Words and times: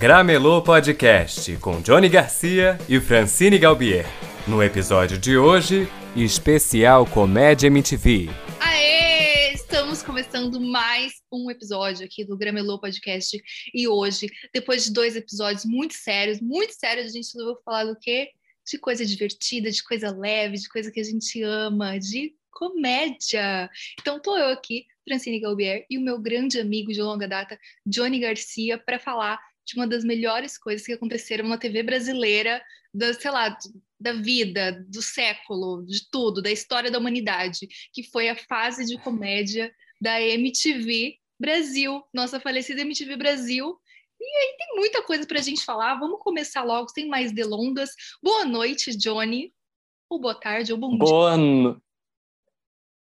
Gramelô 0.00 0.62
Podcast 0.62 1.58
com 1.58 1.82
Johnny 1.82 2.08
Garcia 2.08 2.78
e 2.88 2.98
Francine 2.98 3.58
Galbier. 3.58 4.06
No 4.48 4.62
episódio 4.62 5.18
de 5.18 5.36
hoje, 5.36 5.86
especial 6.16 7.04
Comédia 7.04 7.66
MTV. 7.66 8.30
Aê! 8.60 9.52
Estamos 9.52 10.02
começando 10.02 10.58
mais 10.58 11.12
um 11.30 11.50
episódio 11.50 12.06
aqui 12.06 12.24
do 12.24 12.34
Gramelô 12.34 12.80
Podcast. 12.80 13.38
E 13.74 13.86
hoje, 13.86 14.30
depois 14.54 14.84
de 14.84 14.90
dois 14.94 15.16
episódios 15.16 15.66
muito 15.66 15.92
sérios, 15.92 16.40
muito 16.40 16.72
sérios, 16.72 17.08
a 17.08 17.10
gente 17.10 17.30
vai 17.34 17.54
falar 17.62 17.84
do 17.84 17.98
quê? 18.00 18.30
De 18.66 18.78
coisa 18.78 19.04
divertida, 19.04 19.70
de 19.70 19.84
coisa 19.84 20.10
leve, 20.10 20.56
de 20.56 20.68
coisa 20.70 20.90
que 20.90 21.00
a 21.00 21.04
gente 21.04 21.42
ama, 21.42 21.98
de 21.98 22.34
comédia. 22.50 23.68
Então, 24.00 24.18
tô 24.18 24.34
eu 24.38 24.48
aqui, 24.48 24.86
Francine 25.06 25.40
Galbier, 25.40 25.84
e 25.90 25.98
o 25.98 26.00
meu 26.00 26.18
grande 26.18 26.58
amigo 26.58 26.90
de 26.90 27.02
longa 27.02 27.28
data, 27.28 27.58
Johnny 27.84 28.18
Garcia, 28.18 28.78
para 28.78 28.98
falar 28.98 29.38
de 29.66 29.76
uma 29.76 29.86
das 29.86 30.04
melhores 30.04 30.58
coisas 30.58 30.86
que 30.86 30.92
aconteceram 30.92 31.48
na 31.48 31.58
TV 31.58 31.82
brasileira, 31.82 32.62
da, 32.92 33.12
sei 33.14 33.30
lá, 33.30 33.56
da 33.98 34.12
vida, 34.12 34.84
do 34.88 35.02
século, 35.02 35.84
de 35.86 36.08
tudo, 36.10 36.42
da 36.42 36.50
história 36.50 36.90
da 36.90 36.98
humanidade, 36.98 37.68
que 37.92 38.02
foi 38.02 38.28
a 38.28 38.36
fase 38.36 38.84
de 38.84 38.98
comédia 38.98 39.72
da 40.00 40.20
MTV 40.20 41.18
Brasil, 41.38 42.02
nossa 42.12 42.40
falecida 42.40 42.80
MTV 42.80 43.16
Brasil. 43.16 43.78
E 44.20 44.24
aí 44.24 44.56
tem 44.58 44.76
muita 44.76 45.02
coisa 45.02 45.26
para 45.26 45.38
a 45.38 45.42
gente 45.42 45.64
falar. 45.64 45.98
Vamos 45.98 46.20
começar 46.20 46.62
logo, 46.62 46.90
sem 46.90 47.08
mais 47.08 47.32
delongas. 47.32 47.90
Boa 48.22 48.44
noite, 48.44 48.96
Johnny. 48.96 49.54
Ou 50.08 50.20
boa 50.20 50.34
tarde, 50.34 50.72
ou 50.72 50.78
bom 50.78 50.98
boa 50.98 51.36
dia. 51.36 51.44
No... 51.44 51.82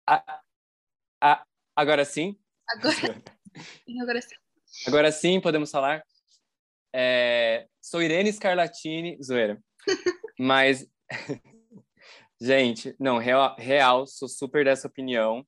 A, 0.07 0.43
a, 1.21 1.47
agora 1.77 2.05
sim? 2.05 2.37
Agora 2.69 2.95
sim, 2.95 4.01
agora 4.01 4.21
sim. 4.23 4.35
Agora 4.89 5.13
sim, 5.13 5.41
podemos 5.41 5.71
falar? 5.71 6.05
É, 6.97 7.67
sou 7.83 8.01
Irene 8.01 8.33
Scarlatini, 8.33 9.19
zoeira. 9.21 9.61
Mas, 10.39 10.87
gente, 12.41 12.95
não, 13.01 13.19
real, 13.19 13.57
real, 13.59 14.07
sou 14.07 14.29
super 14.29 14.65
dessa 14.65 14.87
opinião. 14.87 15.45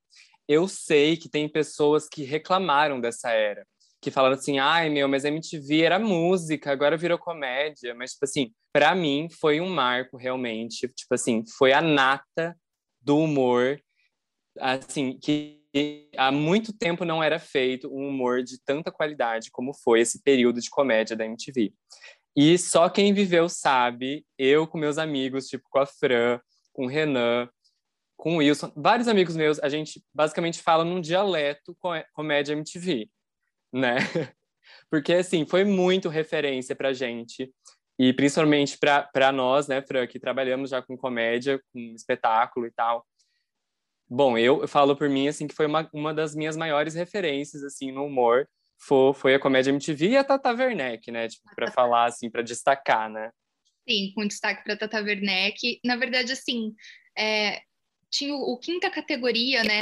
Eu 0.49 0.67
sei 0.67 1.17
que 1.17 1.29
tem 1.29 1.49
pessoas 1.49 2.09
que 2.09 2.25
reclamaram 2.25 3.01
dessa 3.01 3.31
era, 3.31 3.65
que 4.01 4.11
falaram 4.11 4.35
assim, 4.35 4.59
ai 4.59 4.89
meu, 4.89 5.09
mas 5.09 5.25
a 5.25 5.29
MTV 5.29 5.83
era 5.83 5.99
música, 5.99 6.71
agora 6.71 6.97
virou 6.97 7.19
comédia. 7.19 7.95
Mas, 7.95 8.13
tipo 8.13 8.25
assim, 8.25 8.53
para 8.73 8.95
mim 8.95 9.29
foi 9.31 9.61
um 9.61 9.69
marco 9.69 10.17
realmente. 10.17 10.89
Tipo 10.89 11.15
assim, 11.15 11.45
foi 11.57 11.73
a 11.73 11.81
nata 11.81 12.57
do 13.01 13.19
humor, 13.19 13.81
assim, 14.59 15.19
que 15.19 15.66
há 16.17 16.31
muito 16.31 16.73
tempo 16.73 17.05
não 17.05 17.23
era 17.23 17.39
feito 17.39 17.89
um 17.89 18.09
humor 18.09 18.43
de 18.43 18.63
tanta 18.63 18.91
qualidade 18.91 19.51
como 19.51 19.75
foi 19.75 20.01
esse 20.01 20.23
período 20.23 20.61
de 20.61 20.71
comédia 20.71 21.17
da 21.17 21.25
MTV. 21.25 21.73
E 22.37 22.59
só 22.59 22.89
quem 22.89 23.15
viveu 23.15 23.49
sabe, 23.49 24.25
eu 24.39 24.67
com 24.67 24.79
meus 24.79 24.99
amigos, 24.99 25.47
tipo 25.47 25.65
com 25.71 25.79
a 25.79 25.87
Fran, 25.87 26.39
com 26.73 26.85
o 26.85 26.89
Renan, 26.89 27.49
com 28.17 28.35
o 28.35 28.39
Wilson, 28.39 28.73
vários 28.77 29.09
amigos 29.09 29.37
meus, 29.37 29.59
a 29.61 29.69
gente 29.69 30.03
basicamente 30.15 30.63
fala 30.63 30.85
num 30.85 31.01
dialeto 31.01 31.77
comédia 32.13 32.53
MTV, 32.53 33.09
né? 33.73 33.97
Porque, 34.91 35.15
assim, 35.15 35.47
foi 35.47 35.65
muito 35.65 36.09
referência 36.09 36.75
pra 36.75 36.93
gente, 36.93 37.53
e 37.99 38.13
principalmente 38.13 38.79
para 38.79 39.33
nós, 39.33 39.67
né, 39.69 39.81
Fran, 39.83 40.07
que 40.07 40.21
trabalhamos 40.21 40.71
já 40.71 40.83
com 40.83 40.97
comédia, 40.97 41.61
com 41.73 41.79
espetáculo 41.95 42.67
e 42.67 42.71
tal. 42.71 43.07
Bom, 44.09 44.39
eu, 44.39 44.67
falo 44.69 44.97
por 44.97 45.09
mim, 45.09 45.27
assim, 45.27 45.47
que 45.47 45.55
foi 45.55 45.67
uma, 45.67 45.89
uma 45.93 46.15
das 46.15 46.35
minhas 46.35 46.57
maiores 46.57 46.95
referências, 46.95 47.65
assim, 47.65 47.91
no 47.91 48.05
humor, 48.05 48.49
foi, 48.79 49.15
foi 49.15 49.35
a 49.35 49.41
comédia 49.41 49.71
MTV 49.71 50.11
e 50.11 50.17
a 50.17 50.25
Tata 50.25 50.53
Werneck, 50.53 51.11
né, 51.11 51.29
tipo, 51.29 51.43
para 51.55 51.71
falar, 51.73 52.07
assim, 52.07 52.31
para 52.31 52.43
destacar, 52.43 53.11
né? 53.11 53.31
Sim, 53.89 54.13
com 54.15 54.27
destaque 54.27 54.63
para 54.65 54.77
Tata 54.77 55.01
Werneck. 55.01 55.81
Na 55.85 55.97
verdade, 55.97 56.33
assim, 56.33 56.75
é, 57.19 57.61
tinha 58.11 58.35
o, 58.35 58.53
o, 58.53 58.59
Quinta 58.59 58.91
Categoria, 58.91 59.65
né, 59.65 59.81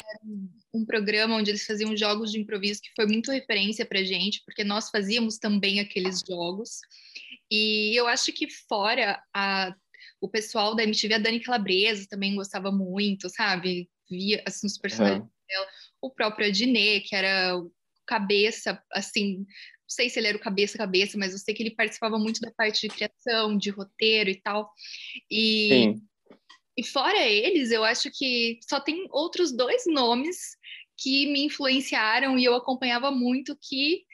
um 0.73 0.85
programa 0.87 1.37
onde 1.37 1.51
eles 1.51 1.67
faziam 1.67 1.97
jogos 1.97 2.33
de 2.33 2.41
improviso 2.41 2.81
que 2.83 2.93
foi 2.97 3.07
muito 3.07 3.31
referência 3.31 3.85
para 3.85 4.03
gente, 4.03 4.43
porque 4.45 4.65
nós 4.65 4.89
fazíamos 4.91 5.39
também 5.39 5.81
aqueles 5.81 6.21
jogos. 6.27 6.81
E 7.51 7.95
eu 7.99 8.07
acho 8.09 8.33
que 8.33 8.49
fora 8.69 9.23
a 9.35 9.75
o 10.21 10.29
pessoal 10.29 10.75
da 10.75 10.83
MTV, 10.83 11.15
a 11.15 11.19
Dani 11.19 11.39
Calabresa 11.39 12.07
também 12.09 12.35
gostava 12.35 12.73
muito, 12.73 13.29
sabe? 13.29 13.91
Via 14.09 14.43
assim, 14.47 14.67
os 14.67 14.79
personagens 14.79 15.25
dela, 15.49 15.67
o 16.01 16.11
próprio 16.11 16.49
Adnet, 16.49 17.09
que 17.09 17.15
era 17.15 17.57
o 17.57 17.73
cabeça, 18.07 18.83
assim, 18.93 19.39
não 19.39 19.47
sei 19.89 20.09
se 20.09 20.19
ele 20.19 20.29
era 20.29 20.37
o 20.37 20.41
cabeça-cabeça, 20.41 21.19
mas 21.19 21.33
eu 21.33 21.39
sei 21.39 21.55
que 21.55 21.63
ele 21.63 21.75
participava 21.75 22.19
muito 22.19 22.41
da 22.41 22.51
parte 22.53 22.83
de 22.83 22.95
criação, 22.95 23.57
de 23.57 23.71
roteiro 23.71 24.31
e 24.31 24.41
tal. 24.41 24.71
E, 25.31 25.69
Sim. 25.69 26.03
e 26.77 26.85
fora 26.85 27.27
eles, 27.27 27.71
eu 27.71 27.85
acho 27.85 28.11
que 28.11 28.59
só 28.69 28.81
tem 28.81 29.07
outros 29.11 29.53
dois 29.53 29.85
nomes 29.87 30.57
que 30.97 31.27
me 31.27 31.45
influenciaram 31.45 32.39
e 32.39 32.45
eu 32.45 32.55
acompanhava 32.55 33.11
muito, 33.11 33.59
que 33.61 34.05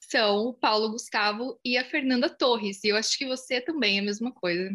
são 0.00 0.46
o 0.46 0.54
Paulo 0.54 0.90
Gustavo 0.90 1.58
e 1.64 1.76
a 1.76 1.84
Fernanda 1.84 2.28
Torres. 2.28 2.82
E 2.82 2.88
eu 2.88 2.96
acho 2.96 3.16
que 3.16 3.26
você 3.26 3.60
também 3.60 3.98
é 3.98 4.00
a 4.00 4.04
mesma 4.04 4.32
coisa. 4.32 4.70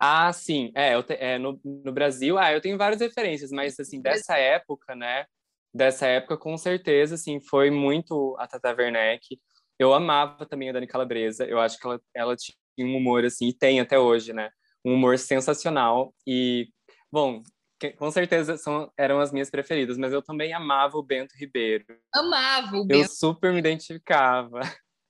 Ah, 0.00 0.32
sim. 0.32 0.72
É, 0.74 1.00
te, 1.02 1.12
é 1.14 1.38
no, 1.38 1.60
no 1.62 1.92
Brasil, 1.92 2.38
ah, 2.38 2.50
eu 2.50 2.60
tenho 2.60 2.78
várias 2.78 3.00
referências, 3.00 3.50
mas, 3.50 3.78
assim, 3.78 4.00
dessa 4.00 4.36
época, 4.38 4.94
né? 4.94 5.26
Dessa 5.72 6.06
época, 6.06 6.38
com 6.38 6.56
certeza, 6.56 7.16
assim, 7.16 7.38
foi 7.38 7.70
muito 7.70 8.34
a 8.38 8.46
Tata 8.46 8.74
Werneck. 8.74 9.38
Eu 9.78 9.92
amava 9.92 10.46
também 10.46 10.70
a 10.70 10.72
Dani 10.72 10.86
Calabresa. 10.86 11.44
Eu 11.44 11.60
acho 11.60 11.78
que 11.78 11.86
ela, 11.86 12.00
ela 12.14 12.34
tinha 12.34 12.56
um 12.80 12.96
humor, 12.96 13.24
assim, 13.26 13.48
e 13.48 13.52
tem 13.52 13.78
até 13.78 13.98
hoje, 13.98 14.32
né? 14.32 14.50
Um 14.84 14.94
humor 14.94 15.18
sensacional. 15.18 16.14
E, 16.26 16.68
bom, 17.12 17.42
que, 17.78 17.90
com 17.92 18.10
certeza 18.10 18.56
são, 18.56 18.90
eram 18.96 19.20
as 19.20 19.32
minhas 19.32 19.50
preferidas, 19.50 19.98
mas 19.98 20.12
eu 20.12 20.22
também 20.22 20.52
amava 20.52 20.96
o 20.96 21.02
Bento 21.02 21.34
Ribeiro. 21.36 21.84
Amava 22.14 22.76
o 22.76 22.86
Bento. 22.86 23.02
Eu 23.02 23.08
super 23.08 23.52
me 23.52 23.58
identificava. 23.58 24.60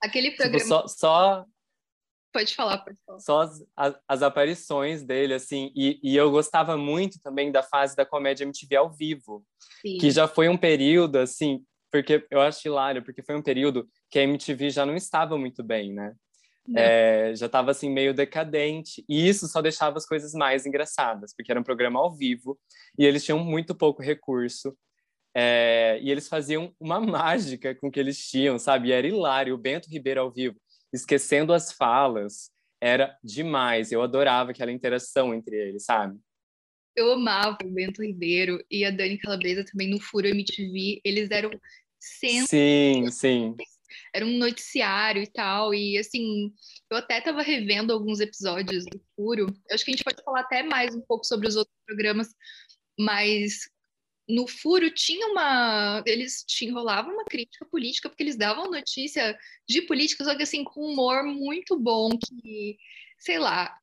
Aquele 0.03 0.31
programa. 0.31 0.57
Tipo, 0.57 0.67
só, 0.67 0.87
só 0.87 1.45
Pode 2.31 2.55
falar, 2.55 2.77
pode 2.79 2.97
falar. 3.05 3.19
Só 3.19 3.41
as, 3.41 3.63
as, 3.75 3.95
as 4.07 4.21
aparições 4.23 5.03
dele, 5.03 5.33
assim, 5.33 5.71
e, 5.75 5.99
e, 6.01 6.15
eu 6.15 6.31
gostava 6.31 6.77
muito 6.77 7.19
também 7.21 7.51
da 7.51 7.61
fase 7.61 7.95
da 7.95 8.05
comédia 8.05 8.45
MTV 8.45 8.75
ao 8.75 8.89
vivo, 8.89 9.43
Sim. 9.81 9.97
que 9.97 10.09
já 10.09 10.27
foi 10.27 10.47
um 10.47 10.57
período, 10.57 11.17
assim, 11.17 11.63
porque 11.91 12.25
eu 12.31 12.39
acho 12.39 12.65
hilário, 12.65 13.03
porque 13.03 13.21
foi 13.21 13.35
um 13.35 13.41
período 13.41 13.87
que 14.09 14.17
a 14.17 14.23
MTV 14.23 14.69
já 14.69 14.85
não 14.85 14.95
estava 14.95 15.37
muito 15.37 15.61
bem, 15.61 15.93
né? 15.93 16.13
É, 16.75 17.33
já 17.35 17.47
estava 17.47 17.71
assim 17.71 17.89
meio 17.89 18.13
decadente 18.13 19.03
e 19.09 19.27
isso 19.27 19.47
só 19.47 19.63
deixava 19.63 19.97
as 19.97 20.05
coisas 20.05 20.31
mais 20.31 20.63
engraçadas 20.63 21.33
porque 21.35 21.51
era 21.51 21.59
um 21.59 21.63
programa 21.63 21.99
ao 21.99 22.13
vivo 22.13 22.57
e 22.97 23.03
eles 23.03 23.25
tinham 23.25 23.39
muito 23.39 23.73
pouco 23.73 24.01
recurso 24.01 24.77
é, 25.33 25.97
e 26.01 26.11
eles 26.11 26.27
faziam 26.27 26.73
uma 26.79 26.99
mágica 27.01 27.73
com 27.75 27.87
o 27.87 27.91
que 27.91 27.99
eles 27.99 28.17
tinham, 28.29 28.59
sabe? 28.59 28.89
E 28.89 28.91
era 28.91 29.07
hilário. 29.07 29.55
O 29.55 29.57
Bento 29.57 29.89
Ribeiro 29.89 30.21
ao 30.21 30.31
vivo 30.31 30.55
esquecendo 30.91 31.53
as 31.53 31.71
falas, 31.71 32.51
era 32.79 33.17
demais. 33.23 33.91
Eu 33.91 34.01
adorava 34.01 34.51
aquela 34.51 34.71
interação 34.71 35.33
entre 35.33 35.55
eles, 35.55 35.85
sabe? 35.85 36.19
Eu 36.95 37.13
amava 37.13 37.57
o 37.63 37.69
Bento 37.69 38.03
Ribeiro 38.03 38.63
e 38.69 38.83
a 38.83 38.91
Dani 38.91 39.17
Calabresa 39.17 39.63
também 39.63 39.89
no 39.89 39.99
Furo 39.99 40.27
MTV. 40.27 40.99
Eles 41.05 41.31
eram 41.31 41.51
sempre. 41.99 42.47
Sim, 42.47 43.11
sim. 43.11 43.55
Era 44.13 44.25
um 44.25 44.37
noticiário 44.37 45.21
e 45.21 45.27
tal. 45.27 45.73
E 45.73 45.97
assim, 45.97 46.51
eu 46.89 46.97
até 46.97 47.19
estava 47.19 47.41
revendo 47.41 47.93
alguns 47.93 48.19
episódios 48.19 48.85
do 48.85 49.01
Furo. 49.15 49.47
Eu 49.69 49.75
acho 49.75 49.85
que 49.85 49.91
a 49.91 49.93
gente 49.93 50.03
pode 50.03 50.23
falar 50.23 50.41
até 50.41 50.63
mais 50.63 50.93
um 50.95 51.01
pouco 51.01 51.25
sobre 51.25 51.47
os 51.47 51.55
outros 51.55 51.75
programas, 51.85 52.27
mas 52.99 53.69
no 54.27 54.47
furo 54.47 54.89
tinha 54.91 55.27
uma. 55.27 56.03
Eles 56.05 56.43
tinham, 56.47 56.75
rolava 56.75 57.09
uma 57.09 57.25
crítica 57.25 57.65
política, 57.65 58.09
porque 58.09 58.23
eles 58.23 58.37
davam 58.37 58.69
notícia 58.69 59.37
de 59.67 59.81
política, 59.83 60.23
só 60.23 60.35
que 60.35 60.43
assim, 60.43 60.63
com 60.63 60.81
humor 60.81 61.23
muito 61.23 61.77
bom, 61.77 62.09
que, 62.17 62.77
sei 63.19 63.39
lá, 63.39 63.75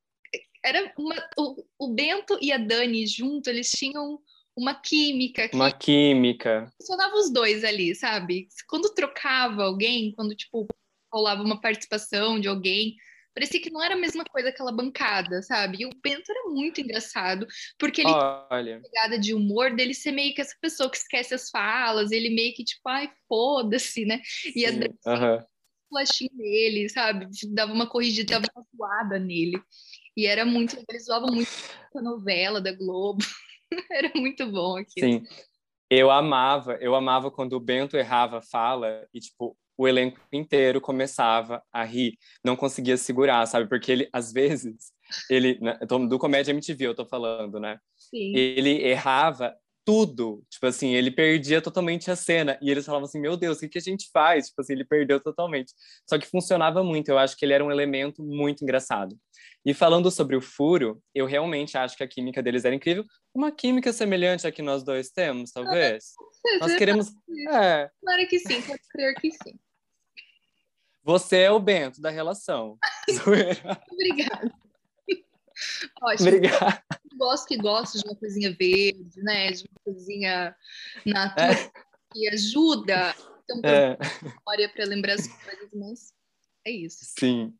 era 0.64 0.92
uma, 0.98 1.16
o, 1.38 1.64
o 1.78 1.94
Bento 1.94 2.38
e 2.40 2.52
a 2.52 2.58
Dani 2.58 3.06
junto, 3.06 3.48
eles 3.48 3.70
tinham 3.70 4.18
uma 4.56 4.74
química. 4.74 5.48
Uma 5.52 5.70
química. 5.70 6.70
Funcionava 6.76 7.14
os 7.14 7.32
dois 7.32 7.62
ali, 7.62 7.94
sabe? 7.94 8.48
Quando 8.68 8.92
trocava 8.94 9.64
alguém, 9.64 10.12
quando, 10.12 10.34
tipo, 10.34 10.66
rolava 11.12 11.42
uma 11.42 11.60
participação 11.60 12.40
de 12.40 12.48
alguém, 12.48 12.96
parecia 13.34 13.60
que 13.60 13.70
não 13.70 13.82
era 13.82 13.94
a 13.94 13.98
mesma 13.98 14.24
coisa 14.24 14.48
aquela 14.48 14.72
bancada, 14.72 15.42
sabe? 15.42 15.82
E 15.82 15.86
o 15.86 15.90
Bento 16.02 16.30
era 16.30 16.50
muito 16.50 16.80
engraçado, 16.80 17.46
porque 17.78 18.00
ele 18.00 18.10
Olha. 18.10 18.80
pegada 18.80 19.18
de 19.18 19.34
humor 19.34 19.74
dele 19.74 19.94
ser 19.94 20.12
meio 20.12 20.34
que 20.34 20.40
essa 20.40 20.56
pessoa 20.60 20.90
que 20.90 20.96
esquece 20.96 21.34
as 21.34 21.50
falas, 21.50 22.10
ele 22.10 22.30
meio 22.30 22.54
que 22.54 22.64
tipo, 22.64 22.88
ai, 22.88 23.10
foda-se, 23.28 24.04
né? 24.04 24.20
E 24.54 24.66
a 24.66 24.70
uhum. 24.70 25.44
flashinho 25.88 26.30
nele, 26.34 26.88
sabe? 26.88 27.28
Dava 27.48 27.72
uma 27.72 27.88
corrigida, 27.88 28.40
dava 28.40 28.46
uma 28.54 28.66
zoada 28.76 29.18
nele. 29.18 29.60
E 30.16 30.26
era 30.26 30.44
muito, 30.44 30.76
eles 30.88 31.04
zoavam 31.04 31.32
muito 31.32 31.50
a 31.94 32.02
novela 32.02 32.60
da 32.60 32.72
Globo. 32.72 33.24
era 33.90 34.10
muito 34.16 34.50
bom 34.50 34.76
aqui. 34.76 35.00
Sim. 35.00 35.24
Eu 35.90 36.10
amava, 36.10 36.74
eu 36.80 36.94
amava 36.94 37.30
quando 37.30 37.54
o 37.54 37.60
Bento 37.60 37.96
errava 37.96 38.38
a 38.38 38.42
fala 38.42 39.08
e, 39.14 39.20
tipo, 39.20 39.56
o 39.78 39.86
elenco 39.86 40.18
inteiro 40.32 40.80
começava 40.80 41.62
a 41.72 41.84
rir, 41.84 42.18
não 42.44 42.56
conseguia 42.56 42.96
segurar, 42.96 43.46
sabe? 43.46 43.68
Porque 43.68 43.92
ele, 43.92 44.08
às 44.12 44.32
vezes, 44.32 44.92
ele, 45.30 45.58
né, 45.60 45.78
do 46.08 46.18
Comédia 46.18 46.50
MTV 46.50 46.88
eu 46.88 46.94
tô 46.94 47.06
falando, 47.06 47.60
né? 47.60 47.78
Sim. 47.96 48.36
Ele 48.36 48.82
errava 48.84 49.56
tudo, 49.88 50.44
tipo 50.50 50.66
assim, 50.66 50.94
ele 50.94 51.10
perdia 51.10 51.62
totalmente 51.62 52.10
a 52.10 52.16
cena, 52.16 52.58
e 52.60 52.70
eles 52.70 52.84
falavam 52.84 53.06
assim, 53.06 53.18
meu 53.18 53.38
Deus, 53.38 53.56
o 53.56 53.60
que, 53.60 53.68
que 53.70 53.78
a 53.78 53.80
gente 53.80 54.10
faz? 54.12 54.48
Tipo 54.48 54.60
assim, 54.60 54.74
ele 54.74 54.84
perdeu 54.84 55.18
totalmente. 55.18 55.72
Só 56.06 56.18
que 56.18 56.26
funcionava 56.26 56.84
muito, 56.84 57.08
eu 57.08 57.16
acho 57.16 57.34
que 57.34 57.44
ele 57.46 57.54
era 57.54 57.64
um 57.64 57.70
elemento 57.70 58.22
muito 58.22 58.62
engraçado. 58.62 59.16
E 59.64 59.72
falando 59.72 60.10
sobre 60.10 60.36
o 60.36 60.42
furo, 60.42 61.00
eu 61.14 61.24
realmente 61.24 61.78
acho 61.78 61.96
que 61.96 62.02
a 62.02 62.08
química 62.08 62.42
deles 62.42 62.66
era 62.66 62.74
incrível, 62.74 63.02
uma 63.34 63.50
química 63.50 63.90
semelhante 63.90 64.46
à 64.46 64.52
que 64.52 64.60
nós 64.60 64.82
dois 64.82 65.08
temos, 65.08 65.52
talvez. 65.52 66.12
Nós 66.60 66.74
queremos... 66.76 67.08
É, 67.50 67.88
Claro 68.02 68.28
que 68.28 68.38
sim, 68.40 68.60
pode 68.60 68.82
crer 68.90 69.14
que 69.14 69.30
sim. 69.30 69.58
Você 71.02 71.38
é 71.38 71.50
o 71.50 71.60
Bento 71.60 72.00
da 72.00 72.10
relação. 72.10 72.78
Obrigada. 73.92 74.52
Ótimo. 76.02 76.28
Obrigado. 76.28 76.82
gosto 77.16 77.46
que 77.48 77.56
gosto 77.56 77.98
de 77.98 78.04
uma 78.06 78.16
coisinha 78.16 78.54
verde, 78.58 79.22
né? 79.22 79.50
De 79.50 79.62
uma 79.64 79.80
coisinha 79.84 80.56
natural 81.04 81.54
que 82.12 82.28
ajuda. 82.28 83.14
Então, 83.44 83.60
É. 83.64 83.96
memória 84.22 84.68
para 84.68 84.84
lembrar 84.84 85.14
as 85.14 85.26
coisas, 85.26 85.68
mas 85.72 86.12
é 86.66 86.70
isso. 86.70 86.98
Sim. 87.18 87.54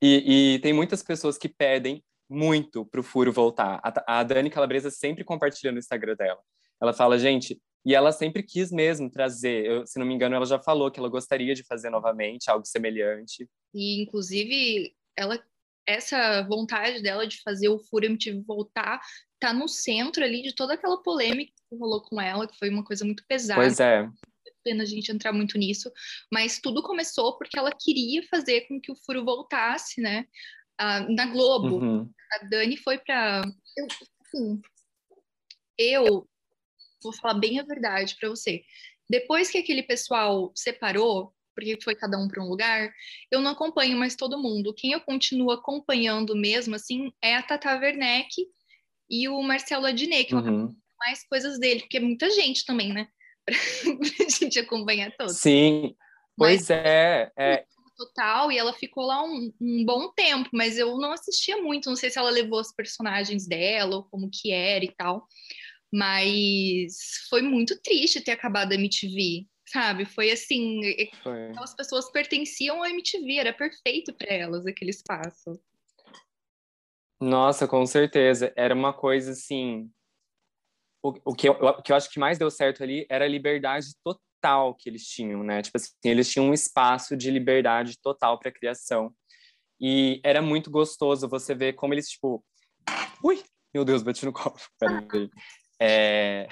E, 0.00 0.54
e 0.54 0.58
tem 0.60 0.72
muitas 0.72 1.02
pessoas 1.02 1.36
que 1.36 1.48
pedem 1.48 2.02
muito 2.30 2.86
pro 2.86 3.02
furo 3.02 3.32
voltar. 3.32 3.80
A, 3.82 4.20
a 4.20 4.22
Dani 4.22 4.48
Calabresa 4.48 4.90
sempre 4.90 5.24
compartilha 5.24 5.72
no 5.72 5.78
Instagram 5.78 6.14
dela. 6.14 6.40
Ela 6.80 6.92
fala, 6.92 7.18
gente, 7.18 7.60
e 7.84 7.94
ela 7.94 8.12
sempre 8.12 8.42
quis 8.42 8.70
mesmo 8.70 9.10
trazer. 9.10 9.64
eu- 9.66 9.86
se 9.86 9.98
não 9.98 10.06
me 10.06 10.14
engano, 10.14 10.34
ela 10.34 10.46
já 10.46 10.58
falou 10.58 10.90
que 10.90 11.00
ela 11.00 11.08
gostaria 11.08 11.54
de 11.54 11.64
fazer 11.64 11.90
novamente 11.90 12.50
algo 12.50 12.64
semelhante. 12.64 13.48
E, 13.74 14.02
inclusive, 14.02 14.94
ela, 15.16 15.42
essa 15.86 16.42
vontade 16.42 17.02
dela 17.02 17.26
de 17.26 17.40
fazer 17.42 17.68
o 17.68 17.78
Fúria 17.78 18.08
MTV 18.08 18.42
voltar 18.46 19.00
tá 19.40 19.52
no 19.52 19.66
centro 19.66 20.22
ali 20.22 20.42
de 20.42 20.54
toda 20.54 20.74
aquela 20.74 21.02
polêmica 21.02 21.52
que 21.68 21.76
rolou 21.76 22.02
com 22.02 22.20
ela, 22.20 22.46
que 22.46 22.56
foi 22.56 22.70
uma 22.70 22.84
coisa 22.84 23.04
muito 23.04 23.24
pesada. 23.26 23.60
Pois 23.60 23.80
é. 23.80 24.08
pena 24.62 24.84
a 24.84 24.86
gente 24.86 25.10
entrar 25.10 25.32
muito 25.32 25.58
nisso, 25.58 25.90
mas 26.32 26.60
tudo 26.60 26.84
começou 26.84 27.36
porque 27.36 27.58
ela 27.58 27.72
queria 27.76 28.22
fazer 28.28 28.62
com 28.68 28.80
que 28.80 28.92
o 28.92 28.96
Furo 29.04 29.24
voltasse, 29.24 30.00
né? 30.00 30.24
Ah, 30.78 31.00
na 31.08 31.26
Globo. 31.26 31.78
Uhum. 31.78 32.10
A 32.34 32.44
Dani 32.44 32.76
foi 32.76 32.98
para 32.98 33.42
eu, 33.76 33.86
assim, 34.24 34.60
eu 35.76 36.28
vou 37.02 37.12
falar 37.12 37.34
bem 37.34 37.58
a 37.58 37.62
verdade 37.62 38.16
para 38.18 38.28
você. 38.28 38.62
Depois 39.08 39.50
que 39.50 39.58
aquele 39.58 39.82
pessoal 39.82 40.52
separou, 40.54 41.34
porque 41.54 41.78
foi 41.82 41.94
cada 41.94 42.18
um 42.18 42.28
para 42.28 42.42
um 42.42 42.48
lugar, 42.48 42.92
eu 43.30 43.40
não 43.40 43.50
acompanho 43.50 43.96
mais 43.98 44.16
todo 44.16 44.40
mundo. 44.40 44.74
Quem 44.74 44.92
eu 44.92 45.00
continuo 45.00 45.50
acompanhando 45.50 46.34
mesmo, 46.34 46.74
assim, 46.74 47.12
é 47.20 47.36
a 47.36 47.42
Tata 47.42 47.76
Werneck 47.78 48.30
e 49.10 49.28
o 49.28 49.42
Marcelo 49.42 49.86
Adnet, 49.86 50.24
que 50.26 50.34
eu 50.34 50.38
acompanho 50.38 50.68
Uhum. 50.68 50.76
mais 50.98 51.26
coisas 51.26 51.58
dele, 51.58 51.80
porque 51.80 51.98
é 51.98 52.00
muita 52.00 52.30
gente 52.30 52.64
também, 52.64 52.92
né? 52.92 53.08
pra 54.18 54.28
gente 54.28 54.58
acompanhar 54.58 55.10
todos. 55.16 55.36
Sim. 55.36 55.94
Pois 56.36 56.70
é. 56.70 57.30
é. 57.36 57.64
Total, 57.94 58.50
e 58.50 58.56
ela 58.56 58.72
ficou 58.72 59.04
lá 59.04 59.22
um, 59.22 59.52
um 59.60 59.84
bom 59.84 60.10
tempo, 60.12 60.48
mas 60.52 60.78
eu 60.78 60.96
não 60.96 61.12
assistia 61.12 61.60
muito, 61.60 61.90
não 61.90 61.96
sei 61.96 62.08
se 62.08 62.18
ela 62.18 62.30
levou 62.30 62.58
os 62.58 62.72
personagens 62.72 63.46
dela, 63.46 63.96
ou 63.96 64.04
como 64.04 64.30
que 64.32 64.50
era 64.50 64.84
e 64.84 64.90
tal, 64.90 65.28
mas 65.92 66.96
foi 67.28 67.42
muito 67.42 67.80
triste 67.82 68.22
ter 68.22 68.32
acabado 68.32 68.72
a 68.72 68.74
MTV, 68.74 69.46
sabe? 69.66 70.06
Foi 70.06 70.30
assim, 70.30 70.80
Foi. 71.22 71.50
aquelas 71.50 71.74
pessoas 71.74 72.10
pertenciam 72.10 72.82
à 72.82 72.88
MTV, 72.90 73.36
era 73.36 73.52
perfeito 73.52 74.14
para 74.14 74.32
elas 74.32 74.66
aquele 74.66 74.90
espaço. 74.90 75.60
Nossa, 77.20 77.68
com 77.68 77.86
certeza. 77.86 78.52
Era 78.56 78.74
uma 78.74 78.92
coisa 78.92 79.30
assim. 79.30 79.88
O, 81.04 81.14
o, 81.26 81.34
que 81.34 81.48
eu, 81.48 81.52
o 81.52 81.82
que 81.82 81.92
eu 81.92 81.96
acho 81.96 82.10
que 82.10 82.18
mais 82.18 82.38
deu 82.38 82.50
certo 82.50 82.82
ali 82.82 83.06
era 83.08 83.24
a 83.24 83.28
liberdade 83.28 83.88
total 84.02 84.74
que 84.74 84.88
eles 84.88 85.06
tinham, 85.06 85.44
né? 85.44 85.62
Tipo 85.62 85.76
assim, 85.76 85.92
eles 86.04 86.28
tinham 86.28 86.46
um 86.46 86.54
espaço 86.54 87.16
de 87.16 87.30
liberdade 87.30 87.96
total 88.00 88.38
para 88.38 88.50
criação. 88.50 89.14
E 89.80 90.20
era 90.24 90.42
muito 90.42 90.70
gostoso 90.70 91.28
você 91.28 91.54
ver 91.54 91.74
como 91.74 91.94
eles, 91.94 92.08
tipo. 92.08 92.44
Ui! 93.22 93.42
Meu 93.72 93.84
Deus, 93.84 94.02
bati 94.02 94.24
no 94.24 94.32
copo. 94.32 94.60
Peraí. 94.78 95.30
É... 95.84 96.46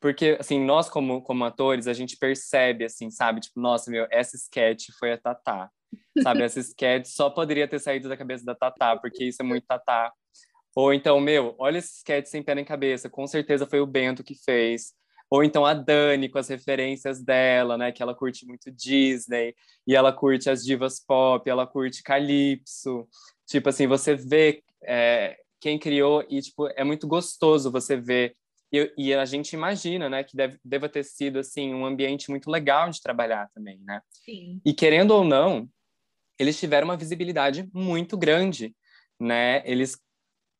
Porque, 0.00 0.36
assim, 0.40 0.64
nós 0.64 0.88
como, 0.88 1.20
como 1.20 1.44
atores, 1.44 1.86
a 1.86 1.92
gente 1.92 2.16
percebe, 2.16 2.84
assim, 2.84 3.10
sabe? 3.10 3.40
Tipo, 3.40 3.60
nossa, 3.60 3.90
meu, 3.90 4.06
essa 4.10 4.36
sketch 4.36 4.88
foi 4.98 5.12
a 5.12 5.18
Tatá. 5.18 5.70
Sabe, 6.22 6.42
essa 6.42 6.60
sketch 6.60 7.06
só 7.06 7.28
poderia 7.28 7.68
ter 7.68 7.78
saído 7.78 8.08
da 8.08 8.16
cabeça 8.16 8.44
da 8.44 8.54
Tatá, 8.54 8.96
porque 8.96 9.24
isso 9.24 9.42
é 9.42 9.44
muito 9.44 9.66
Tatá. 9.66 10.12
Ou 10.74 10.94
então, 10.94 11.20
meu, 11.20 11.54
olha 11.58 11.78
esse 11.78 11.98
sketch 11.98 12.26
sem 12.26 12.42
pé 12.42 12.54
nem 12.54 12.64
cabeça, 12.64 13.10
com 13.10 13.26
certeza 13.26 13.66
foi 13.66 13.80
o 13.80 13.86
Bento 13.86 14.24
que 14.24 14.34
fez. 14.34 14.94
Ou 15.28 15.42
então 15.42 15.66
a 15.66 15.74
Dani 15.74 16.28
com 16.28 16.38
as 16.38 16.48
referências 16.48 17.22
dela, 17.22 17.76
né? 17.76 17.90
Que 17.92 18.02
ela 18.02 18.14
curte 18.14 18.46
muito 18.46 18.70
Disney, 18.70 19.54
e 19.86 19.94
ela 19.94 20.12
curte 20.12 20.48
as 20.48 20.64
divas 20.64 21.00
pop, 21.00 21.48
ela 21.48 21.66
curte 21.66 22.02
Calypso. 22.02 23.08
Tipo 23.46 23.68
assim, 23.70 23.86
você 23.86 24.14
vê 24.14 24.62
é, 24.84 25.36
quem 25.60 25.78
criou, 25.78 26.24
e 26.28 26.40
tipo, 26.40 26.68
é 26.68 26.84
muito 26.84 27.06
gostoso 27.06 27.70
você 27.70 27.96
ver. 27.96 28.36
E, 28.72 28.92
e 28.96 29.14
a 29.14 29.24
gente 29.24 29.52
imagina, 29.52 30.08
né, 30.08 30.24
que 30.24 30.36
deve, 30.36 30.58
deva 30.64 30.88
ter 30.88 31.04
sido 31.04 31.38
assim 31.38 31.72
um 31.72 31.86
ambiente 31.86 32.30
muito 32.30 32.50
legal 32.50 32.90
de 32.90 33.00
trabalhar 33.00 33.48
também, 33.54 33.80
né? 33.84 34.00
Sim. 34.10 34.60
E 34.64 34.74
querendo 34.74 35.12
ou 35.12 35.24
não, 35.24 35.68
eles 36.38 36.58
tiveram 36.58 36.88
uma 36.88 36.96
visibilidade 36.96 37.68
muito 37.72 38.16
grande, 38.16 38.74
né? 39.18 39.62
Eles, 39.64 39.98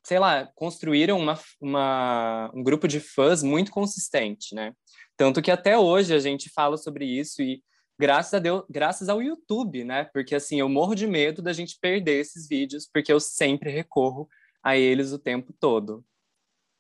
sei 0.05 0.19
lá, 0.19 0.51
construíram 0.55 1.19
uma, 1.19 1.39
uma, 1.61 2.51
um 2.55 2.63
grupo 2.63 2.89
de 2.89 3.01
fãs 3.01 3.43
muito 3.43 3.71
consistente, 3.71 4.55
né? 4.55 4.73
Tanto 5.17 5.43
que 5.43 5.51
até 5.51 5.77
hoje 5.77 6.15
a 6.15 6.19
gente 6.19 6.51
fala 6.51 6.77
sobre 6.77 7.05
isso 7.05 7.43
e 7.43 7.63
graças 7.99 8.35
a 8.35 8.39
Deus, 8.39 8.65
graças 8.69 9.09
ao 9.09 9.23
YouTube, 9.23 9.85
né? 9.85 10.05
Porque 10.13 10.35
assim, 10.35 10.61
eu 10.61 10.69
morro 10.69 10.95
de 10.95 11.07
medo 11.07 11.43
da 11.43 11.53
gente 11.53 11.79
perder 11.81 12.21
esses 12.21 12.47
vídeos, 12.49 12.89
porque 12.93 13.13
eu 13.13 13.21
sempre 13.21 13.71
recorro 13.71 14.29
a 14.67 14.77
eles 14.77 15.13
o 15.13 15.19
tempo 15.19 15.53
todo. 15.53 16.05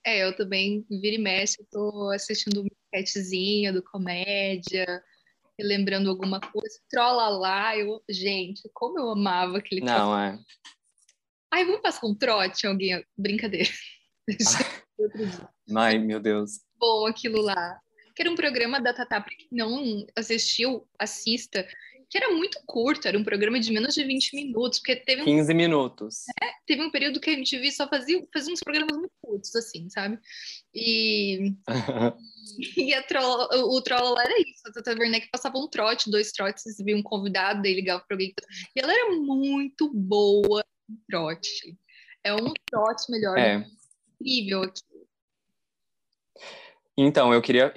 É, 0.04 0.24
eu 0.24 0.34
também, 0.34 0.84
vira 0.90 1.14
e 1.14 1.18
mexe, 1.18 1.64
tô 1.70 2.10
assistindo 2.10 2.62
um 2.62 2.66
sketchzinho 2.92 3.72
do 3.72 3.80
comédia, 3.80 5.04
lembrando 5.60 6.10
alguma 6.10 6.40
coisa, 6.40 6.80
trola 6.90 7.28
lá, 7.28 7.78
eu, 7.78 8.02
gente, 8.10 8.68
como 8.74 8.98
eu 8.98 9.10
amava 9.10 9.58
aquele 9.58 9.82
Não, 9.82 10.19
é. 10.19 10.36
Ai, 11.52 11.64
vamos 11.64 11.81
passar 11.81 12.08
um 12.08 12.14
trote, 12.14 12.66
alguém? 12.66 13.05
Brincadeira. 13.16 13.70
Ai, 15.76 15.98
meu 15.98 16.19
Deus. 16.19 16.62
Bom, 16.76 17.06
aquilo 17.06 17.40
lá. 17.40 17.81
Que 18.16 18.22
era 18.22 18.31
um 18.31 18.36
programa 18.36 18.81
da 18.81 18.93
Tatá, 18.93 19.20
para 19.20 19.36
quem 19.36 19.46
não 19.52 20.05
assistiu, 20.16 20.88
assista. 20.98 21.64
Que 22.08 22.19
era 22.19 22.32
muito 22.32 22.60
curto, 22.67 23.08
era 23.08 23.19
um 23.19 23.25
programa 23.25 23.58
de 23.58 23.72
menos 23.72 23.94
de 23.94 24.05
20 24.05 24.34
minutos, 24.36 24.79
porque 24.79 24.94
teve 24.96 25.22
um, 25.22 25.25
15 25.25 25.53
minutos. 25.55 26.25
teve 26.65 26.82
um 26.82 26.91
período 26.91 27.20
que 27.20 27.31
a 27.31 27.32
MTV 27.32 27.70
só 27.72 27.89
fazia, 27.89 28.25
fazia 28.32 28.53
uns 28.53 28.60
programas 28.60 28.96
muito 28.96 29.13
curtos, 29.20 29.55
assim, 29.56 29.89
sabe? 29.91 30.19
E, 30.72 31.53
e 32.77 32.94
a 32.94 33.03
trola, 33.03 33.48
o, 33.56 33.77
o 33.77 33.82
troll 33.82 34.15
lá 34.15 34.22
era 34.22 34.39
isso. 34.39 34.63
A 34.67 34.72
Tata 34.72 34.93
Werneck 34.93 35.29
passava 35.32 35.58
um 35.58 35.69
trote, 35.69 36.10
dois 36.10 36.31
trotes, 36.31 36.77
via 36.79 36.96
um 36.96 37.03
convidado, 37.03 37.60
daí 37.60 37.75
ligava 37.75 38.05
para 38.06 38.15
alguém. 38.15 38.32
E 38.77 38.81
ela 38.81 38.93
era 38.93 39.17
muito 39.17 39.93
boa 39.93 40.65
em 40.89 40.96
trote. 41.10 41.77
É 42.22 42.32
um 42.34 42.53
trote 42.70 43.10
melhor, 43.10 43.36
É. 43.36 43.67
incrível 44.20 44.63
aqui. 44.63 44.82
Então, 46.96 47.32
eu 47.32 47.43
queria. 47.43 47.72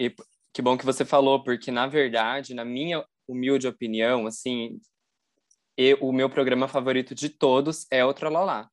Que 0.54 0.62
bom 0.62 0.78
que 0.78 0.86
você 0.86 1.06
falou, 1.06 1.44
porque, 1.44 1.72
na 1.72 1.88
verdade, 1.88 2.54
na 2.54 2.66
minha 2.66 3.06
humilde 3.32 3.68
opinião, 3.68 4.26
assim, 4.26 4.80
eu- 5.78 5.98
o 6.02 6.12
meu 6.12 6.30
programa 6.30 6.68
favorito 6.68 7.14
de 7.16 7.30
todos 7.30 7.86
é 7.92 8.04
o 8.04 8.14
Trolalá. 8.14 8.70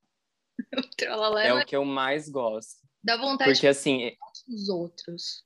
O 0.78 0.82
trola 0.96 1.42
É 1.42 1.48
ela 1.48 1.62
o 1.62 1.64
que 1.66 1.76
eu 1.76 1.84
mais 1.84 2.28
gosto. 2.28 2.80
dá 3.02 3.16
vontade 3.16 3.52
Porque, 3.52 3.66
assim, 3.66 3.98
de 3.98 4.54
os 4.54 4.68
outros. 4.68 5.44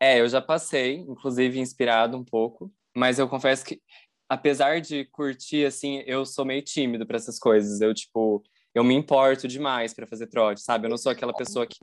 é, 0.00 0.20
eu 0.20 0.28
já 0.28 0.40
passei, 0.42 0.96
inclusive 0.96 1.58
inspirado 1.60 2.16
um 2.16 2.24
pouco, 2.24 2.72
mas 2.94 3.18
eu 3.18 3.28
confesso 3.28 3.64
que, 3.64 3.80
apesar 4.28 4.80
de 4.80 5.04
curtir, 5.06 5.64
assim, 5.64 6.02
eu 6.06 6.26
sou 6.26 6.44
meio 6.44 6.62
tímido 6.62 7.06
para 7.06 7.16
essas 7.16 7.38
coisas. 7.38 7.80
Eu, 7.80 7.94
tipo, 7.94 8.42
eu 8.74 8.82
me 8.82 8.94
importo 8.94 9.46
demais 9.46 9.94
para 9.94 10.06
fazer 10.06 10.26
trote, 10.26 10.60
sabe? 10.60 10.86
Eu 10.86 10.90
não 10.90 10.98
sou 10.98 11.12
aquela 11.12 11.32
pessoa 11.32 11.66
que 11.66 11.76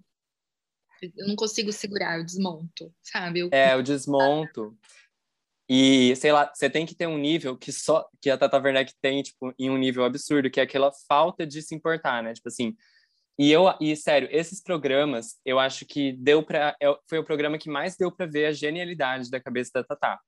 Eu 1.17 1.27
não 1.27 1.35
consigo 1.35 1.71
segurar, 1.71 2.17
eu 2.19 2.25
desmonto, 2.25 2.93
sabe? 3.01 3.39
Eu, 3.39 3.49
É, 3.53 3.73
eu 3.73 3.81
desmonto. 3.81 4.77
E, 5.69 6.15
sei 6.15 6.31
lá, 6.31 6.51
você 6.51 6.67
tem 6.67 6.85
que 6.85 6.95
ter 6.95 7.05
um 7.07 7.17
nível 7.17 7.55
que 7.55 7.71
só 7.71 8.07
que 8.19 8.29
a 8.31 8.37
Tata 8.37 8.57
Werneck 8.57 8.91
tem, 8.99 9.21
tipo, 9.21 9.53
em 9.59 9.69
um 9.69 9.77
nível 9.77 10.03
absurdo, 10.03 10.49
que 10.49 10.59
é 10.59 10.63
aquela 10.63 10.91
falta 11.07 11.45
de 11.45 11.61
se 11.61 11.75
importar, 11.75 12.23
né? 12.23 12.33
Tipo 12.33 12.49
assim. 12.49 12.75
E 13.37 13.51
eu, 13.51 13.63
e 13.79 13.95
sério, 13.95 14.27
esses 14.31 14.61
programas, 14.61 15.37
eu 15.45 15.59
acho 15.59 15.85
que 15.85 16.11
deu 16.13 16.43
para 16.43 16.75
foi 17.09 17.19
o 17.19 17.23
programa 17.23 17.57
que 17.57 17.69
mais 17.69 17.95
deu 17.95 18.11
para 18.11 18.25
ver 18.25 18.47
a 18.47 18.51
genialidade 18.51 19.29
da 19.31 19.39
cabeça 19.39 19.71
da 19.75 19.83
Tata. 19.83 20.19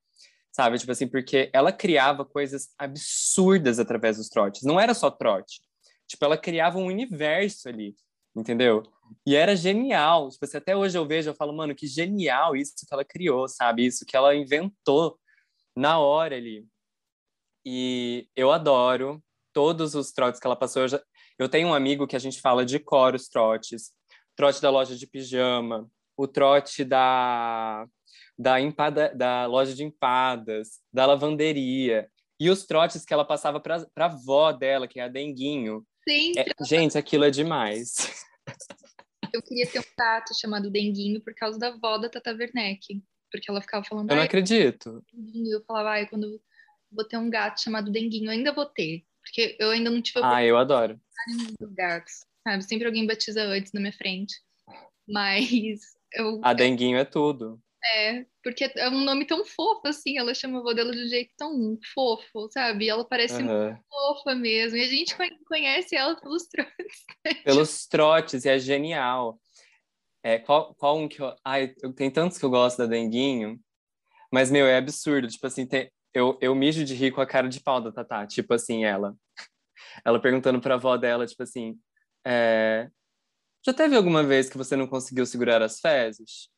sabe? 0.52 0.78
Tipo 0.78 0.92
assim, 0.92 1.08
porque 1.08 1.50
ela 1.54 1.72
criava 1.74 2.26
coisas 2.26 2.70
absurdas 2.78 3.80
através 3.80 4.18
dos 4.18 4.30
trotes. 4.30 4.64
Não 4.64 4.80
era 4.80 4.94
só 4.94 5.10
trote. 5.12 5.62
Tipo, 6.08 6.26
ela 6.26 6.38
criava 6.38 6.78
um 6.78 6.86
universo 6.86 7.70
ali, 7.70 7.96
entendeu? 8.36 8.84
E 9.26 9.36
era 9.36 9.56
genial. 9.56 10.30
Tipo 10.30 10.46
assim, 10.46 10.58
até 10.58 10.76
hoje 10.76 10.98
eu 10.98 11.08
vejo, 11.08 11.30
eu 11.30 11.36
falo, 11.36 11.54
mano, 11.54 11.76
que 11.76 11.88
genial 11.88 12.56
isso 12.56 12.74
que 12.78 12.94
ela 12.94 13.06
criou, 13.06 13.48
sabe? 13.48 13.86
Isso 13.86 14.06
que 14.06 14.16
ela 14.16 14.36
inventou 14.36 15.20
na 15.76 16.00
hora 16.00 16.36
ali. 16.36 16.66
E 17.66 18.28
eu 18.36 18.52
adoro 18.52 19.24
todos 19.54 19.96
os 19.96 20.12
trotes 20.12 20.40
que 20.40 20.48
ela 20.48 20.56
passou. 20.56 20.84
Eu, 20.84 20.88
já... 20.88 21.04
eu 21.38 21.50
tenho 21.50 21.68
um 21.68 21.74
amigo 21.74 22.08
que 22.08 22.16
a 22.16 22.20
gente 22.20 22.42
fala 22.42 22.66
de 22.66 22.80
cor 22.80 23.16
os 23.16 23.28
trotes. 23.28 23.92
Trote 24.36 24.62
da 24.62 24.70
loja 24.70 24.96
de 24.96 25.06
pijama, 25.06 25.90
o 26.18 26.28
trote 26.28 26.84
da 26.84 27.86
da, 28.38 28.60
empada, 28.60 29.14
da 29.16 29.46
loja 29.46 29.74
de 29.76 29.84
empadas, 29.84 30.80
da 30.92 31.06
lavanderia. 31.06 32.10
E 32.40 32.50
os 32.50 32.66
trotes 32.66 33.06
que 33.06 33.14
ela 33.14 33.24
passava 33.24 33.60
para 33.60 33.86
a 33.98 34.06
avó 34.06 34.52
dela, 34.52 34.88
que 34.88 35.00
é 35.00 35.04
a 35.04 35.08
Denguinho. 35.08 35.86
Sim. 36.08 36.34
É, 36.36 36.46
gente, 36.66 36.98
aquilo 36.98 37.24
é 37.24 37.30
demais. 37.30 38.26
Eu 39.32 39.42
queria 39.44 39.70
ter 39.70 39.80
um 39.80 39.84
gato 39.98 40.34
chamado 40.36 40.72
Denguinho 40.72 41.22
por 41.22 41.34
causa 41.36 41.60
da 41.60 41.68
avó 41.68 41.98
da 42.00 42.10
Tata 42.10 42.32
Werneck. 42.32 43.02
Porque 43.32 43.50
ela 43.50 43.62
ficava 43.62 43.84
falando. 43.86 44.10
Eu 44.10 44.18
não 44.18 44.24
acredito. 44.24 45.04
Eu 45.50 45.64
falava, 45.66 45.92
ai, 45.92 46.08
quando 46.08 46.42
vou 46.92 47.06
ter 47.06 47.18
um 47.18 47.30
gato 47.30 47.62
chamado 47.62 47.92
Denguinho, 47.92 48.26
eu 48.26 48.32
ainda 48.32 48.52
vou 48.52 48.66
ter. 48.66 49.04
Porque 49.22 49.56
eu 49.60 49.70
ainda 49.70 49.90
não 49.90 50.02
tive 50.02 50.20
Ah, 50.22 50.44
eu 50.44 50.58
adoro. 50.58 51.00
gatos. 51.76 52.26
Sabe? 52.44 52.64
Sempre 52.64 52.88
alguém 52.88 53.06
batiza 53.06 53.44
antes 53.44 53.72
na 53.72 53.80
minha 53.80 53.94
frente. 53.94 54.36
Mas 55.08 55.80
eu. 56.14 56.42
A 56.44 56.54
Denguinho 56.54 56.98
é 56.98 57.06
tudo. 57.06 57.62
É, 57.84 58.26
porque 58.44 58.72
é 58.76 58.90
um 58.90 59.04
nome 59.04 59.26
tão 59.26 59.44
fofo, 59.44 59.88
assim, 59.88 60.16
ela 60.16 60.36
chama 60.36 60.60
a 60.60 60.62
avó 60.62 60.72
dela 60.72 60.92
de 60.92 61.04
um 61.04 61.08
jeito 61.08 61.32
tão 61.36 61.80
fofo, 61.96 62.48
sabe? 62.52 62.86
E 62.86 62.90
ela 62.90 63.04
parece 63.04 63.42
uhum. 63.42 63.70
muito 63.70 63.82
fofa 63.90 64.36
mesmo. 64.36 64.78
E 64.78 64.84
a 64.84 64.88
gente 64.88 65.16
conhece 65.48 65.96
ela 65.96 66.16
pelos 66.16 66.46
trotes. 66.48 67.06
Né? 67.26 67.34
Pelos 67.44 67.88
trotes, 67.88 68.46
e 68.46 68.50
é 68.50 68.60
genial. 68.60 69.40
É, 70.24 70.38
qual, 70.40 70.76
qual 70.76 70.98
um 70.98 71.08
que 71.08 71.22
eu. 71.22 71.36
Ai, 71.44 71.74
eu, 71.82 71.94
tem 71.94 72.12
tantos 72.12 72.38
que 72.38 72.46
eu 72.46 72.50
gosto 72.50 72.78
da 72.80 72.86
Denguinho, 72.86 73.60
mas, 74.32 74.52
meu, 74.52 74.66
é 74.66 74.78
absurdo. 74.78 75.28
Tipo 75.28 75.48
assim, 75.48 75.66
tem, 75.66 75.92
eu, 76.14 76.38
eu 76.42 76.56
mijo 76.56 76.84
de 76.86 76.94
rir 76.94 77.12
com 77.12 77.22
a 77.22 77.26
cara 77.28 77.50
de 77.50 77.62
pau 77.62 77.82
da 77.82 77.92
Tatá. 77.92 78.26
Tipo 78.28 78.54
assim, 78.54 78.84
ela. 78.86 79.16
Ela 80.06 80.22
perguntando 80.22 80.62
pra 80.62 80.76
avó 80.76 80.96
dela, 80.96 81.28
tipo 81.28 81.44
assim. 81.44 81.78
É, 82.26 82.90
já 83.66 83.74
teve 83.74 83.96
alguma 83.96 84.24
vez 84.24 84.50
que 84.50 84.58
você 84.58 84.76
não 84.76 84.88
conseguiu 84.88 85.26
segurar 85.26 85.62
as 85.62 85.80
fezes? 85.80 86.50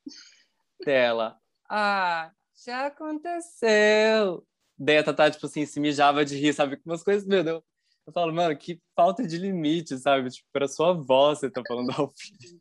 dela. 0.85 1.37
Ah, 1.69 2.31
já 2.65 2.87
aconteceu. 2.87 4.45
Daí 4.77 4.97
a 4.97 5.03
Tatá, 5.03 5.29
tipo 5.29 5.45
assim, 5.45 5.65
se 5.65 5.79
mijava 5.79 6.25
de 6.25 6.37
rir, 6.37 6.53
sabe? 6.53 6.77
Com 6.77 6.89
umas 6.89 7.03
coisas, 7.03 7.27
meu 7.27 7.43
Deus. 7.43 7.63
Eu 8.05 8.13
falo, 8.13 8.33
mano, 8.33 8.57
que 8.57 8.81
falta 8.95 9.25
de 9.25 9.37
limite, 9.37 9.97
sabe? 9.97 10.29
Tipo, 10.29 10.47
para 10.51 10.67
sua 10.67 10.93
voz 10.93 11.39
você 11.39 11.49
tá 11.49 11.61
falando 11.65 11.91
ao 11.91 12.11
filho. 12.15 12.59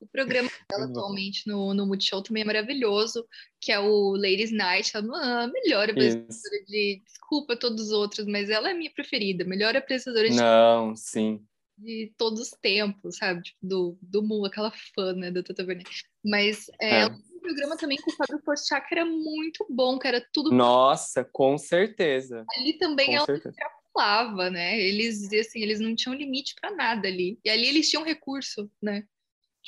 O 0.00 0.06
programa 0.06 0.48
dela 0.70 0.86
atualmente 0.86 1.46
no, 1.46 1.74
no 1.74 1.86
Multishow 1.86 2.22
também 2.22 2.42
é 2.42 2.46
maravilhoso, 2.46 3.26
que 3.60 3.72
é 3.72 3.78
o 3.78 4.12
Ladies 4.12 4.52
Night. 4.52 4.96
Ela 4.96 5.06
é 5.06 5.44
a 5.44 5.46
melhor 5.48 5.90
apresentadora 5.90 6.64
de. 6.66 7.02
Desculpa 7.04 7.56
todos 7.56 7.86
os 7.86 7.90
outros, 7.90 8.26
mas 8.26 8.48
ela 8.48 8.70
é 8.70 8.74
minha 8.74 8.92
preferida. 8.92 9.44
Melhor 9.44 9.76
apresentadora 9.76 10.30
de. 10.30 10.36
Não, 10.36 10.94
sim 10.96 11.44
de 11.78 12.12
todos 12.16 12.40
os 12.40 12.50
tempos, 12.50 13.16
sabe? 13.16 13.42
Tipo, 13.42 13.58
do, 13.62 13.98
do 14.02 14.22
Mu, 14.22 14.44
aquela 14.44 14.72
fã, 14.94 15.12
né, 15.12 15.30
da 15.30 15.42
Tata 15.42 15.64
Werneck. 15.64 15.90
Mas 16.24 16.68
é, 16.80 17.02
é. 17.02 17.06
um 17.06 17.40
programa 17.40 17.76
também 17.76 17.96
com 17.98 18.10
o 18.10 18.14
Fábio 18.14 18.42
Porchat 18.42 18.86
que 18.86 18.94
era 18.94 19.04
muito 19.04 19.64
bom, 19.70 19.98
que 19.98 20.08
era 20.08 20.24
tudo... 20.32 20.50
Nossa, 20.50 21.24
com 21.24 21.56
certeza. 21.56 22.44
Ali 22.56 22.76
também 22.78 23.06
com 23.06 23.12
ela 23.12 23.26
certeza. 23.26 23.50
extrapolava, 23.50 24.50
né? 24.50 24.78
Eles, 24.80 25.32
assim, 25.32 25.62
eles 25.62 25.80
não 25.80 25.94
tinham 25.94 26.16
limite 26.16 26.54
para 26.60 26.74
nada 26.74 27.06
ali. 27.06 27.38
E 27.44 27.50
ali 27.50 27.68
eles 27.68 27.88
tinham 27.88 28.04
recurso, 28.04 28.70
né? 28.82 29.04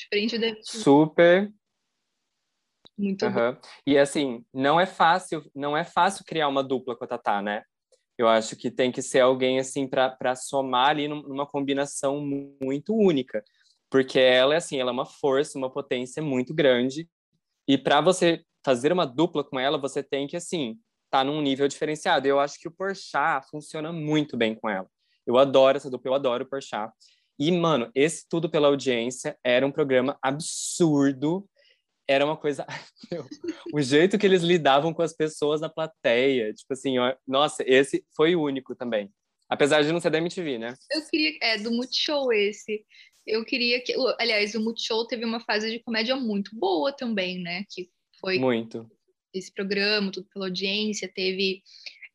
Diferente 0.00 0.38
da... 0.38 0.54
Super... 0.62 1.52
Muito 2.97 3.25
uhum. 3.25 3.33
bom. 3.33 3.57
E 3.87 3.97
assim, 3.97 4.45
não 4.52 4.78
é 4.78 4.85
fácil, 4.85 5.42
não 5.54 5.75
é 5.75 5.85
fácil 5.85 6.25
criar 6.25 6.49
uma 6.49 6.62
dupla 6.62 6.95
com 6.95 7.04
a 7.04 7.07
Tatá, 7.07 7.40
né? 7.40 7.62
Eu 8.19 8.28
acho 8.28 8.54
que 8.57 8.71
tem 8.71 8.92
que 8.92 9.00
ser 9.00 9.21
alguém 9.21 9.59
assim 9.59 9.88
para 9.88 10.37
somar 10.37 10.90
ali 10.90 11.09
numa 11.09 11.47
combinação 11.47 12.21
muito 12.61 12.95
única, 12.95 13.42
porque 13.88 14.19
ela 14.19 14.52
é 14.52 14.59
assim, 14.59 14.78
ela 14.78 14.90
é 14.90 14.92
uma 14.92 15.07
força, 15.07 15.57
uma 15.57 15.71
potência 15.71 16.23
muito 16.23 16.52
grande. 16.52 17.09
E 17.66 17.78
para 17.78 18.02
você 18.02 18.45
fazer 18.62 18.92
uma 18.92 19.07
dupla 19.07 19.42
com 19.42 19.59
ela, 19.59 19.78
você 19.78 20.02
tem 20.02 20.26
que 20.26 20.37
assim, 20.37 20.78
tá 21.09 21.25
num 21.25 21.40
nível 21.40 21.66
diferenciado. 21.66 22.28
Eu 22.28 22.38
acho 22.38 22.61
que 22.61 22.69
o 22.69 22.71
Porchat 22.71 23.49
funciona 23.50 23.90
muito 23.90 24.37
bem 24.37 24.54
com 24.54 24.69
ela. 24.69 24.87
Eu 25.26 25.38
adoro 25.38 25.78
essa 25.78 25.88
dupla, 25.88 26.11
eu 26.11 26.14
adoro 26.14 26.45
o 26.45 26.49
Porchat. 26.49 26.92
E, 27.40 27.50
mano, 27.50 27.90
esse 27.94 28.28
Tudo 28.28 28.50
Pela 28.50 28.68
Audiência 28.68 29.37
era 29.42 29.66
um 29.66 29.73
programa 29.73 30.18
absurdo 30.23 31.49
era 32.11 32.25
uma 32.25 32.37
coisa. 32.37 32.66
Meu, 33.11 33.25
o 33.73 33.80
jeito 33.80 34.18
que 34.18 34.26
eles 34.26 34.42
lidavam 34.42 34.92
com 34.92 35.00
as 35.00 35.14
pessoas 35.14 35.61
na 35.61 35.68
plateia. 35.68 36.52
Tipo 36.52 36.73
assim, 36.73 36.99
ó, 36.99 37.14
nossa, 37.25 37.62
esse 37.64 38.04
foi 38.16 38.35
o 38.35 38.42
único 38.42 38.75
também. 38.75 39.09
Apesar 39.49 39.82
de 39.82 39.92
não 39.92 40.00
ser 40.00 40.11
da 40.11 40.18
MTV, 40.18 40.59
né? 40.59 40.75
Eu 40.90 41.06
queria. 41.09 41.38
É, 41.40 41.59
do 41.59 41.70
Multishow 41.70 42.32
esse. 42.32 42.85
Eu 43.25 43.44
queria 43.44 43.80
que. 43.80 43.94
Aliás, 44.18 44.56
o 44.56 44.61
Multishow 44.61 45.06
teve 45.06 45.25
uma 45.25 45.38
fase 45.38 45.70
de 45.70 45.78
comédia 45.78 46.16
muito 46.16 46.50
boa 46.56 46.92
também, 46.92 47.40
né? 47.40 47.64
Que 47.70 47.88
foi. 48.20 48.40
Muito. 48.40 48.90
Esse 49.32 49.52
programa, 49.54 50.11
tudo 50.11 50.26
pela 50.35 50.47
audiência. 50.47 51.09
Teve 51.14 51.62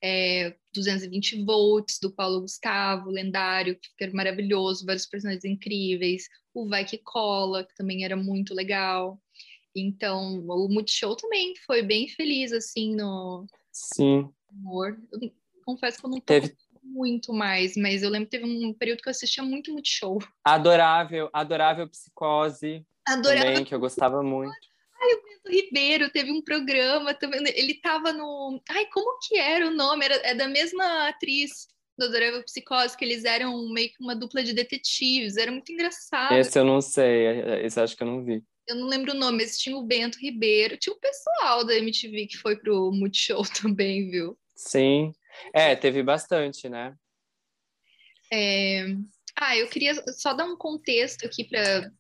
é, 0.08 0.56
220 0.72 1.44
volts 1.44 1.98
do 2.00 2.12
Paulo 2.12 2.42
Gustavo, 2.42 3.10
lendário, 3.10 3.76
que 3.76 4.04
era 4.04 4.14
maravilhoso, 4.14 4.86
vários 4.86 5.08
personagens 5.08 5.44
incríveis. 5.44 6.28
O 6.54 6.70
Vai 6.70 6.86
Que 6.86 7.00
Cola, 7.00 7.64
que 7.64 7.74
também 7.74 8.06
era 8.06 8.16
muito 8.16 8.54
legal. 8.54 9.20
Então, 9.76 10.46
o 10.48 10.70
Multishow 10.70 11.16
também 11.16 11.56
foi 11.66 11.82
bem 11.82 12.08
feliz, 12.08 12.54
assim, 12.54 12.96
no 12.96 13.48
Sim. 13.72 14.30
humor. 14.52 14.96
Eu 15.12 15.32
confesso 15.66 16.00
que 16.00 16.06
eu 16.06 16.10
não 16.12 16.20
tô 16.20 16.26
Teve... 16.28 16.56
muito 16.84 17.34
mais, 17.34 17.76
mas 17.76 18.04
eu 18.04 18.10
lembro 18.12 18.30
que 18.30 18.38
teve 18.38 18.46
um 18.46 18.74
período 18.76 19.02
que 19.02 19.10
eu 19.10 19.12
assistia 19.12 19.44
muito 19.44 19.74
Multishow. 19.74 20.20
Adorável, 20.44 21.32
adorável 21.34 21.90
Psicose. 21.90 22.86
Adorável. 23.08 23.46
Também, 23.46 23.66
que 23.66 23.74
eu 23.74 23.80
gostava 23.80 24.22
muito. 24.22 24.56
Ai, 25.06 25.14
o 25.14 25.24
Bento 25.24 25.52
Ribeiro 25.52 26.10
teve 26.10 26.32
um 26.32 26.42
programa 26.42 27.14
também. 27.14 27.42
Ele 27.56 27.76
tava 27.76 28.12
no. 28.12 28.62
Ai, 28.70 28.86
como 28.88 29.20
que 29.20 29.38
era 29.38 29.68
o 29.68 29.72
nome? 29.72 30.06
Era, 30.06 30.16
é 30.28 30.34
da 30.34 30.48
mesma 30.48 31.08
atriz 31.08 31.68
do 31.98 32.06
Adorável 32.06 32.44
Psicose, 32.44 32.98
que 32.98 33.06
eles 33.06 33.24
eram 33.24 33.70
meio 33.70 33.90
que 33.90 34.02
uma 34.02 34.16
dupla 34.16 34.44
de 34.44 34.54
detetives. 34.54 35.38
Era 35.38 35.52
muito 35.52 35.72
engraçado. 35.72 36.36
Esse 36.36 36.60
eu 36.60 36.66
não 36.66 36.82
sei, 36.82 37.42
esse 37.64 37.80
acho 37.80 37.96
que 37.96 38.04
eu 38.04 38.08
não 38.08 38.24
vi 38.24 38.44
eu 38.68 38.76
não 38.76 38.88
lembro 38.88 39.14
o 39.14 39.16
nome, 39.16 39.44
mas 39.44 39.58
tinha 39.58 39.78
o 39.78 39.84
Bento 39.84 40.20
Ribeiro, 40.20 40.78
tinha 40.78 40.94
o 40.94 41.00
pessoal 41.00 41.64
da 41.64 41.76
MTV 41.76 42.28
que 42.28 42.38
foi 42.38 42.56
pro 42.58 42.92
Multishow 42.92 43.44
também, 43.62 44.10
viu? 44.10 44.38
Sim. 44.56 45.14
É, 45.54 45.76
teve 45.76 46.02
bastante, 46.02 46.68
né? 46.70 46.96
É... 48.32 48.86
Ah, 49.36 49.56
eu 49.58 49.68
queria 49.68 49.94
só 50.14 50.34
dar 50.34 50.46
um 50.46 50.56
contexto 50.56 51.26
aqui 51.26 51.44
para 51.44 51.92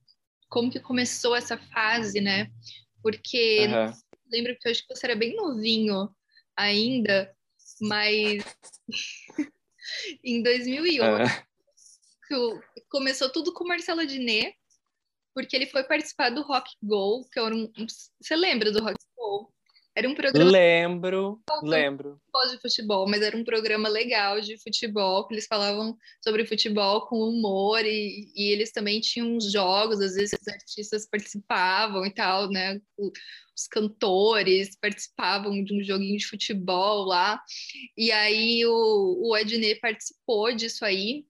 como 0.49 0.71
que 0.71 0.79
começou 0.79 1.35
essa 1.35 1.57
fase, 1.57 2.21
né? 2.21 2.49
Porque 3.05 3.67
uhum. 3.67 3.93
lembro 4.31 4.57
que 4.57 4.67
eu 4.67 4.71
acho 4.71 4.81
que 4.81 4.95
você 4.95 5.05
era 5.05 5.15
bem 5.15 5.35
novinho 5.35 6.09
ainda, 6.57 7.31
mas 7.79 8.43
em 10.23 10.41
2008 10.41 11.03
uhum. 12.31 12.59
começou 12.89 13.31
tudo 13.31 13.53
com 13.53 13.67
Marcela 13.67 14.07
Diné, 14.07 14.55
porque 15.35 15.55
ele 15.55 15.67
foi 15.67 15.83
participar 15.83 16.31
do 16.31 16.41
Rock 16.41 16.71
Go, 16.81 17.29
que 17.31 17.39
era 17.39 17.55
um. 17.55 17.71
Você 18.19 18.35
lembra 18.35 18.71
do 18.71 18.81
Rock 18.81 18.97
Go? 19.15 19.53
Era 19.95 20.09
um 20.09 20.13
programa. 20.13 20.51
Lembro, 20.51 21.41
lembro. 21.63 22.21
de 22.51 22.61
futebol, 22.61 23.07
mas 23.07 23.21
era 23.21 23.37
um 23.37 23.45
programa 23.45 23.87
legal 23.87 24.41
de 24.41 24.61
futebol, 24.61 25.25
que 25.25 25.33
eles 25.33 25.47
falavam 25.47 25.97
sobre 26.21 26.45
futebol 26.45 27.07
com 27.07 27.15
humor 27.15 27.79
e, 27.85 28.29
e 28.35 28.51
eles 28.51 28.73
também 28.73 28.99
tinham 28.99 29.37
uns 29.37 29.49
jogos, 29.49 30.01
às 30.01 30.15
vezes 30.15 30.37
os 30.39 30.47
artistas 30.49 31.07
participavam 31.07 32.05
e 32.05 32.13
tal, 32.13 32.49
né? 32.49 32.81
Os 32.97 33.67
cantores 33.71 34.77
participavam 34.77 35.63
de 35.63 35.73
um 35.73 35.81
joguinho 35.81 36.17
de 36.17 36.27
futebol 36.27 37.05
lá. 37.05 37.41
E 37.97 38.11
aí 38.11 38.65
o, 38.65 39.29
o 39.29 39.37
Ednei 39.37 39.75
participou 39.75 40.53
disso 40.53 40.83
aí. 40.83 41.25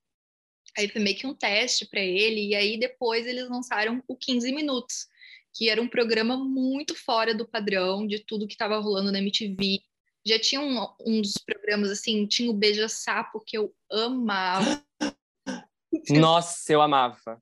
Aí 0.76 0.90
foi 0.90 1.02
meio 1.02 1.16
que 1.16 1.28
um 1.28 1.36
teste 1.36 1.88
para 1.88 2.02
ele, 2.02 2.50
e 2.50 2.56
aí 2.56 2.78
depois 2.78 3.26
eles 3.26 3.48
lançaram 3.48 4.04
o 4.08 4.18
15 4.18 4.52
Minutos, 4.52 5.08
que 5.56 5.70
era 5.70 5.82
um 5.82 5.88
programa 5.88 6.36
muito 6.36 6.94
fora 6.94 7.34
do 7.34 7.48
padrão 7.48 8.06
de 8.06 8.20
tudo 8.20 8.46
que 8.46 8.54
estava 8.54 8.78
rolando 8.78 9.12
na 9.12 9.20
MTV. 9.20 9.80
Já 10.28 10.38
tinha 10.38 10.60
um, 10.60 10.86
um 11.06 11.22
dos 11.22 11.38
programas 11.38 11.90
assim, 11.90 12.28
tinha 12.28 12.52
o 12.52 12.54
Beija 12.54 12.90
Sapo, 12.90 13.40
que 13.40 13.58
eu 13.58 13.74
amava. 13.90 14.84
Nossa, 16.10 16.74
eu 16.74 16.82
amava. 16.82 17.42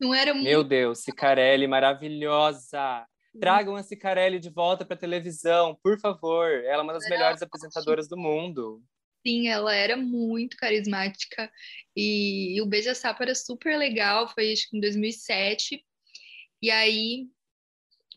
Não 0.00 0.12
era 0.12 0.34
muito... 0.34 0.44
Meu 0.44 0.64
Deus, 0.64 0.98
Cicarelli, 0.98 1.68
maravilhosa. 1.68 3.06
Tragam 3.38 3.76
a 3.76 3.82
Cicarelli 3.82 4.40
de 4.40 4.50
volta 4.50 4.84
para 4.84 4.96
televisão, 4.96 5.78
por 5.82 6.00
favor. 6.00 6.50
Ela 6.64 6.82
é 6.82 6.82
uma 6.82 6.92
das 6.92 7.08
melhores 7.08 7.40
apresentadoras 7.42 8.08
do 8.08 8.16
mundo. 8.16 8.82
Sim, 9.24 9.46
ela 9.46 9.72
era 9.72 9.96
muito 9.96 10.56
carismática 10.56 11.50
e, 11.96 12.56
e 12.56 12.60
o 12.60 12.66
Beija 12.66 12.92
Sapo 12.92 13.22
era 13.22 13.36
super 13.36 13.78
legal, 13.78 14.26
foi 14.28 14.52
acho 14.52 14.68
que 14.68 14.76
em 14.76 14.80
2007. 14.80 15.84
E 16.60 16.70
aí 16.70 17.28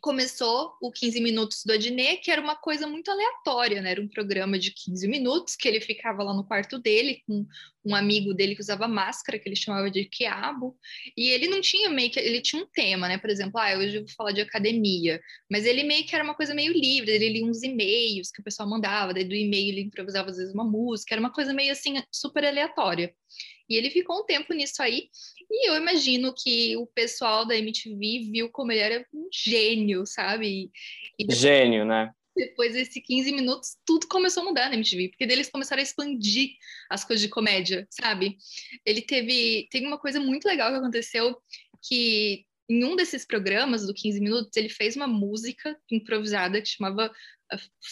começou 0.05 0.77
o 0.79 0.91
15 0.91 1.19
minutos 1.19 1.63
do 1.65 1.73
Adnet, 1.73 2.21
que 2.21 2.29
era 2.29 2.39
uma 2.39 2.55
coisa 2.55 2.85
muito 2.85 3.09
aleatória, 3.09 3.81
né? 3.81 3.89
Era 3.89 4.01
um 4.03 4.07
programa 4.07 4.59
de 4.59 4.69
15 4.69 5.07
minutos 5.07 5.55
que 5.55 5.67
ele 5.67 5.81
ficava 5.81 6.21
lá 6.21 6.31
no 6.31 6.43
quarto 6.43 6.77
dele 6.77 7.23
com 7.25 7.43
um 7.83 7.95
amigo 7.95 8.31
dele 8.31 8.53
que 8.53 8.61
usava 8.61 8.87
máscara, 8.87 9.39
que 9.39 9.49
ele 9.49 9.55
chamava 9.55 9.89
de 9.89 10.05
quiabo, 10.05 10.77
e 11.17 11.29
ele 11.29 11.47
não 11.47 11.59
tinha 11.59 11.89
meio 11.89 12.11
que 12.11 12.19
ele 12.19 12.39
tinha 12.39 12.61
um 12.61 12.67
tema, 12.67 13.07
né? 13.07 13.17
Por 13.17 13.31
exemplo, 13.31 13.59
ah, 13.59 13.75
hoje 13.75 13.95
eu 13.95 14.01
vou 14.01 14.13
falar 14.15 14.31
de 14.31 14.41
academia, 14.41 15.19
mas 15.49 15.65
ele 15.65 15.83
meio 15.83 16.05
que 16.05 16.13
era 16.13 16.23
uma 16.23 16.35
coisa 16.35 16.53
meio 16.53 16.71
livre, 16.71 17.09
ele 17.09 17.29
lia 17.29 17.45
uns 17.45 17.63
e-mails 17.63 18.29
que 18.29 18.41
o 18.41 18.43
pessoal 18.43 18.69
mandava, 18.69 19.11
daí 19.11 19.23
do 19.23 19.33
e-mail 19.33 19.69
ele 19.69 19.81
improvisava 19.81 20.29
às 20.29 20.37
vezes 20.37 20.53
uma 20.53 20.63
música, 20.63 21.15
era 21.15 21.19
uma 21.19 21.33
coisa 21.33 21.51
meio 21.51 21.71
assim 21.71 21.95
super 22.11 22.45
aleatória. 22.45 23.11
E 23.67 23.75
ele 23.75 23.89
ficou 23.89 24.21
um 24.21 24.25
tempo 24.25 24.53
nisso 24.53 24.81
aí. 24.81 25.09
E 25.49 25.69
eu 25.69 25.75
imagino 25.75 26.33
que 26.33 26.75
o 26.77 26.87
pessoal 26.87 27.45
da 27.45 27.55
MTV 27.55 28.29
viu 28.31 28.49
como 28.49 28.71
ele 28.71 28.81
era 28.81 29.05
um 29.13 29.27
gênio, 29.31 30.05
sabe? 30.05 30.71
Depois, 31.17 31.37
gênio, 31.37 31.85
né? 31.85 32.11
Depois 32.35 32.73
desses 32.73 33.01
15 33.01 33.31
minutos, 33.31 33.77
tudo 33.85 34.07
começou 34.07 34.43
a 34.43 34.45
mudar 34.47 34.69
na 34.69 34.75
MTV, 34.75 35.09
porque 35.09 35.23
eles 35.23 35.49
começaram 35.49 35.79
a 35.79 35.83
expandir 35.83 36.49
as 36.89 37.05
coisas 37.05 37.21
de 37.21 37.29
comédia, 37.29 37.87
sabe? 37.89 38.37
Ele 38.85 39.01
teve. 39.01 39.67
Tem 39.71 39.85
uma 39.85 39.97
coisa 39.97 40.19
muito 40.19 40.45
legal 40.45 40.71
que 40.71 40.77
aconteceu 40.77 41.35
que 41.87 42.45
em 42.69 42.83
um 42.83 42.95
desses 42.95 43.25
programas 43.25 43.85
do 43.85 43.93
15 43.93 44.19
minutos, 44.19 44.57
ele 44.57 44.69
fez 44.69 44.95
uma 44.95 45.07
música 45.07 45.77
improvisada 45.91 46.59
que 46.61 46.67
chamava 46.67 47.11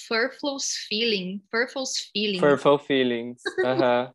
Furflow's 0.08 0.74
Feeling. 0.88 1.44
Furflow's 1.52 2.10
Feeling. 2.12 2.40
Furflow 2.40 2.80
Feelings. 2.80 3.42
Aham. 3.64 4.14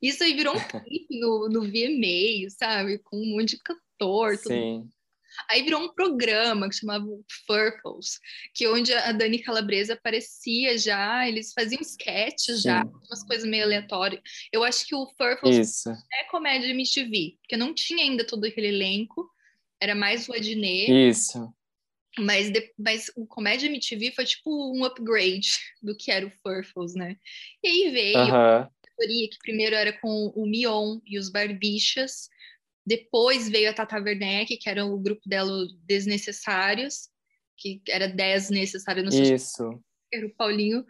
Isso 0.00 0.22
aí 0.22 0.34
virou 0.34 0.56
um 0.56 0.60
clipe 0.60 1.18
no, 1.18 1.48
no 1.48 1.62
VMA, 1.62 2.48
sabe? 2.50 2.98
Com 2.98 3.16
um 3.16 3.36
monte 3.36 3.56
de 3.56 3.62
cantor. 3.62 4.36
Tudo. 4.36 4.48
Sim. 4.48 4.88
Aí 5.50 5.62
virou 5.62 5.82
um 5.82 5.92
programa 5.92 6.68
que 6.68 6.76
chamava 6.76 7.06
Purples, 7.46 8.18
que 8.54 8.66
onde 8.66 8.92
a 8.92 9.12
Dani 9.12 9.38
Calabresa 9.38 9.94
aparecia 9.94 10.78
já, 10.78 11.28
eles 11.28 11.52
faziam 11.52 11.80
sketches 11.82 12.62
já, 12.62 12.82
umas 12.82 13.22
coisas 13.22 13.48
meio 13.48 13.64
aleatórias. 13.64 14.20
Eu 14.52 14.64
acho 14.64 14.86
que 14.86 14.94
o 14.94 15.06
Purples 15.14 15.84
é 15.86 16.24
comédia 16.30 16.70
MTV, 16.70 17.36
porque 17.42 17.56
não 17.56 17.74
tinha 17.74 18.02
ainda 18.02 18.26
todo 18.26 18.44
aquele 18.44 18.68
elenco, 18.68 19.28
era 19.80 19.94
mais 19.94 20.28
o 20.28 20.32
Adnet. 20.32 20.90
Isso. 20.90 21.52
Mas, 22.18 22.50
de, 22.50 22.72
mas 22.78 23.10
o 23.14 23.26
Comédia 23.26 23.66
MTV 23.66 24.12
foi 24.12 24.24
tipo 24.24 24.74
um 24.74 24.84
upgrade 24.84 25.50
do 25.82 25.94
que 25.94 26.10
era 26.10 26.26
o 26.26 26.30
Furfles, 26.30 26.94
né? 26.94 27.14
E 27.62 27.68
aí 27.68 27.90
veio 27.90 28.24
uh 28.24 28.28
-huh 28.28 28.75
categoria, 28.96 29.28
que 29.28 29.38
primeiro 29.38 29.76
era 29.76 29.92
com 29.92 30.32
o 30.34 30.46
Mion 30.46 30.98
e 31.06 31.18
os 31.18 31.30
Barbichas, 31.30 32.28
depois 32.86 33.48
veio 33.48 33.68
a 33.68 33.74
Tata 33.74 34.00
Werneck, 34.00 34.56
que 34.56 34.70
era 34.70 34.84
o 34.84 34.98
grupo 34.98 35.22
dela 35.26 35.66
Desnecessários, 35.84 37.08
que 37.56 37.82
era 37.88 38.08
10 38.08 38.50
necessários 38.50 39.04
no 39.04 39.34
Isso. 39.34 39.82
Era 40.12 40.24
o 40.24 40.30
Paulinho, 40.30 40.84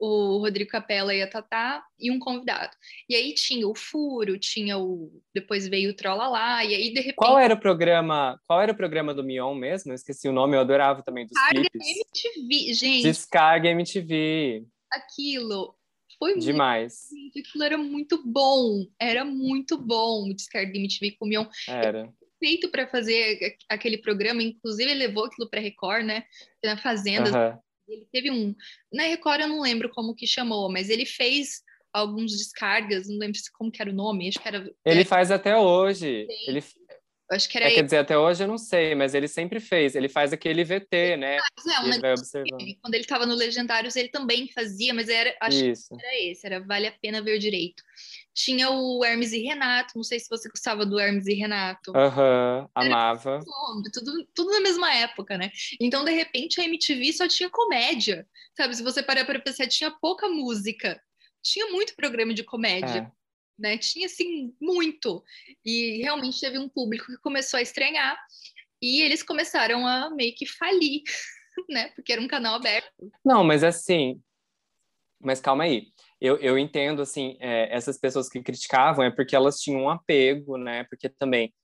o 0.00 0.38
Rodrigo 0.38 0.70
Capella 0.70 1.12
e 1.12 1.20
a 1.20 1.28
Tatá, 1.28 1.84
e 1.98 2.12
um 2.12 2.20
convidado. 2.20 2.70
E 3.08 3.16
aí 3.16 3.34
tinha 3.34 3.66
o 3.66 3.74
Furo, 3.74 4.38
tinha 4.38 4.78
o. 4.78 5.20
Depois 5.34 5.66
veio 5.66 5.90
o 5.90 5.96
Trollala, 5.96 6.64
e 6.64 6.72
aí 6.72 6.90
de 6.90 7.00
repente. 7.00 7.16
Qual 7.16 7.36
era 7.40 7.54
o 7.54 7.60
programa? 7.60 8.40
Qual 8.46 8.62
era 8.62 8.70
o 8.70 8.76
programa 8.76 9.12
do 9.12 9.24
Mion 9.24 9.52
mesmo? 9.56 9.90
Eu 9.90 9.96
esqueci 9.96 10.28
o 10.28 10.32
nome, 10.32 10.56
eu 10.56 10.60
adorava 10.60 11.02
também 11.02 11.26
dos 11.26 11.32
Descarga 11.32 11.70
clipes. 11.70 12.24
MTV, 12.24 12.74
gente. 12.74 13.02
Descarga 13.02 13.68
MTV. 13.68 14.64
Aquilo 14.92 15.74
foi 16.22 16.38
Demais. 16.38 17.08
Muito, 17.10 17.40
aquilo 17.40 17.64
era 17.64 17.76
muito 17.76 18.22
bom, 18.24 18.86
era 19.00 19.24
muito 19.24 19.76
bom 19.76 20.28
o 20.30 20.34
Descarga 20.34 20.78
MTV 20.78 21.16
com 21.18 21.26
o 21.26 21.28
Mion. 21.28 21.46
Era. 21.68 22.08
Feito 22.38 22.70
para 22.70 22.86
fazer 22.86 23.56
aquele 23.68 23.98
programa, 23.98 24.40
inclusive 24.40 24.88
ele 24.88 25.06
levou 25.06 25.24
aquilo 25.24 25.50
para 25.50 25.60
Record, 25.60 26.04
né? 26.04 26.22
Na 26.64 26.76
Fazenda. 26.76 27.60
Ele 27.88 28.06
teve 28.12 28.30
um. 28.30 28.54
Na 28.92 29.02
Record 29.02 29.40
eu 29.40 29.48
não 29.48 29.60
lembro 29.60 29.90
como 29.90 30.14
que 30.14 30.26
chamou, 30.26 30.70
mas 30.70 30.88
ele 30.88 31.04
fez 31.04 31.62
alguns 31.92 32.30
descargas, 32.30 33.08
não 33.08 33.18
lembro 33.18 33.38
como 33.54 33.70
que 33.70 33.82
era 33.82 33.90
o 33.90 33.94
nome, 33.94 34.28
acho 34.28 34.40
que 34.40 34.48
era. 34.48 34.70
Ele 34.84 35.04
faz 35.04 35.32
até 35.32 35.56
hoje. 35.56 36.26
Sim. 36.26 36.50
Ele 36.50 36.60
acho 37.30 37.48
que 37.48 37.56
era 37.56 37.66
é, 37.66 37.74
quer 37.74 37.84
dizer, 37.84 37.98
até 37.98 38.16
hoje 38.16 38.42
eu 38.44 38.48
não 38.48 38.58
sei, 38.58 38.94
mas 38.94 39.14
ele 39.14 39.28
sempre 39.28 39.60
fez. 39.60 39.94
Ele 39.94 40.08
faz 40.08 40.32
aquele 40.32 40.64
VT, 40.64 41.16
né? 41.16 41.38
Não, 41.64 41.86
ele 41.86 42.00
vai 42.00 42.12
observando. 42.12 42.76
Quando 42.80 42.94
ele 42.94 43.04
estava 43.04 43.26
no 43.26 43.34
Legendários, 43.34 43.96
ele 43.96 44.08
também 44.08 44.50
fazia, 44.52 44.92
mas 44.92 45.08
era, 45.08 45.34
acho 45.40 45.64
Isso. 45.64 45.88
que 45.96 46.04
era 46.04 46.30
esse, 46.30 46.46
era 46.46 46.60
Vale 46.60 46.86
a 46.86 46.92
Pena 46.92 47.22
Ver 47.22 47.38
Direito. 47.38 47.82
Tinha 48.34 48.70
o 48.70 49.04
Hermes 49.04 49.32
e 49.32 49.42
Renato, 49.42 49.92
não 49.96 50.02
sei 50.02 50.18
se 50.18 50.28
você 50.28 50.48
gostava 50.48 50.86
do 50.86 50.98
Hermes 50.98 51.26
e 51.26 51.34
Renato. 51.34 51.92
Aham, 51.96 52.62
uhum, 52.62 52.68
amava. 52.74 53.40
Tudo, 53.92 54.26
tudo 54.34 54.50
na 54.50 54.60
mesma 54.60 54.94
época, 54.94 55.36
né? 55.36 55.50
Então, 55.80 56.04
de 56.04 56.12
repente, 56.12 56.60
a 56.60 56.64
MTV 56.64 57.12
só 57.12 57.28
tinha 57.28 57.50
comédia, 57.50 58.26
sabe? 58.56 58.74
Se 58.74 58.82
você 58.82 59.02
parar 59.02 59.24
para 59.24 59.40
pensar, 59.40 59.66
tinha 59.66 59.90
pouca 59.90 60.28
música. 60.28 61.00
Tinha 61.42 61.66
muito 61.70 61.94
programa 61.96 62.32
de 62.32 62.44
comédia. 62.44 63.00
É 63.00 63.21
né? 63.62 63.78
Tinha 63.78 64.06
assim 64.06 64.52
muito. 64.60 65.22
E 65.64 66.02
realmente 66.02 66.40
teve 66.40 66.58
um 66.58 66.68
público 66.68 67.06
que 67.06 67.16
começou 67.18 67.58
a 67.58 67.62
estranhar 67.62 68.18
e 68.82 69.00
eles 69.00 69.22
começaram 69.22 69.86
a 69.86 70.10
meio 70.10 70.34
que 70.34 70.44
falir, 70.44 71.02
né? 71.70 71.90
Porque 71.94 72.12
era 72.12 72.20
um 72.20 72.28
canal 72.28 72.56
aberto. 72.56 72.90
Não, 73.24 73.44
mas 73.44 73.62
assim, 73.62 74.20
mas 75.20 75.40
calma 75.40 75.64
aí. 75.64 75.86
Eu, 76.20 76.36
eu 76.38 76.58
entendo, 76.58 77.00
assim, 77.02 77.36
é, 77.40 77.74
essas 77.74 77.98
pessoas 77.98 78.28
que 78.28 78.42
criticavam 78.42 79.04
é 79.04 79.10
porque 79.10 79.34
elas 79.34 79.60
tinham 79.60 79.82
um 79.82 79.90
apego, 79.90 80.56
né? 80.56 80.84
Porque 80.84 81.08
também 81.08 81.54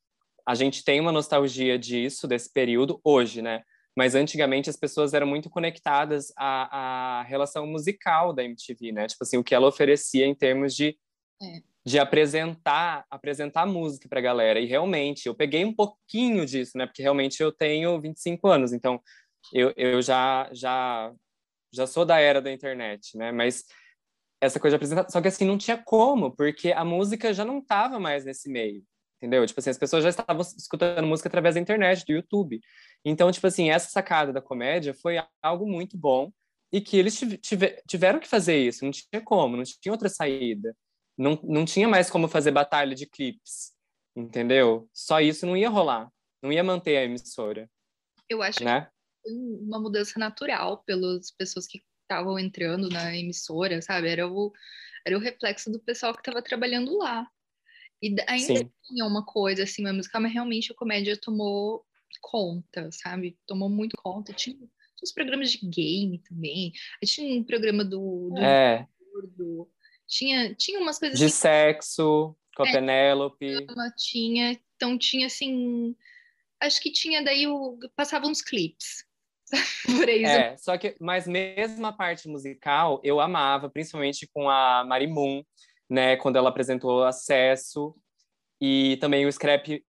a 0.46 0.54
gente 0.54 0.84
tem 0.84 1.00
uma 1.00 1.12
nostalgia 1.12 1.78
disso, 1.78 2.26
desse 2.26 2.52
período, 2.52 3.00
hoje, 3.04 3.42
né? 3.42 3.62
Mas 3.96 4.14
antigamente 4.14 4.70
as 4.70 4.76
pessoas 4.76 5.12
eram 5.12 5.26
muito 5.26 5.50
conectadas 5.50 6.32
à, 6.36 7.18
à 7.18 7.22
relação 7.24 7.66
musical 7.66 8.32
da 8.32 8.44
MTV, 8.44 8.92
né? 8.92 9.06
Tipo 9.08 9.24
assim, 9.24 9.36
o 9.36 9.44
que 9.44 9.54
ela 9.54 9.66
oferecia 9.66 10.24
em 10.24 10.34
termos 10.34 10.74
de 10.74 10.96
de 11.84 11.98
apresentar 11.98 13.06
apresentar 13.10 13.66
música 13.66 14.08
para 14.08 14.18
a 14.18 14.22
galera. 14.22 14.60
E 14.60 14.66
realmente, 14.66 15.26
eu 15.26 15.34
peguei 15.34 15.64
um 15.64 15.74
pouquinho 15.74 16.44
disso, 16.44 16.76
né? 16.76 16.86
Porque 16.86 17.02
realmente 17.02 17.42
eu 17.42 17.50
tenho 17.50 18.00
25 18.00 18.46
anos, 18.48 18.72
então 18.72 19.00
eu, 19.52 19.72
eu 19.76 20.02
já, 20.02 20.48
já, 20.52 21.12
já 21.72 21.86
sou 21.86 22.04
da 22.04 22.18
era 22.20 22.42
da 22.42 22.52
internet, 22.52 23.16
né? 23.16 23.32
Mas 23.32 23.64
essa 24.40 24.60
coisa 24.60 24.72
de 24.72 24.76
apresentar... 24.76 25.10
Só 25.10 25.20
que 25.20 25.28
assim, 25.28 25.46
não 25.46 25.58
tinha 25.58 25.78
como, 25.78 26.30
porque 26.34 26.72
a 26.72 26.84
música 26.84 27.32
já 27.32 27.44
não 27.44 27.58
estava 27.58 27.98
mais 27.98 28.24
nesse 28.24 28.50
meio, 28.50 28.84
entendeu? 29.16 29.46
Tipo 29.46 29.60
assim, 29.60 29.70
as 29.70 29.78
pessoas 29.78 30.02
já 30.02 30.10
estavam 30.10 30.42
escutando 30.42 31.06
música 31.06 31.28
através 31.28 31.54
da 31.54 31.60
internet, 31.60 32.04
do 32.04 32.12
YouTube. 32.12 32.60
Então, 33.04 33.32
tipo 33.32 33.46
assim, 33.46 33.70
essa 33.70 33.88
sacada 33.90 34.32
da 34.32 34.42
comédia 34.42 34.92
foi 34.92 35.16
algo 35.42 35.66
muito 35.66 35.96
bom 35.96 36.30
e 36.70 36.82
que 36.82 36.98
eles 36.98 37.18
tiveram 37.88 38.20
que 38.20 38.28
fazer 38.28 38.58
isso, 38.58 38.84
não 38.84 38.92
tinha 38.92 39.22
como, 39.24 39.56
não 39.56 39.62
tinha 39.62 39.92
outra 39.92 40.10
saída 40.10 40.76
não, 41.18 41.38
não 41.42 41.64
tinha 41.64 41.88
mais 41.88 42.08
como 42.08 42.28
fazer 42.28 42.52
batalha 42.52 42.94
de 42.94 43.04
clipes, 43.04 43.72
entendeu? 44.14 44.88
Só 44.92 45.20
isso 45.20 45.44
não 45.44 45.56
ia 45.56 45.68
rolar, 45.68 46.10
não 46.40 46.52
ia 46.52 46.62
manter 46.62 46.96
a 46.96 47.04
emissora. 47.04 47.68
Eu 48.28 48.40
acho 48.40 48.62
né? 48.62 48.88
que 49.24 49.32
uma 49.32 49.80
mudança 49.80 50.18
natural 50.18 50.84
pelas 50.84 51.32
pessoas 51.32 51.66
que 51.66 51.82
estavam 52.02 52.38
entrando 52.38 52.88
na 52.88 53.14
emissora, 53.16 53.82
sabe? 53.82 54.08
Era 54.08 54.28
o, 54.28 54.52
era 55.04 55.16
o 55.16 55.20
reflexo 55.20 55.70
do 55.70 55.80
pessoal 55.80 56.14
que 56.14 56.20
estava 56.20 56.40
trabalhando 56.40 56.96
lá. 56.96 57.26
E 58.00 58.14
ainda 58.28 58.56
Sim. 58.56 58.70
tinha 58.84 59.04
uma 59.04 59.24
coisa 59.24 59.64
assim, 59.64 59.82
mas 59.82 60.08
realmente 60.32 60.70
a 60.70 60.74
comédia 60.74 61.16
tomou 61.20 61.84
conta, 62.20 62.90
sabe? 62.92 63.36
Tomou 63.44 63.68
muito 63.68 63.96
conta. 63.96 64.32
Tinha, 64.32 64.56
tinha 64.56 64.68
uns 65.02 65.12
programas 65.12 65.50
de 65.50 65.66
game 65.66 66.18
também. 66.20 66.72
Tinha 67.04 67.40
um 67.40 67.44
programa 67.44 67.84
do, 67.84 68.30
do, 68.30 68.38
é. 68.38 68.86
do 69.36 69.68
tinha, 70.08 70.54
tinha 70.54 70.80
umas 70.80 70.98
coisas 70.98 71.18
De 71.18 71.26
assim, 71.26 71.36
sexo, 71.36 72.34
com 72.56 72.62
a 72.64 72.68
é, 72.68 72.72
Penélope. 72.72 73.66
Tinha, 73.96 74.58
então 74.74 74.98
tinha 74.98 75.26
assim. 75.26 75.94
Acho 76.60 76.80
que 76.80 76.90
tinha 76.90 77.22
daí 77.22 77.46
o. 77.46 77.78
Passava 77.94 78.26
uns 78.26 78.40
clipes. 78.42 79.06
Por 79.86 80.08
aí. 80.08 80.24
É, 80.24 80.56
só 80.56 80.76
que, 80.76 80.96
mas 80.98 81.26
mesmo 81.26 81.86
a 81.86 81.92
parte 81.92 82.26
musical, 82.26 83.00
eu 83.04 83.20
amava, 83.20 83.70
principalmente 83.70 84.28
com 84.32 84.48
a 84.48 84.84
Marimun, 84.84 85.42
né, 85.88 86.16
quando 86.16 86.36
ela 86.36 86.48
apresentou 86.48 87.04
Acesso, 87.04 87.94
e 88.60 88.96
também 89.00 89.26
o 89.26 89.32
Scrap, 89.32 89.82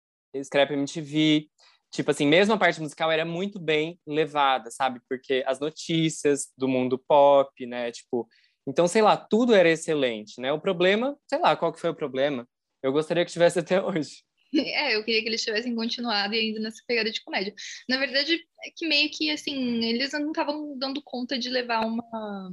Scrap 0.44 0.72
MTV. 0.72 1.48
Tipo 1.90 2.10
assim, 2.10 2.26
mesmo 2.26 2.52
a 2.52 2.58
parte 2.58 2.80
musical 2.80 3.10
era 3.10 3.24
muito 3.24 3.58
bem 3.58 3.98
levada, 4.06 4.70
sabe? 4.70 5.00
Porque 5.08 5.42
as 5.46 5.58
notícias 5.58 6.52
do 6.56 6.68
mundo 6.68 6.98
pop, 6.98 7.66
né, 7.66 7.90
tipo, 7.90 8.28
então, 8.68 8.86
sei 8.86 9.00
lá, 9.00 9.16
tudo 9.16 9.54
era 9.54 9.70
excelente, 9.70 10.38
né? 10.38 10.52
O 10.52 10.60
problema, 10.60 11.18
sei 11.26 11.38
lá, 11.38 11.56
qual 11.56 11.72
que 11.72 11.80
foi 11.80 11.88
o 11.88 11.94
problema? 11.94 12.46
Eu 12.82 12.92
gostaria 12.92 13.24
que 13.24 13.32
tivesse 13.32 13.58
até 13.60 13.82
hoje. 13.82 14.22
É, 14.54 14.94
eu 14.94 15.04
queria 15.04 15.22
que 15.22 15.28
eles 15.28 15.42
tivessem 15.42 15.74
continuado 15.74 16.34
e 16.34 16.38
ainda 16.38 16.60
nessa 16.60 16.82
pegada 16.86 17.10
de 17.10 17.22
comédia. 17.22 17.54
Na 17.88 17.96
verdade, 17.96 18.34
é 18.62 18.70
que 18.76 18.86
meio 18.86 19.10
que, 19.10 19.30
assim, 19.30 19.82
eles 19.84 20.12
não 20.12 20.28
estavam 20.28 20.76
dando 20.78 21.02
conta 21.02 21.38
de 21.38 21.48
levar 21.48 21.86
uma, 21.86 22.52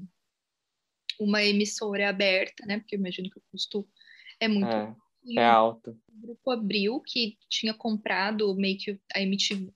uma 1.19 1.43
emissora 1.43 2.07
aberta, 2.07 2.65
né? 2.65 2.79
Porque 2.79 2.95
eu 2.95 2.99
imagino 2.99 3.29
que 3.29 3.37
o 3.37 3.43
custo 3.51 3.85
é 4.39 4.47
muito... 4.47 4.73
É, 4.73 4.95
é 5.37 5.45
alto. 5.45 5.99
O 6.07 6.27
Grupo 6.27 6.51
Abril, 6.51 7.01
que 7.01 7.37
tinha 7.49 7.73
comprado 7.73 8.55
meio 8.55 8.77
que 8.77 8.97
a 9.13 9.21
MTV 9.21 9.69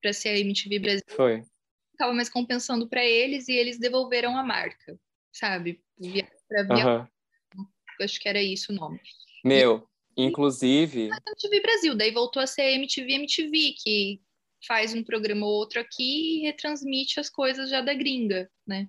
para 0.00 0.14
ser 0.14 0.30
a 0.30 0.38
MTV 0.38 0.78
Brasil. 0.78 1.04
Foi. 1.08 1.42
Tava 1.98 2.14
mais 2.14 2.30
compensando 2.30 2.88
para 2.88 3.04
eles 3.04 3.46
e 3.48 3.52
eles 3.52 3.78
devolveram 3.78 4.38
a 4.38 4.42
marca, 4.42 4.98
sabe? 5.32 5.82
Para 6.48 6.62
via... 6.62 7.10
Uhum. 7.56 7.66
Acho 8.00 8.20
que 8.20 8.28
era 8.28 8.42
isso 8.42 8.72
o 8.72 8.74
nome. 8.74 9.00
Meu, 9.44 9.86
Inclusive. 10.16 11.08
MTV 11.08 11.60
Brasil, 11.62 11.96
daí 11.96 12.10
voltou 12.10 12.42
a 12.42 12.46
ser 12.46 12.74
MTV 12.74 13.12
MTV, 13.12 13.74
que 13.82 14.20
faz 14.66 14.92
um 14.92 15.02
programa 15.02 15.46
ou 15.46 15.52
outro 15.52 15.80
aqui 15.80 16.38
e 16.38 16.42
retransmite 16.42 17.18
as 17.18 17.30
coisas 17.30 17.70
já 17.70 17.80
da 17.80 17.94
gringa, 17.94 18.50
né? 18.66 18.88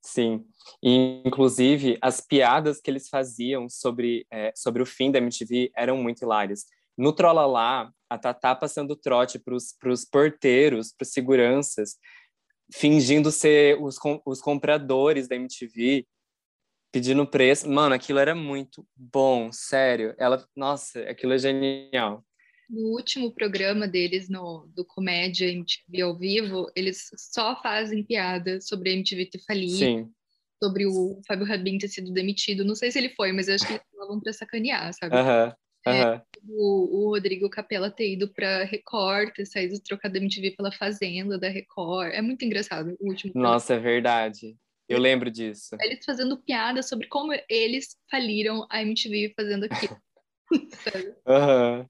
Sim, 0.00 0.44
e, 0.82 1.22
inclusive 1.24 1.96
as 2.02 2.20
piadas 2.20 2.80
que 2.80 2.90
eles 2.90 3.08
faziam 3.08 3.68
sobre, 3.68 4.26
é, 4.30 4.52
sobre 4.54 4.82
o 4.82 4.86
fim 4.86 5.12
da 5.12 5.18
MTV 5.18 5.70
eram 5.76 5.96
muito 5.96 6.22
hilárias. 6.22 6.66
No 6.98 7.12
Trollolá, 7.12 7.90
a 8.10 8.18
Tatá 8.18 8.54
passando 8.54 8.96
trote 8.96 9.38
para 9.38 9.54
os 9.54 10.04
porteiros, 10.04 10.92
para 10.92 11.04
os 11.04 11.12
seguranças, 11.12 11.96
fingindo 12.70 13.30
ser 13.30 13.80
os, 13.80 13.96
os 14.24 14.40
compradores 14.40 15.28
da 15.28 15.36
MTV, 15.36 16.06
pedindo 16.92 17.26
preço. 17.26 17.68
Mano, 17.68 17.94
aquilo 17.94 18.18
era 18.18 18.34
muito 18.34 18.86
bom, 18.94 19.50
sério. 19.50 20.14
Ela, 20.18 20.46
nossa, 20.54 21.00
aquilo 21.02 21.32
é 21.32 21.38
genial. 21.38 22.24
No 22.68 22.92
último 22.92 23.32
programa 23.32 23.86
deles, 23.86 24.28
no, 24.28 24.66
do 24.74 24.84
Comédia 24.84 25.46
MTV 25.46 26.00
ao 26.00 26.16
vivo, 26.16 26.70
eles 26.74 27.10
só 27.16 27.60
fazem 27.62 28.02
piada 28.02 28.60
sobre 28.60 28.90
a 28.90 28.92
MTV 28.92 29.26
ter 29.26 29.40
falido, 29.40 29.76
Sim. 29.76 30.10
sobre 30.62 30.86
o 30.86 31.20
Fábio 31.26 31.46
Rabin 31.46 31.78
ter 31.78 31.88
sido 31.88 32.12
demitido. 32.12 32.64
Não 32.64 32.74
sei 32.74 32.90
se 32.90 32.98
ele 32.98 33.10
foi, 33.10 33.32
mas 33.32 33.48
eu 33.48 33.56
acho 33.56 33.66
que 33.66 33.72
eles 33.74 33.82
falavam 33.90 34.20
pra 34.20 34.32
sacanear, 34.32 34.92
sabe? 34.94 35.16
Aham. 35.16 35.48
Uh 35.48 35.61
É, 35.86 36.22
o, 36.48 37.06
o, 37.06 37.10
Rodrigo 37.10 37.50
Capella 37.50 37.90
ter 37.90 38.12
ido 38.12 38.28
pra 38.28 38.64
Record, 38.64 39.32
ter 39.34 39.46
saído 39.46 39.80
trocado 39.80 40.14
da 40.14 40.20
MTV 40.20 40.52
pela 40.52 40.70
Fazenda 40.70 41.38
da 41.38 41.48
Record. 41.48 42.12
É 42.12 42.22
muito 42.22 42.44
engraçado 42.44 42.96
o 43.00 43.08
último. 43.08 43.32
Nossa, 43.34 43.74
programa. 43.74 43.90
é 43.90 43.92
verdade. 43.92 44.56
Eu 44.88 44.98
lembro 44.98 45.30
disso. 45.30 45.76
Eles 45.80 46.04
fazendo 46.04 46.36
piada 46.36 46.82
sobre 46.82 47.08
como 47.08 47.32
eles 47.48 47.96
faliram 48.10 48.66
a 48.70 48.82
MTV 48.82 49.32
fazendo 49.34 49.64
aquilo. 49.64 49.96
uhum. 51.26 51.86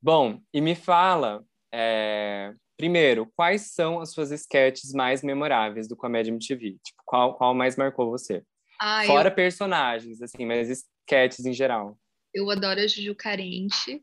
Bom, 0.00 0.40
e 0.52 0.60
me 0.60 0.74
fala, 0.74 1.44
é... 1.72 2.54
primeiro, 2.76 3.30
quais 3.36 3.72
são 3.72 4.00
as 4.00 4.10
suas 4.10 4.30
sketches 4.30 4.92
mais 4.92 5.22
memoráveis 5.22 5.88
do 5.88 5.96
Comédia 5.96 6.30
MTV? 6.30 6.78
Tipo, 6.82 7.02
qual, 7.04 7.34
qual 7.36 7.54
mais 7.54 7.76
marcou 7.76 8.10
você? 8.10 8.42
Ah, 8.80 9.04
Fora 9.04 9.28
eu... 9.28 9.34
personagens, 9.34 10.22
assim, 10.22 10.46
mas 10.46 10.68
sketches 10.68 11.44
em 11.44 11.52
geral. 11.52 11.98
Eu 12.32 12.50
adoro 12.50 12.80
a 12.80 12.86
Juju 12.86 13.14
Carente. 13.14 14.02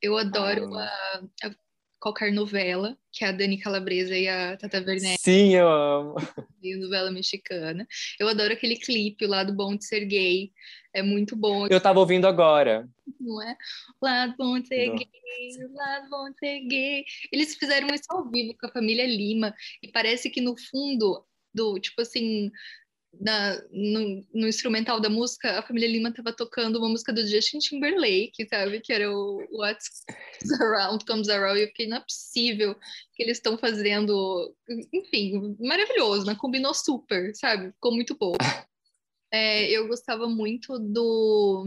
Eu 0.00 0.16
adoro 0.16 0.74
ah. 0.74 1.22
a, 1.42 1.48
a 1.48 1.54
qualquer 2.00 2.32
novela, 2.32 2.96
que 3.12 3.24
é 3.24 3.28
a 3.28 3.32
Dani 3.32 3.58
Calabresa 3.58 4.16
e 4.16 4.26
a 4.26 4.56
Tata 4.56 4.78
Werneck. 4.78 5.20
Sim, 5.20 5.54
eu 5.54 5.68
amo. 5.68 6.14
Novela 6.80 7.10
mexicana. 7.10 7.86
Eu 8.18 8.26
adoro 8.26 8.52
aquele 8.52 8.76
clipe 8.76 9.26
lá 9.26 9.44
do 9.44 9.52
Bom 9.52 9.76
de 9.76 9.84
Ser 9.84 10.06
Gay. 10.06 10.52
É 10.94 11.02
muito 11.02 11.36
bom. 11.36 11.66
Eu 11.66 11.80
tava 11.80 12.00
ouvindo 12.00 12.26
agora. 12.26 12.88
Não 13.20 13.42
é? 13.42 13.56
Lado 14.00 14.34
bom 14.36 14.58
de 14.58 14.68
ser 14.68 14.88
Não. 14.88 14.96
gay, 14.96 15.08
lado 15.74 16.10
bom 16.10 16.30
de 16.30 16.38
ser 16.38 16.60
gay. 16.60 17.04
Eles 17.30 17.54
fizeram 17.54 17.88
isso 17.88 18.06
ao 18.08 18.28
vivo 18.28 18.56
com 18.58 18.66
a 18.66 18.72
família 18.72 19.06
Lima. 19.06 19.54
E 19.82 19.88
parece 19.88 20.30
que 20.30 20.40
no 20.40 20.56
fundo 20.58 21.24
do, 21.54 21.78
tipo 21.78 22.00
assim, 22.00 22.50
na, 23.18 23.60
no, 23.70 24.24
no, 24.32 24.48
instrumental 24.48 25.00
da 25.00 25.08
música, 25.08 25.58
a 25.58 25.62
família 25.62 25.88
Lima 25.88 26.10
estava 26.10 26.32
tocando 26.32 26.78
uma 26.78 26.88
música 26.88 27.12
do 27.12 27.26
Justin 27.26 27.58
Timberlake, 27.58 28.46
sabe? 28.48 28.80
Que 28.80 28.92
era 28.92 29.10
o 29.10 29.44
What 29.50 29.78
Around 30.60 31.04
Comes 31.04 31.28
Around. 31.28 31.58
E 31.58 31.62
eu 31.62 31.68
fiquei, 31.68 31.86
não 31.86 31.98
é 31.98 32.00
possível 32.00 32.74
que 33.14 33.22
eles 33.22 33.38
estão 33.38 33.58
fazendo. 33.58 34.54
Enfim, 34.92 35.56
maravilhoso, 35.58 36.24
né? 36.26 36.34
Combinou 36.34 36.72
super, 36.72 37.34
sabe? 37.34 37.72
Ficou 37.72 37.92
muito 37.92 38.16
bom. 38.16 38.32
É, 39.32 39.70
eu 39.70 39.86
gostava 39.86 40.28
muito 40.28 40.76
do. 40.76 41.64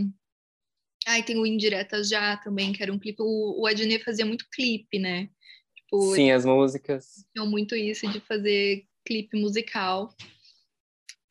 Ai, 1.07 1.23
tem 1.23 1.37
o 1.37 1.45
Indiretas 1.45 2.09
Já 2.09 2.35
também, 2.35 2.73
que 2.73 2.83
era 2.83 2.91
um 2.91 2.99
clipe. 2.99 3.21
O, 3.21 3.61
o 3.61 3.65
Adnet 3.65 4.03
fazia 4.03 4.25
muito 4.25 4.45
clipe, 4.51 4.99
né? 4.99 5.29
Tipo, 5.73 6.13
Sim, 6.13 6.31
as 6.31 6.43
músicas. 6.43 7.25
Tinham 7.33 7.49
muito 7.49 7.73
isso 7.73 8.05
de 8.11 8.19
fazer 8.19 8.85
clipe 9.05 9.39
musical. 9.39 10.13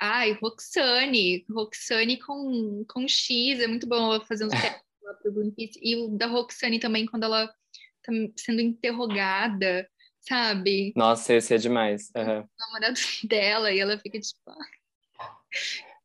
Ai, 0.05 0.33
Roxane, 0.43 1.47
Roxane 1.49 2.17
com, 2.19 2.85
com 2.89 3.07
X, 3.07 3.61
é 3.61 3.69
muito 3.69 3.87
bom 3.87 4.21
fazendo 4.23 4.51
lá 5.01 5.15
pro 5.15 5.33
Greenpeace. 5.33 5.79
E 5.81 5.95
o 5.95 6.09
da 6.09 6.27
Roxane 6.27 6.81
também, 6.81 7.07
quando 7.07 7.23
ela 7.23 7.47
tá 7.47 8.13
sendo 8.37 8.61
interrogada, 8.61 9.89
sabe? 10.21 10.93
Nossa, 10.97 11.35
esse 11.35 11.55
é 11.55 11.57
demais. 11.57 12.11
Uhum. 12.17 12.41
O 12.41 12.49
namorado 12.59 12.99
dela, 13.23 13.71
e 13.71 13.79
ela 13.79 13.97
fica 13.97 14.19
tipo... 14.19 14.41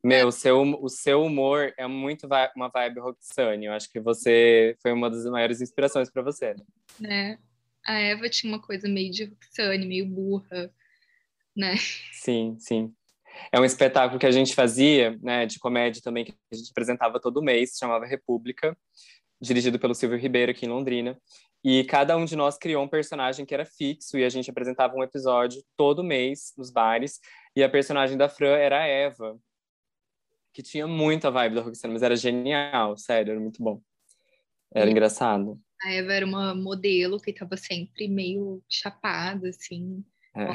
Meu, 0.04 0.28
o 0.28 0.32
seu, 0.32 0.62
o 0.80 0.88
seu 0.88 1.24
humor 1.24 1.74
é 1.76 1.88
muito 1.88 2.28
uma 2.54 2.68
vibe 2.68 3.00
Roxane. 3.00 3.66
Eu 3.66 3.72
acho 3.72 3.90
que 3.90 3.98
você 3.98 4.76
foi 4.80 4.92
uma 4.92 5.10
das 5.10 5.24
maiores 5.24 5.60
inspirações 5.60 6.08
para 6.08 6.22
você. 6.22 6.54
Né? 7.00 7.36
A 7.84 7.98
Eva 7.98 8.30
tinha 8.30 8.52
uma 8.52 8.62
coisa 8.62 8.86
meio 8.86 9.10
de 9.10 9.24
Roxane, 9.24 9.84
meio 9.84 10.06
burra, 10.06 10.72
né? 11.56 11.74
Sim, 12.12 12.56
sim. 12.60 12.94
É 13.52 13.60
um 13.60 13.64
espetáculo 13.64 14.18
que 14.18 14.26
a 14.26 14.30
gente 14.30 14.54
fazia, 14.54 15.18
né, 15.22 15.46
de 15.46 15.58
comédia 15.58 16.02
também, 16.02 16.24
que 16.24 16.34
a 16.52 16.56
gente 16.56 16.70
apresentava 16.70 17.20
todo 17.20 17.42
mês, 17.42 17.76
chamava 17.78 18.06
República, 18.06 18.76
dirigido 19.40 19.78
pelo 19.78 19.94
Silvio 19.94 20.18
Ribeiro 20.18 20.52
aqui 20.52 20.66
em 20.66 20.68
Londrina. 20.68 21.18
E 21.64 21.84
cada 21.84 22.16
um 22.16 22.24
de 22.24 22.36
nós 22.36 22.56
criou 22.56 22.84
um 22.84 22.88
personagem 22.88 23.44
que 23.44 23.52
era 23.52 23.64
fixo 23.64 24.16
e 24.16 24.24
a 24.24 24.28
gente 24.28 24.50
apresentava 24.50 24.94
um 24.94 25.02
episódio 25.02 25.62
todo 25.76 26.04
mês 26.04 26.52
nos 26.56 26.70
bares. 26.70 27.20
E 27.54 27.62
a 27.62 27.68
personagem 27.68 28.16
da 28.16 28.28
Fran 28.28 28.56
era 28.56 28.80
a 28.82 28.86
Eva, 28.86 29.38
que 30.52 30.62
tinha 30.62 30.86
muita 30.86 31.30
vibe 31.30 31.56
da 31.56 31.62
Roxana, 31.62 31.92
mas 31.92 32.02
era 32.02 32.16
genial, 32.16 32.96
sério, 32.96 33.32
era 33.32 33.40
muito 33.40 33.62
bom. 33.62 33.80
Era 34.72 34.90
engraçado. 34.90 35.60
A 35.82 35.92
Eva 35.92 36.12
era 36.12 36.26
uma 36.26 36.54
modelo 36.54 37.20
que 37.20 37.30
estava 37.30 37.56
sempre 37.56 38.08
meio 38.08 38.62
chapada, 38.68 39.48
assim. 39.48 40.04
É. 40.34 40.46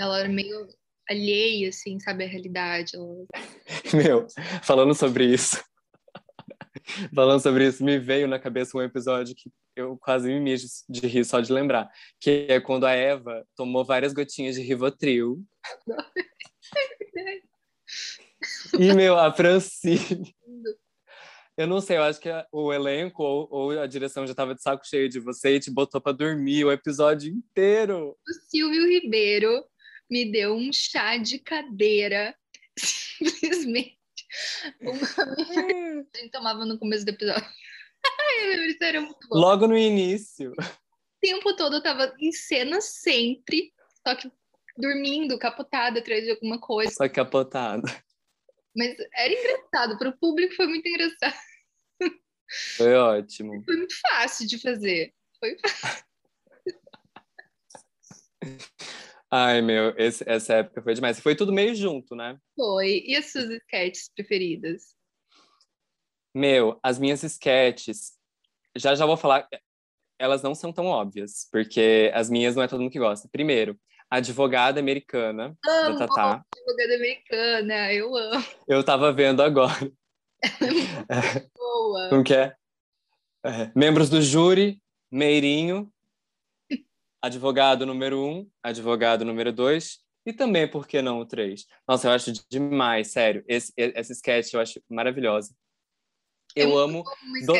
Ela 0.00 0.20
era 0.20 0.28
meio 0.28 0.68
alheia, 1.08 1.68
assim, 1.68 1.98
sabe, 2.00 2.24
à 2.24 2.28
realidade. 2.28 2.92
Meu, 3.94 4.26
falando 4.62 4.94
sobre 4.94 5.24
isso, 5.24 5.62
falando 7.14 7.40
sobre 7.40 7.66
isso, 7.66 7.84
me 7.84 7.98
veio 7.98 8.28
na 8.28 8.38
cabeça 8.38 8.76
um 8.76 8.82
episódio 8.82 9.34
que 9.34 9.50
eu 9.74 9.96
quase 9.98 10.28
me 10.28 10.40
mijo 10.40 10.66
de 10.88 11.06
rir 11.06 11.24
só 11.24 11.40
de 11.40 11.52
lembrar, 11.52 11.90
que 12.20 12.46
é 12.48 12.60
quando 12.60 12.86
a 12.86 12.92
Eva 12.92 13.46
tomou 13.54 13.84
várias 13.84 14.12
gotinhas 14.12 14.54
de 14.54 14.62
Rivotril. 14.62 15.42
e, 18.78 18.94
meu, 18.94 19.18
a 19.18 19.32
Francine... 19.32 20.34
Eu 21.58 21.66
não 21.66 21.80
sei, 21.80 21.96
eu 21.96 22.02
acho 22.02 22.20
que 22.20 22.28
o 22.52 22.70
elenco 22.70 23.22
ou, 23.22 23.48
ou 23.50 23.80
a 23.80 23.86
direção 23.86 24.26
já 24.26 24.32
estava 24.32 24.54
de 24.54 24.60
saco 24.60 24.86
cheio 24.86 25.08
de 25.08 25.18
você 25.18 25.54
e 25.54 25.60
te 25.60 25.70
botou 25.70 26.02
para 26.02 26.12
dormir 26.12 26.66
o 26.66 26.70
episódio 26.70 27.32
inteiro. 27.32 28.10
O 28.10 28.50
Silvio 28.50 28.86
Ribeiro 28.86 29.64
me 30.10 30.30
deu 30.30 30.54
um 30.54 30.72
chá 30.72 31.16
de 31.16 31.38
cadeira, 31.38 32.36
simplesmente. 32.78 33.96
Uma... 34.80 34.92
a 36.14 36.18
gente 36.18 36.30
tomava 36.30 36.64
no 36.64 36.78
começo 36.78 37.04
do 37.04 37.10
episódio. 37.10 37.46
Isso 38.68 38.82
era 38.84 39.00
muito 39.00 39.28
bom. 39.28 39.38
Logo 39.38 39.66
no 39.66 39.76
início. 39.76 40.52
O 40.52 41.20
tempo 41.20 41.56
todo 41.56 41.76
eu 41.76 41.82
tava 41.82 42.14
em 42.18 42.32
cena 42.32 42.80
sempre, 42.80 43.72
só 44.06 44.14
que 44.14 44.30
dormindo, 44.76 45.38
capotada 45.38 46.00
atrás 46.00 46.24
de 46.24 46.30
alguma 46.30 46.60
coisa. 46.60 46.90
Só 46.92 47.08
capotada. 47.08 47.82
Mas 48.76 48.94
era 49.14 49.32
engraçado, 49.32 49.98
para 49.98 50.10
o 50.10 50.18
público 50.18 50.54
foi 50.54 50.66
muito 50.66 50.86
engraçado. 50.86 51.34
Foi 52.76 52.94
ótimo. 52.94 53.64
Foi 53.64 53.76
muito 53.76 53.94
fácil 54.00 54.46
de 54.46 54.58
fazer. 54.58 55.12
Foi 55.40 55.56
fácil. 55.58 56.04
Ai, 59.30 59.60
meu, 59.60 59.92
esse, 59.96 60.24
essa 60.28 60.54
época 60.54 60.82
foi 60.82 60.94
demais. 60.94 61.20
Foi 61.20 61.34
tudo 61.34 61.52
meio 61.52 61.74
junto, 61.74 62.14
né? 62.14 62.38
Foi. 62.54 63.02
E 63.06 63.16
as 63.16 63.32
suas 63.32 63.50
sketches 63.50 64.10
preferidas? 64.14 64.94
Meu, 66.34 66.78
as 66.82 66.98
minhas 66.98 67.22
sketches, 67.22 68.12
já 68.76 68.94
já 68.94 69.06
vou 69.06 69.16
falar, 69.16 69.48
elas 70.18 70.42
não 70.42 70.54
são 70.54 70.72
tão 70.72 70.86
óbvias, 70.86 71.48
porque 71.50 72.10
as 72.14 72.30
minhas 72.30 72.54
não 72.54 72.62
é 72.62 72.68
todo 72.68 72.80
mundo 72.80 72.92
que 72.92 72.98
gosta. 72.98 73.28
Primeiro, 73.30 73.78
Advogada 74.08 74.78
Americana, 74.78 75.56
amo, 75.66 75.98
da 75.98 76.06
Tatá. 76.06 76.44
Advogada 76.54 76.94
Americana, 76.94 77.92
eu 77.92 78.16
amo. 78.16 78.44
Eu 78.68 78.84
tava 78.84 79.12
vendo 79.12 79.42
agora. 79.42 79.90
É 81.08 81.48
boa. 81.56 82.08
Como 82.10 82.22
que 82.22 82.34
é? 82.34 82.54
É. 83.44 83.72
Membros 83.74 84.10
do 84.10 84.20
júri, 84.20 84.80
Meirinho, 85.10 85.90
advogado 87.26 87.84
número 87.86 88.24
um, 88.24 88.48
advogado 88.62 89.24
número 89.24 89.52
dois, 89.52 89.98
e 90.24 90.32
também, 90.32 90.68
por 90.68 90.88
que 90.88 91.00
não, 91.00 91.20
o 91.20 91.26
três? 91.26 91.66
Nossa, 91.86 92.08
eu 92.08 92.12
acho 92.12 92.32
demais, 92.50 93.12
sério. 93.12 93.44
Esse, 93.46 93.72
esse 93.76 94.12
sketch 94.12 94.54
eu 94.54 94.60
acho 94.60 94.82
maravilhosa. 94.88 95.54
Eu 96.56 96.76
É 96.78 96.82
amo. 96.82 97.04
Do- 97.44 97.54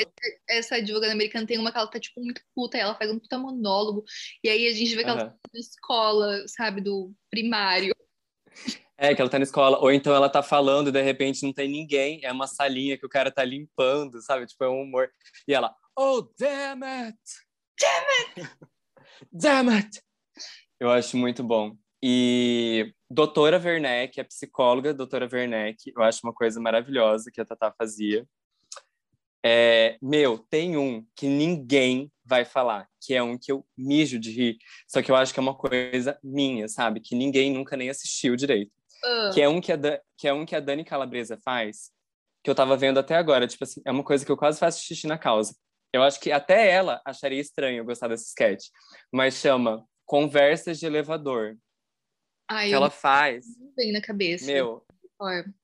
Essa 0.49 0.77
advogada 0.77 1.13
americana 1.13 1.47
tem 1.47 1.59
uma 1.59 1.71
que 1.71 1.79
ela 1.79 1.87
tá, 1.87 2.01
tipo, 2.01 2.21
muito 2.21 2.41
puta, 2.55 2.79
ela 2.79 2.95
faz 2.97 3.11
um 3.11 3.19
puta 3.19 3.39
monólogo, 3.39 4.03
e 4.43 4.49
aí 4.49 4.67
a 4.67 4.73
gente 4.73 4.97
vê 4.97 5.05
que 5.05 5.11
ela 5.11 5.21
Aham. 5.21 5.31
tá 5.31 5.51
na 5.53 5.61
escola, 5.61 6.49
sabe, 6.49 6.81
do 6.81 7.13
primário. 7.31 7.95
É, 8.99 9.15
que 9.15 9.21
ela 9.21 9.29
tá 9.31 9.39
na 9.39 9.45
escola, 9.45 9.79
ou 9.79 9.93
então 9.93 10.15
ela 10.15 10.27
tá 10.27 10.43
falando 10.43 10.89
e 10.89 10.93
de 10.93 11.03
repente 11.03 11.43
não 11.43 11.53
tem 11.53 11.69
ninguém, 11.69 12.19
é 12.25 12.33
uma 12.33 12.47
salinha 12.47 12.97
que 12.97 13.05
o 13.05 13.11
cara 13.11 13.31
tá 13.31 13.45
limpando, 13.45 14.23
sabe? 14.23 14.47
Tipo, 14.47 14.65
é 14.65 14.71
um 14.71 14.81
humor. 14.81 15.11
E 15.47 15.53
ela, 15.53 15.77
oh, 15.95 16.23
damn 16.39 16.83
it! 16.83 17.19
Damn 17.79 18.07
it! 18.47 18.51
damn 19.33 19.69
it! 19.71 20.01
Eu 20.79 20.91
acho 20.91 21.17
muito 21.17 21.43
bom. 21.43 21.77
E 22.03 22.93
doutora 23.11 23.59
Werneck, 23.59 24.21
é 24.21 24.25
psicóloga, 24.25 24.93
doutora 24.93 25.29
Werneck, 25.33 25.93
eu 25.97 26.03
acho 26.03 26.21
uma 26.25 26.33
coisa 26.33 26.61
maravilhosa 26.61 27.31
que 27.33 27.41
a 27.41 27.45
Tatá 27.45 27.73
fazia. 27.77 28.27
É, 29.45 29.97
meu, 30.03 30.39
tem 30.51 30.77
um 30.77 31.07
que 31.15 31.27
ninguém 31.29 32.11
vai 32.25 32.45
falar, 32.45 32.89
que 33.01 33.15
é 33.15 33.23
um 33.23 33.39
que 33.39 33.53
eu 33.53 33.65
mijo 33.79 34.19
de 34.19 34.31
rir, 34.33 34.59
só 34.89 35.01
que 35.01 35.11
eu 35.11 35.15
acho 35.17 35.33
que 35.33 35.39
é 35.39 35.43
uma 35.43 35.55
coisa 35.57 36.19
minha, 36.23 36.67
sabe? 36.69 37.01
Que 37.01 37.15
ninguém 37.15 37.53
nunca 37.53 37.77
nem 37.77 37.89
assistiu 37.89 38.35
direito. 38.35 38.73
Ah, 39.05 39.31
Que 39.33 39.41
é 39.41 39.49
um 39.49 39.61
que 39.61 39.71
a, 39.73 39.77
Dan- 39.77 39.99
que 40.19 40.27
é 40.27 40.33
um 40.33 40.45
que 40.45 40.57
a 40.57 40.61
Dani 40.61 40.85
Calabresa 40.85 41.39
faz, 41.45 41.93
que 42.43 42.51
eu 42.51 42.55
tava 42.57 42.77
vendo 42.77 42.99
até 42.99 43.15
agora. 43.15 43.47
Tipo 43.47 43.63
assim, 43.65 43.81
é 43.85 43.91
uma 43.93 44.03
coisa 44.03 44.25
que 44.27 44.33
eu 44.33 44.37
quase 44.37 44.59
faço 44.59 44.83
xixi 44.83 45.07
na 45.07 45.17
causa. 45.17 45.55
Eu 45.97 46.03
acho 46.03 46.21
que 46.21 46.31
até 46.31 46.71
ela 46.71 47.01
acharia 47.05 47.41
estranho 47.41 47.85
gostar 47.85 48.09
desse 48.09 48.29
sketch. 48.29 48.67
Mas 49.13 49.35
chama 49.35 49.85
Conversas 50.05 50.79
de 50.79 50.87
Elevador. 50.87 51.57
ai, 52.49 52.69
Que 52.69 52.75
ela 52.75 52.91
faz. 52.91 53.47
vem 53.77 53.93
na 53.93 54.01
cabeça. 54.01 54.47
Meu, 54.47 54.85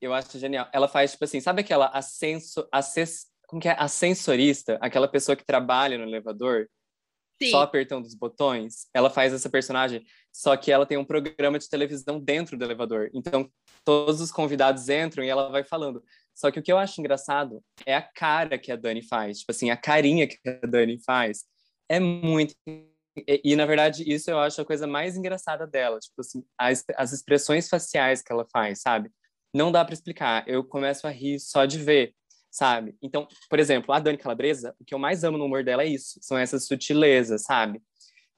eu 0.00 0.14
acho 0.14 0.38
genial. 0.38 0.68
Ela 0.72 0.88
faz, 0.88 1.12
tipo 1.12 1.24
assim, 1.24 1.40
sabe 1.40 1.60
aquela 1.60 1.86
ascenso, 1.88 2.66
assess, 2.72 3.26
como 3.46 3.60
que 3.60 3.68
é? 3.68 3.76
Ascensorista? 3.78 4.78
Aquela 4.80 5.06
pessoa 5.06 5.36
que 5.36 5.44
trabalha 5.44 5.98
no 5.98 6.04
elevador? 6.04 6.68
Sim, 7.42 7.50
só 7.50 7.62
apertando 7.62 8.04
os 8.06 8.14
botões, 8.14 8.86
ela 8.94 9.10
faz 9.10 9.32
essa 9.32 9.50
personagem, 9.50 10.04
só 10.32 10.56
que 10.56 10.70
ela 10.70 10.86
tem 10.86 10.96
um 10.96 11.04
programa 11.04 11.58
de 11.58 11.68
televisão 11.68 12.20
dentro 12.20 12.56
do 12.56 12.64
elevador. 12.64 13.10
Então, 13.12 13.50
todos 13.84 14.20
os 14.20 14.30
convidados 14.30 14.88
entram 14.88 15.24
e 15.24 15.28
ela 15.28 15.50
vai 15.50 15.64
falando. 15.64 16.02
Só 16.34 16.50
que 16.50 16.58
o 16.58 16.62
que 16.62 16.72
eu 16.72 16.78
acho 16.78 17.00
engraçado 17.00 17.62
é 17.86 17.94
a 17.94 18.02
cara 18.02 18.58
que 18.58 18.72
a 18.72 18.76
Dani 18.76 19.02
faz. 19.02 19.40
Tipo 19.40 19.52
assim, 19.52 19.70
a 19.70 19.76
carinha 19.76 20.26
que 20.26 20.38
a 20.46 20.66
Dani 20.66 20.98
faz 21.02 21.44
é 21.88 22.00
muito. 22.00 22.54
E, 22.66 23.42
e, 23.44 23.56
na 23.56 23.66
verdade, 23.66 24.10
isso 24.10 24.30
eu 24.30 24.38
acho 24.38 24.60
a 24.60 24.64
coisa 24.64 24.86
mais 24.86 25.16
engraçada 25.16 25.66
dela. 25.66 25.98
Tipo 25.98 26.20
assim, 26.20 26.44
as, 26.58 26.84
as 26.96 27.12
expressões 27.12 27.68
faciais 27.68 28.22
que 28.22 28.32
ela 28.32 28.46
faz, 28.50 28.80
sabe? 28.80 29.10
Não 29.54 29.70
dá 29.70 29.84
para 29.84 29.94
explicar. 29.94 30.48
Eu 30.48 30.64
começo 30.64 31.06
a 31.06 31.10
rir 31.10 31.38
só 31.38 31.66
de 31.66 31.78
ver 31.78 32.14
sabe? 32.52 32.94
Então, 33.00 33.26
por 33.48 33.58
exemplo, 33.58 33.94
a 33.94 33.98
Dani 33.98 34.18
Calabresa, 34.18 34.76
o 34.78 34.84
que 34.84 34.94
eu 34.94 34.98
mais 34.98 35.24
amo 35.24 35.38
no 35.38 35.46
humor 35.46 35.64
dela 35.64 35.82
é 35.82 35.86
isso, 35.86 36.18
são 36.20 36.36
essas 36.36 36.66
sutilezas, 36.66 37.44
sabe? 37.44 37.82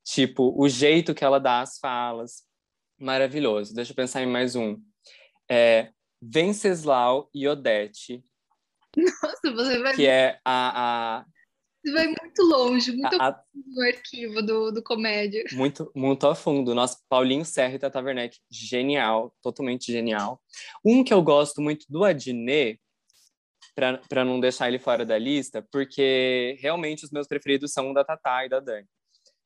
Tipo, 0.05 0.55
o 0.57 0.69
jeito 0.69 1.15
que 1.15 1.25
ela 1.25 1.41
dá 1.41 1.61
as 1.61 1.79
falas, 1.79 2.45
maravilhoso. 2.97 3.75
Deixa 3.75 3.91
eu 3.91 3.97
pensar 3.97 4.23
em 4.23 4.27
mais 4.27 4.55
um. 4.55 4.81
É, 5.51 5.91
Venceslau 6.33 7.29
e 7.35 7.47
Odete, 7.47 8.25
nossa, 8.97 9.53
você 9.53 9.79
vai, 9.81 9.95
que 9.95 10.07
é 10.07 10.39
a, 10.45 11.19
a, 11.19 11.27
você 11.85 11.93
vai 11.93 12.07
muito 12.07 12.43
longe, 12.43 12.93
muito 12.93 13.21
a, 13.21 13.43
no 13.55 13.83
arquivo 13.83 14.41
do, 14.41 14.73
do 14.73 14.83
comédia. 14.83 15.45
muito, 15.53 15.91
muito 15.95 16.27
a 16.27 16.35
fundo. 16.35 16.75
Nosso 16.75 16.99
Paulinho 17.09 17.45
Serra 17.45 17.75
e 17.75 17.79
Tata 17.79 18.01
Werneck, 18.01 18.39
genial, 18.51 19.37
totalmente 19.43 19.93
genial. 19.93 20.41
Um 20.85 21.05
que 21.05 21.13
eu 21.13 21.23
gosto 21.23 21.61
muito 21.61 21.85
do 21.89 22.05
Adnet, 22.05 22.81
para 23.75 24.25
não 24.25 24.41
deixar 24.41 24.69
ele 24.69 24.79
fora 24.79 25.05
da 25.05 25.19
lista, 25.19 25.61
porque 25.71 26.57
realmente 26.61 27.05
os 27.05 27.11
meus 27.11 27.27
preferidos 27.27 27.73
são 27.73 27.91
o 27.91 27.95
da 27.95 28.05
Tatá 28.05 28.47
e 28.47 28.49
da 28.49 28.61
Dani. 28.61 28.89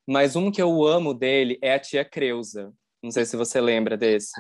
Mas 0.07 0.37
um 0.37 0.51
que 0.51 0.61
eu 0.61 0.87
amo 0.87 1.13
dele 1.15 1.59
é 1.63 1.75
a 1.75 1.79
tia 1.79 2.05
Creuza. 2.05 2.73
Não 3.03 3.11
sei 3.11 3.25
se 3.25 3.37
você 3.37 3.61
lembra 3.61 3.97
desse. 3.97 4.33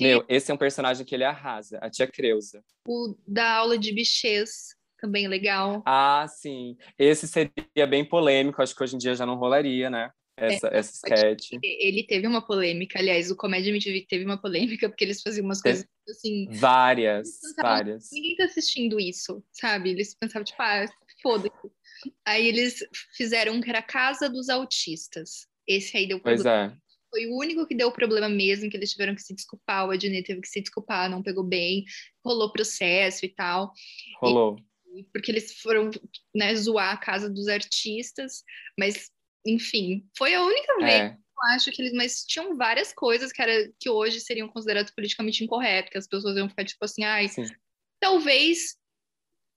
Meu, 0.00 0.24
esse 0.28 0.50
é 0.50 0.54
um 0.54 0.58
personagem 0.58 1.04
que 1.06 1.14
ele 1.14 1.24
arrasa, 1.24 1.78
a 1.78 1.88
tia 1.88 2.06
Creuza. 2.06 2.62
O 2.86 3.16
da 3.26 3.54
aula 3.54 3.78
de 3.78 3.92
bichês, 3.92 4.74
também 5.00 5.28
legal. 5.28 5.82
Ah, 5.86 6.26
sim. 6.28 6.76
Esse 6.98 7.28
seria 7.28 7.86
bem 7.88 8.04
polêmico, 8.04 8.62
acho 8.62 8.74
que 8.74 8.82
hoje 8.82 8.96
em 8.96 8.98
dia 8.98 9.14
já 9.14 9.24
não 9.24 9.36
rolaria, 9.36 9.88
né? 9.88 10.10
Essa, 10.36 10.68
essa 10.68 10.92
sketch. 10.92 11.52
Ele 11.62 12.04
teve 12.06 12.26
uma 12.26 12.46
polêmica, 12.46 12.98
aliás, 12.98 13.30
o 13.30 13.36
Comédia 13.36 13.70
MTV 13.70 14.06
teve 14.06 14.24
uma 14.24 14.38
polêmica, 14.38 14.86
porque 14.88 15.02
eles 15.02 15.22
faziam 15.22 15.46
umas 15.46 15.62
coisas 15.62 15.86
assim. 16.08 16.46
Várias, 16.50 17.40
pensavam, 17.40 17.70
várias. 17.70 18.08
Ninguém 18.12 18.36
tá 18.36 18.44
assistindo 18.44 19.00
isso, 19.00 19.42
sabe? 19.50 19.90
Eles 19.90 20.14
pensavam, 20.14 20.44
tipo, 20.44 20.60
ah, 20.60 20.84
foda-se. 21.22 21.54
Aí 22.26 22.46
eles 22.46 22.80
fizeram 23.16 23.54
um 23.54 23.60
que 23.62 23.70
era 23.70 23.78
a 23.78 23.82
Casa 23.82 24.28
dos 24.28 24.50
Autistas. 24.50 25.46
Esse 25.66 25.96
aí 25.96 26.06
deu 26.06 26.20
Pois 26.20 26.44
é. 26.44 26.70
Foi 27.16 27.26
o 27.28 27.34
único 27.34 27.66
que 27.66 27.74
deu 27.74 27.90
problema 27.90 28.28
mesmo, 28.28 28.68
que 28.68 28.76
eles 28.76 28.90
tiveram 28.90 29.14
que 29.14 29.22
se 29.22 29.34
desculpar. 29.34 29.88
O 29.88 29.90
Adnet 29.90 30.22
teve 30.22 30.42
que 30.42 30.48
se 30.48 30.60
desculpar, 30.60 31.08
não 31.08 31.22
pegou 31.22 31.42
bem, 31.42 31.82
rolou 32.22 32.52
processo 32.52 33.24
e 33.24 33.28
tal. 33.30 33.72
Rolou. 34.20 34.58
Porque 35.14 35.32
eles 35.32 35.58
foram 35.62 35.90
né, 36.34 36.54
zoar 36.54 36.92
a 36.92 36.98
casa 36.98 37.30
dos 37.30 37.48
artistas, 37.48 38.42
mas 38.78 39.10
enfim, 39.46 40.06
foi 40.16 40.34
a 40.34 40.44
única 40.44 40.76
vez 40.76 40.90
É, 40.90 41.06
eu 41.14 41.54
acho 41.54 41.70
que 41.70 41.80
eles, 41.80 41.94
mas 41.94 42.22
tinham 42.26 42.54
várias 42.54 42.92
coisas 42.92 43.32
que, 43.32 43.40
era, 43.40 43.72
que 43.80 43.88
hoje 43.88 44.20
seriam 44.20 44.48
consideradas 44.48 44.90
politicamente 44.90 45.42
incorretas, 45.42 45.90
que 45.90 45.98
as 45.98 46.06
pessoas 46.06 46.36
iam 46.36 46.50
ficar 46.50 46.64
tipo 46.66 46.84
assim, 46.84 47.02
ai, 47.02 47.28
sim. 47.28 47.46
talvez 47.98 48.76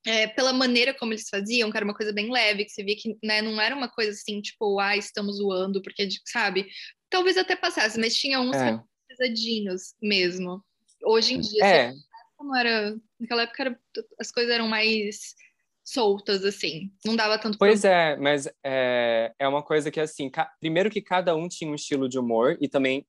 é, 0.06 0.28
pela 0.28 0.54
maneira 0.54 0.94
como 0.94 1.14
eles 1.14 1.28
faziam, 1.30 1.70
que 1.70 1.78
era 1.78 1.86
uma 1.86 1.94
coisa 1.96 2.14
bem 2.14 2.32
leve, 2.32 2.66
que 2.66 2.72
você 2.72 2.84
via 2.84 2.96
que 2.96 3.18
né, 3.24 3.42
não 3.42 3.60
era 3.60 3.76
uma 3.76 3.90
coisa 3.90 4.12
assim, 4.12 4.42
tipo, 4.42 4.80
ah, 4.80 4.96
estamos 4.96 5.38
zoando, 5.38 5.82
porque, 5.82 6.08
sabe? 6.26 6.68
Talvez 7.10 7.38
até 7.38 7.56
passasse, 7.56 8.00
mas 8.00 8.16
tinha 8.16 8.40
uns 8.40 8.56
É, 8.56 8.80
pesadinhos 9.08 9.94
mesmo. 10.02 10.64
Hoje 11.04 11.36
em 11.36 11.40
dia, 11.42 11.66
é, 11.66 11.94
não 12.40 12.56
era. 12.56 12.96
Naquela 13.20 13.44
época 13.44 13.64
era- 13.64 13.80
as 14.20 14.32
coisas 14.32 14.52
eram 14.54 14.68
mais 14.68 15.36
soltas, 15.84 16.46
assim. 16.46 16.92
Não 17.04 17.16
dava 17.16 17.38
tanto 17.40 17.58
pois 17.58 17.84
é, 17.84 18.16
mas 18.16 18.48
é, 18.64 19.34
é 19.40 19.48
uma 19.48 19.64
coisa 19.64 19.90
que, 19.90 20.00
assim, 20.00 20.30
ca- 20.30 20.52
primeiro 20.60 20.90
que 20.90 21.02
cada 21.02 21.36
um 21.36 21.48
tinha 21.48 21.70
um 21.70 21.76
estilo 21.76 22.08
de 22.08 22.20
humor 22.20 22.58
e 22.62 22.68
também 22.68 23.06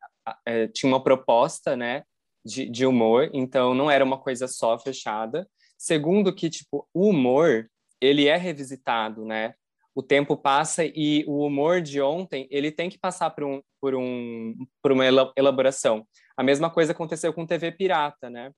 é, 0.47 0.67
tinha 0.69 0.89
uma 0.91 1.03
proposta, 1.03 1.77
né, 1.77 2.05
de, 2.45 2.69
de 2.71 2.87
humor, 2.87 3.31
então 3.35 3.75
não 3.75 3.91
era 3.91 4.03
uma 4.05 4.19
coisa 4.19 4.49
só 4.49 4.79
fechada. 4.79 5.47
Segundo 5.81 6.31
que, 6.35 6.51
tipo, 6.51 6.87
o 6.93 7.09
humor, 7.09 7.67
ele 8.03 8.29
é 8.29 8.37
revisitado, 8.37 9.25
né? 9.25 9.55
O 9.95 10.03
tempo 10.03 10.37
passa 10.37 10.85
e 10.85 11.25
o 11.27 11.43
humor 11.43 11.81
de 11.81 12.03
ontem, 12.03 12.47
ele 12.51 12.71
tem 12.71 12.91
que 12.91 12.99
passar 12.99 13.31
por, 13.31 13.45
um, 13.45 13.63
por, 13.81 13.95
um, 13.95 14.55
por 14.83 14.93
uma 14.93 15.07
ela- 15.07 15.33
elaboração. 15.35 16.07
A 16.37 16.43
mesma 16.43 16.69
coisa 16.69 16.93
aconteceu 16.93 17.33
com 17.33 17.47
TV 17.47 17.73
Pirata, 17.73 18.29
né? 18.29 18.53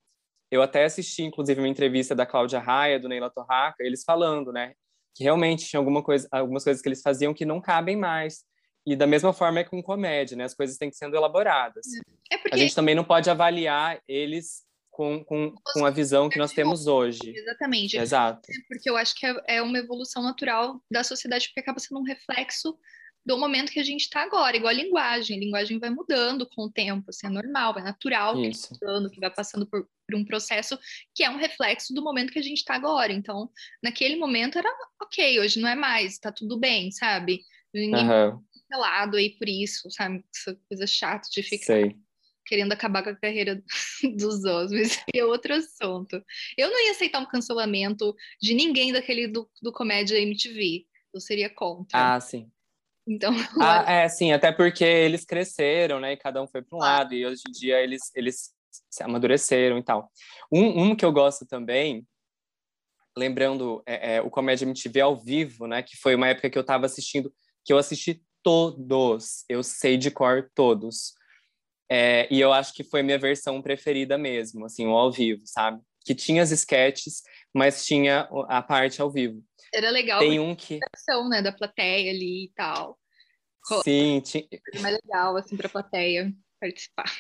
Eu 0.51 0.63
até 0.63 0.83
assisti, 0.85 1.23
inclusive, 1.23 1.61
uma 1.61 1.69
entrevista 1.69 2.13
da 2.13 2.27
Cláudia 2.27 2.59
Raia, 2.59 2.99
do 2.99 3.09
Neila 3.09 3.31
Torraca, 3.31 3.85
eles 3.85 4.03
falando, 4.03 4.53
né? 4.53 4.75
Que 5.15 5.23
realmente 5.23 5.65
tinha 5.65 5.79
alguma 5.79 6.03
coisa, 6.03 6.27
algumas 6.29 6.65
coisas 6.65 6.83
que 6.83 6.89
eles 6.89 7.03
faziam 7.03 7.33
que 7.33 7.47
não 7.47 7.61
cabem 7.61 7.95
mais. 7.95 8.43
E 8.85 8.97
da 8.97 9.07
mesma 9.07 9.33
forma 9.33 9.61
é 9.61 9.65
com 9.65 9.81
comédia, 9.81 10.37
né? 10.37 10.43
As 10.43 10.55
coisas 10.55 10.77
têm 10.77 10.91
que 10.91 10.97
sendo 10.97 11.15
elaboradas. 11.15 11.87
É 12.33 12.35
A 12.35 12.39
porque, 12.41 12.57
gente 12.59 12.75
também 12.75 12.97
não 12.97 13.05
pode 13.05 13.31
avaliar 13.31 14.03
eles 14.09 14.65
com, 14.93 15.25
com, 15.25 15.55
com 15.73 15.87
a 15.87 15.91
visão 15.91 16.29
que 16.29 16.39
nós 16.39 16.53
temos 16.53 16.87
hoje. 16.87 17.19
exatamente, 17.35 17.97
Exato. 17.97 18.43
porque 18.69 18.89
eu 18.89 18.97
acho 18.97 19.15
que 19.15 19.27
é, 19.27 19.35
é 19.49 19.63
uma 19.63 19.79
evolução 19.79 20.23
natural 20.23 20.81
da 20.91 21.03
sociedade, 21.03 21.47
porque 21.47 21.61
acaba 21.61 21.81
sendo 21.81 21.99
um 21.99 22.05
reflexo 22.05 22.79
do 23.25 23.39
momento 23.39 23.73
que 23.73 23.81
a 23.81 23.85
gente 23.85 24.03
está 24.03 24.23
agora, 24.23 24.57
igual 24.57 24.71
a 24.71 24.75
linguagem. 24.75 25.37
A 25.37 25.41
linguagem 25.41 25.79
vai 25.79 25.91
mudando 25.91 26.47
com 26.47 26.65
o 26.65 26.71
tempo, 26.71 27.07
assim, 27.09 27.27
é 27.27 27.31
normal, 27.31 27.79
é 27.79 27.83
natural 27.83 28.35
que 28.35 28.49
Isso. 28.49 28.75
mudando, 28.75 29.11
que 29.11 29.21
vai 29.21 29.31
passando 29.31 29.67
por, 29.67 29.89
por 30.07 30.17
um 30.17 30.25
processo 30.25 30.79
que 31.15 31.25
é 31.25 31.31
um 31.31 31.39
reflexo 31.39 31.95
do 31.95 32.03
momento 32.03 32.33
que 32.33 32.39
a 32.39 32.43
gente 32.43 32.59
está 32.59 32.75
agora. 32.75 33.13
Então, 33.13 33.49
naquele 33.83 34.17
momento 34.17 34.59
era 34.59 34.69
ok, 35.01 35.41
hoje 35.41 35.61
não 35.61 35.69
é 35.69 35.75
mais, 35.75 36.19
tá 36.19 36.31
tudo 36.31 36.59
bem, 36.59 36.91
sabe? 36.91 37.41
Ninguém 37.73 38.05
Aham, 38.05 38.43
pelado 38.69 39.17
aí 39.17 39.31
por 39.39 39.49
isso, 39.49 39.91
sabe? 39.91 40.23
Essa 40.35 40.59
coisa 40.69 40.87
chata 40.87 41.29
de 41.31 41.43
ficar 41.43 41.65
sei. 41.65 41.97
Querendo 42.53 42.73
acabar 42.73 43.03
com 43.03 43.09
a 43.09 43.17
carreira 43.17 43.65
dos 44.15 44.43
mas 44.71 45.03
é 45.15 45.25
outro 45.25 45.55
assunto. 45.55 46.23
Eu 46.55 46.69
não 46.69 46.85
ia 46.85 46.91
aceitar 46.91 47.19
um 47.19 47.25
cancelamento 47.25 48.15
de 48.39 48.53
ninguém 48.53 48.93
daquele 48.93 49.27
do, 49.27 49.49
do 49.63 49.73
Comédia 49.73 50.19
MTV. 50.19 50.85
Eu 51.15 51.19
seria 51.19 51.49
contra. 51.49 52.15
Ah, 52.15 52.21
sim. 52.21 52.51
Então, 53.09 53.33
Ah, 53.59 53.91
é, 53.91 54.07
sim, 54.07 54.33
até 54.33 54.53
porque 54.53 54.85
eles 54.85 55.25
cresceram, 55.25 55.99
né? 55.99 56.13
E 56.13 56.17
cada 56.19 56.43
um 56.43 56.47
foi 56.47 56.61
para 56.61 56.77
um 56.77 56.81
Claro. 56.81 57.05
lado, 57.05 57.15
e 57.15 57.25
hoje 57.25 57.41
em 57.49 57.53
dia 57.53 57.81
eles, 57.81 58.15
eles 58.15 58.53
se 58.91 59.03
amadureceram 59.03 59.79
e 59.79 59.83
tal. 59.83 60.11
Um, 60.53 60.83
um 60.83 60.95
que 60.95 61.07
eu 61.07 61.13
gosto 61.13 61.47
também 61.47 62.07
lembrando 63.17 63.83
é, 63.87 64.17
é, 64.17 64.21
o 64.21 64.29
Comédia 64.29 64.67
MTV 64.67 65.01
ao 65.01 65.17
vivo, 65.17 65.67
né? 65.67 65.83
Que 65.83 65.97
foi 65.97 66.15
uma 66.15 66.29
época 66.29 66.51
que 66.51 66.59
eu 66.59 66.63
estava 66.63 66.85
assistindo, 66.85 67.33
que 67.65 67.73
eu 67.73 67.79
assisti 67.79 68.23
todos, 68.43 69.47
eu 69.49 69.63
sei 69.63 69.97
de 69.97 70.11
cor 70.11 70.51
todos. 70.55 71.15
É, 71.95 72.27
e 72.31 72.41
eu 72.41 72.55
acho 72.55 72.73
que 72.73 72.83
foi 72.83 73.03
minha 73.03 73.19
versão 73.19 73.61
preferida 73.61 74.17
mesmo, 74.17 74.65
assim, 74.65 74.87
o 74.87 74.97
ao 74.97 75.13
vivo, 75.13 75.43
sabe? 75.45 75.79
Que 76.07 76.15
tinha 76.15 76.43
as 76.43 76.51
sketches, 76.51 77.23
mas 77.53 77.85
tinha 77.85 78.27
a 78.49 78.63
parte 78.63 79.03
ao 79.03 79.11
vivo. 79.11 79.45
Era 79.75 79.91
legal. 79.91 80.19
Tem 80.19 80.41
um 80.41 80.55
que. 80.55 80.79
né, 81.29 81.43
da 81.43 81.53
plateia 81.53 82.11
ali 82.11 82.47
e 82.47 82.53
tal. 82.57 82.99
Sim, 83.85 84.23
tinha. 84.25 84.47
mais 84.81 84.99
legal, 85.05 85.37
assim, 85.37 85.55
pra 85.55 85.69
plateia 85.69 86.33
participar. 86.59 87.13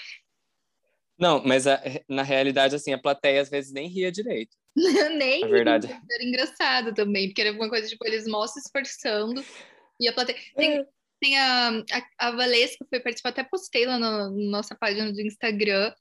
Não, 1.19 1.45
mas 1.45 1.67
a, 1.67 1.79
na 2.09 2.23
realidade, 2.23 2.75
assim, 2.75 2.95
a 2.95 2.99
plateia 2.99 3.43
às 3.43 3.51
vezes 3.51 3.75
nem 3.75 3.89
ria 3.89 4.11
direito. 4.11 4.57
nem 5.19 5.45
a 5.45 5.49
verdade. 5.49 5.87
Era 5.87 6.25
engraçado 6.25 6.95
também, 6.95 7.29
porque 7.29 7.43
era 7.43 7.53
uma 7.53 7.69
coisa, 7.69 7.87
tipo, 7.87 8.07
eles 8.07 8.27
mal 8.27 8.49
se 8.49 8.59
esforçando 8.59 9.45
e 10.01 10.09
a 10.09 10.15
plateia... 10.15 10.39
Tem, 10.57 10.79
é. 10.79 10.87
Tem 11.23 11.39
a, 11.39 11.69
a, 12.19 12.29
a 12.29 12.31
Valesca 12.33 12.85
foi 12.91 12.99
participar, 12.99 13.29
até 13.29 13.45
postei 13.45 13.87
lá 13.87 13.97
na 13.97 14.29
no, 14.29 14.51
nossa 14.51 14.75
página 14.75 15.13
do 15.13 15.21
Instagram 15.21 15.95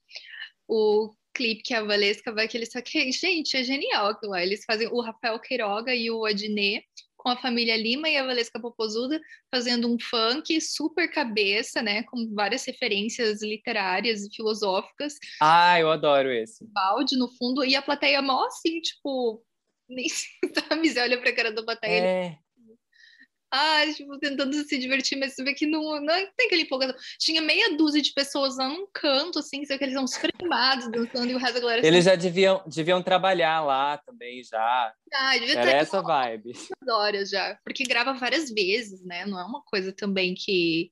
o 0.67 1.13
clipe 1.31 1.61
que 1.61 1.75
a 1.75 1.83
Valesca 1.83 2.33
vai, 2.33 2.47
que 2.47 2.57
eles 2.57 2.71
só 2.71 2.81
que, 2.81 3.11
gente, 3.11 3.55
é 3.55 3.63
genial 3.63 4.07
aquilo 4.07 4.31
lá. 4.31 4.41
Eles 4.41 4.65
fazem 4.65 4.87
o 4.87 4.99
Rafael 4.99 5.39
Queiroga 5.39 5.93
e 5.93 6.09
o 6.09 6.25
Adnet 6.25 6.83
com 7.15 7.29
a 7.29 7.37
família 7.37 7.77
Lima 7.77 8.09
e 8.09 8.17
a 8.17 8.25
Valesca 8.25 8.59
Popozuda 8.59 9.21
fazendo 9.53 9.87
um 9.87 9.97
funk 9.99 10.59
super 10.59 11.07
cabeça, 11.11 11.83
né, 11.83 12.01
com 12.03 12.33
várias 12.33 12.65
referências 12.65 13.43
literárias 13.43 14.23
e 14.23 14.35
filosóficas. 14.35 15.17
Ah, 15.39 15.79
eu 15.79 15.91
adoro 15.91 16.31
esse. 16.31 16.65
Balde 16.65 17.15
no 17.15 17.29
fundo 17.37 17.63
e 17.63 17.75
a 17.75 17.81
plateia 17.81 18.23
mó 18.23 18.43
assim, 18.47 18.81
tipo, 18.81 19.43
nem 19.87 20.09
sabe, 20.09 20.99
olha 20.99 21.21
pra 21.21 21.35
cara 21.35 21.51
da 21.51 21.63
plateia. 21.63 22.03
É 22.03 22.37
ah, 23.53 23.83
tipo, 23.93 24.17
tentando 24.17 24.53
se 24.63 24.77
divertir, 24.77 25.19
mas 25.19 25.35
você 25.35 25.43
vê 25.43 25.53
que 25.53 25.65
não, 25.65 25.99
não 25.99 26.15
tem 26.37 26.45
aquele 26.45 26.61
empolgação. 26.61 26.95
Tinha 27.19 27.41
meia 27.41 27.75
dúzia 27.75 28.01
de 28.01 28.13
pessoas 28.13 28.55
lá 28.57 28.69
num 28.69 28.87
canto, 28.93 29.39
assim, 29.39 29.63
que 29.63 29.73
eles 29.73 29.93
são 29.93 30.07
super 30.07 30.31
animados, 30.39 30.89
dançando, 30.89 31.29
e 31.29 31.35
o 31.35 31.37
resto 31.37 31.55
da 31.55 31.59
galera... 31.59 31.85
Eles 31.85 32.07
assim, 32.07 32.15
já 32.15 32.15
deviam, 32.15 32.63
deviam 32.65 33.03
trabalhar 33.03 33.59
lá 33.61 33.97
também, 33.97 34.41
já. 34.41 34.93
Ah, 35.13 35.37
devia 35.37 35.59
Era 35.59 35.69
ter 35.69 35.77
essa 35.77 36.01
vibe. 36.01 36.53
horas 36.89 37.29
já, 37.29 37.59
porque 37.65 37.83
grava 37.83 38.13
várias 38.13 38.49
vezes, 38.49 39.03
né? 39.03 39.25
Não 39.25 39.37
é 39.37 39.43
uma 39.43 39.61
coisa 39.63 39.91
também 39.91 40.33
que... 40.33 40.89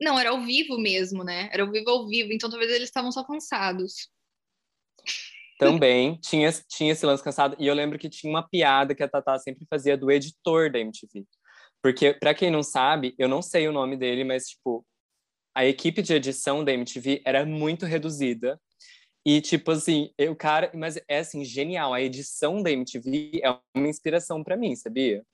Não, 0.00 0.18
era 0.18 0.30
ao 0.30 0.40
vivo 0.40 0.78
mesmo, 0.78 1.22
né? 1.22 1.50
Era 1.52 1.64
ao 1.64 1.70
vivo 1.70 1.90
ao 1.90 2.08
vivo, 2.08 2.32
então 2.32 2.48
talvez 2.48 2.70
eles 2.70 2.88
estavam 2.88 3.12
só 3.12 3.22
cansados. 3.24 4.08
Também 5.58 6.16
tinha, 6.22 6.50
tinha 6.68 6.92
esse 6.92 7.04
lance 7.04 7.22
cansado. 7.22 7.56
E 7.58 7.66
eu 7.66 7.74
lembro 7.74 7.98
que 7.98 8.08
tinha 8.08 8.30
uma 8.30 8.48
piada 8.48 8.94
que 8.94 9.02
a 9.02 9.08
Tatá 9.08 9.36
sempre 9.38 9.66
fazia 9.68 9.98
do 9.98 10.10
editor 10.10 10.70
da 10.70 10.78
MTV. 10.78 11.26
Porque, 11.82 12.12
para 12.14 12.34
quem 12.34 12.50
não 12.50 12.62
sabe, 12.62 13.14
eu 13.18 13.28
não 13.28 13.40
sei 13.40 13.68
o 13.68 13.72
nome 13.72 13.96
dele, 13.96 14.24
mas, 14.24 14.48
tipo, 14.48 14.84
a 15.54 15.64
equipe 15.64 16.02
de 16.02 16.14
edição 16.14 16.64
da 16.64 16.72
MTV 16.72 17.22
era 17.24 17.44
muito 17.46 17.86
reduzida. 17.86 18.60
E, 19.24 19.40
tipo 19.40 19.70
assim, 19.70 20.12
o 20.30 20.34
cara. 20.34 20.70
Mas 20.74 20.96
é 21.08 21.18
assim, 21.18 21.44
genial. 21.44 21.92
A 21.92 22.00
edição 22.00 22.62
da 22.62 22.70
MTV 22.70 23.40
é 23.42 23.50
uma 23.74 23.88
inspiração 23.88 24.42
para 24.42 24.56
mim, 24.56 24.74
sabia? 24.74 25.24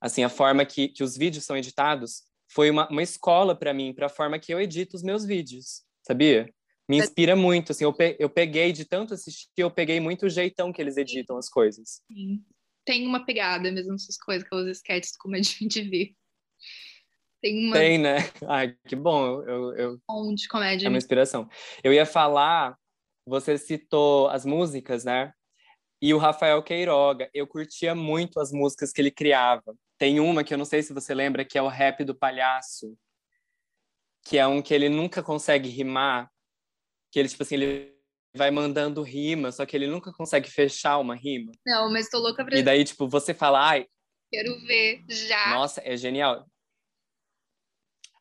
Assim, 0.00 0.24
a 0.24 0.28
forma 0.28 0.64
que, 0.64 0.88
que 0.88 1.04
os 1.04 1.16
vídeos 1.16 1.44
são 1.44 1.56
editados 1.56 2.22
foi 2.48 2.70
uma, 2.70 2.88
uma 2.88 3.02
escola 3.02 3.54
para 3.54 3.74
mim, 3.74 3.92
para 3.92 4.06
a 4.06 4.10
forma 4.10 4.38
que 4.38 4.52
eu 4.52 4.60
edito 4.60 4.96
os 4.96 5.02
meus 5.02 5.24
vídeos, 5.24 5.82
sabia? 6.02 6.52
Me 6.88 6.98
inspira 6.98 7.36
muito. 7.36 7.70
Assim, 7.70 7.84
eu, 7.84 7.92
pe 7.92 8.16
eu 8.18 8.30
peguei, 8.30 8.72
de 8.72 8.84
tanto 8.84 9.14
assistir, 9.14 9.48
eu 9.56 9.70
peguei 9.70 10.00
muito 10.00 10.26
o 10.26 10.30
jeitão 10.30 10.72
que 10.72 10.80
eles 10.80 10.96
editam 10.96 11.36
as 11.36 11.48
coisas. 11.48 12.02
Sim 12.10 12.42
tem 12.84 13.06
uma 13.06 13.24
pegada 13.24 13.70
mesmo 13.70 13.92
nessas 13.92 14.16
coisas, 14.16 14.44
aquelas 14.44 14.68
sketches 14.76 15.16
como 15.16 15.36
a 15.36 15.42
gente 15.42 15.82
vê. 15.88 16.14
Tem 17.40 17.66
uma. 17.66 17.76
Tem, 17.76 17.98
né? 17.98 18.16
Ai, 18.46 18.76
que 18.86 18.94
bom. 18.94 19.42
Eu, 19.42 19.74
eu... 19.74 20.00
De 20.34 20.48
comédia. 20.48 20.86
É 20.86 20.88
uma 20.88 20.98
inspiração. 20.98 21.48
Eu 21.82 21.92
ia 21.92 22.04
falar, 22.04 22.76
você 23.26 23.56
citou 23.56 24.28
as 24.28 24.44
músicas, 24.44 25.04
né? 25.04 25.32
E 26.02 26.14
o 26.14 26.18
Rafael 26.18 26.62
Queiroga, 26.62 27.30
eu 27.34 27.46
curtia 27.46 27.94
muito 27.94 28.40
as 28.40 28.52
músicas 28.52 28.92
que 28.92 29.00
ele 29.00 29.10
criava. 29.10 29.74
Tem 29.98 30.18
uma 30.18 30.42
que 30.42 30.52
eu 30.52 30.58
não 30.58 30.64
sei 30.64 30.82
se 30.82 30.94
você 30.94 31.14
lembra, 31.14 31.44
que 31.44 31.58
é 31.58 31.62
o 31.62 31.68
Rap 31.68 32.04
do 32.04 32.14
Palhaço, 32.14 32.96
que 34.24 34.38
é 34.38 34.46
um 34.46 34.62
que 34.62 34.72
ele 34.72 34.88
nunca 34.88 35.22
consegue 35.22 35.68
rimar, 35.68 36.30
que 37.10 37.18
ele, 37.18 37.28
tipo 37.28 37.42
assim, 37.42 37.56
ele 37.56 37.99
vai 38.34 38.50
mandando 38.50 39.02
rima, 39.02 39.50
só 39.52 39.66
que 39.66 39.76
ele 39.76 39.86
nunca 39.86 40.12
consegue 40.12 40.50
fechar 40.50 40.98
uma 40.98 41.14
rima. 41.14 41.52
Não, 41.66 41.90
mas 41.92 42.08
tô 42.08 42.18
louca 42.18 42.44
pra... 42.44 42.58
E 42.58 42.62
daí, 42.62 42.84
tipo, 42.84 43.08
você 43.08 43.34
fala, 43.34 43.68
ai... 43.68 43.86
Quero 44.32 44.60
ver, 44.66 45.04
já. 45.08 45.50
Nossa, 45.50 45.82
é 45.84 45.96
genial. 45.96 46.46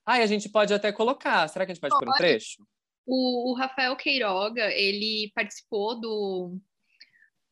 Ai, 0.06 0.24
a 0.24 0.26
gente 0.26 0.50
pode 0.50 0.74
até 0.74 0.92
colocar. 0.92 1.48
Será 1.48 1.66
que 1.66 1.72
a 1.72 1.76
gente 1.76 1.82
pode, 1.82 1.92
pode. 1.92 2.06
pôr 2.06 2.12
um 2.12 2.18
trecho? 2.18 2.64
O, 3.06 3.52
o 3.52 3.54
Rafael 3.54 3.96
Queiroga, 3.96 4.72
ele 4.72 5.32
participou 5.36 6.00
do 6.00 6.60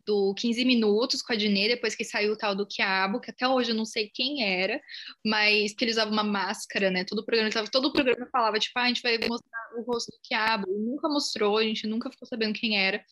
do 0.07 0.33
15 0.35 0.63
Minutos 0.63 1.21
com 1.21 1.33
a 1.33 1.35
Dinê, 1.35 1.67
depois 1.67 1.93
que 1.93 2.05
saiu 2.05 2.31
o 2.31 2.37
tal 2.37 2.55
do 2.55 2.65
Quiabo, 2.65 3.19
que 3.19 3.29
até 3.29 3.45
hoje 3.45 3.71
eu 3.71 3.75
não 3.75 3.83
sei 3.83 4.09
quem 4.11 4.41
era, 4.43 4.81
mas 5.23 5.73
que 5.73 5.83
ele 5.83 5.91
usava 5.91 6.09
uma 6.09 6.23
máscara, 6.23 6.89
né? 6.89 7.03
Todo 7.03 7.19
o 7.19 7.25
programa, 7.25 7.51
todo 7.69 7.89
o 7.89 7.91
programa 7.91 8.25
falava, 8.31 8.57
tipo, 8.57 8.79
ah, 8.79 8.83
a 8.83 8.87
gente 8.87 9.01
vai 9.01 9.17
mostrar 9.17 9.69
o 9.77 9.83
rosto 9.83 10.09
do 10.09 10.19
Quiabo. 10.23 10.65
nunca 10.67 11.09
mostrou, 11.09 11.57
a 11.57 11.63
gente 11.63 11.85
nunca 11.85 12.09
ficou 12.09 12.25
sabendo 12.25 12.57
quem 12.57 12.79
era. 12.79 13.03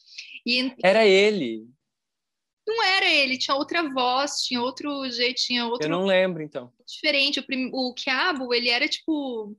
E, 0.46 0.74
era 0.82 1.06
ele. 1.06 1.68
Não 2.66 2.82
era 2.82 3.06
ele, 3.06 3.38
tinha 3.38 3.56
outra 3.56 3.84
voz, 3.84 4.42
tinha 4.42 4.62
outro 4.62 5.08
jeito, 5.12 5.36
tinha 5.36 5.68
outro. 5.68 5.86
Eu 5.86 5.92
não 5.92 6.06
lembro, 6.06 6.42
então. 6.42 6.72
Diferente. 6.88 7.40
O, 7.40 7.44
prim... 7.46 7.70
o 7.72 7.94
Quiabo, 7.94 8.54
ele 8.54 8.70
era 8.70 8.88
tipo 8.88 9.56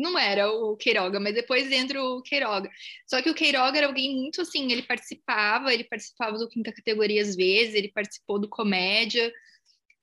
não 0.00 0.18
era 0.18 0.50
o 0.50 0.76
Queiroga, 0.76 1.20
mas 1.20 1.34
depois 1.34 1.70
entra 1.70 2.02
o 2.02 2.22
Queiroga. 2.22 2.70
Só 3.06 3.20
que 3.22 3.30
o 3.30 3.34
Queiroga 3.34 3.78
era 3.78 3.86
alguém 3.86 4.16
muito 4.16 4.40
assim, 4.40 4.72
ele 4.72 4.82
participava, 4.82 5.72
ele 5.72 5.84
participava 5.84 6.38
do 6.38 6.48
quinta 6.48 6.72
categoria 6.72 7.20
às 7.22 7.36
vezes, 7.36 7.74
ele 7.74 7.92
participou 7.92 8.38
do 8.38 8.48
comédia. 8.48 9.32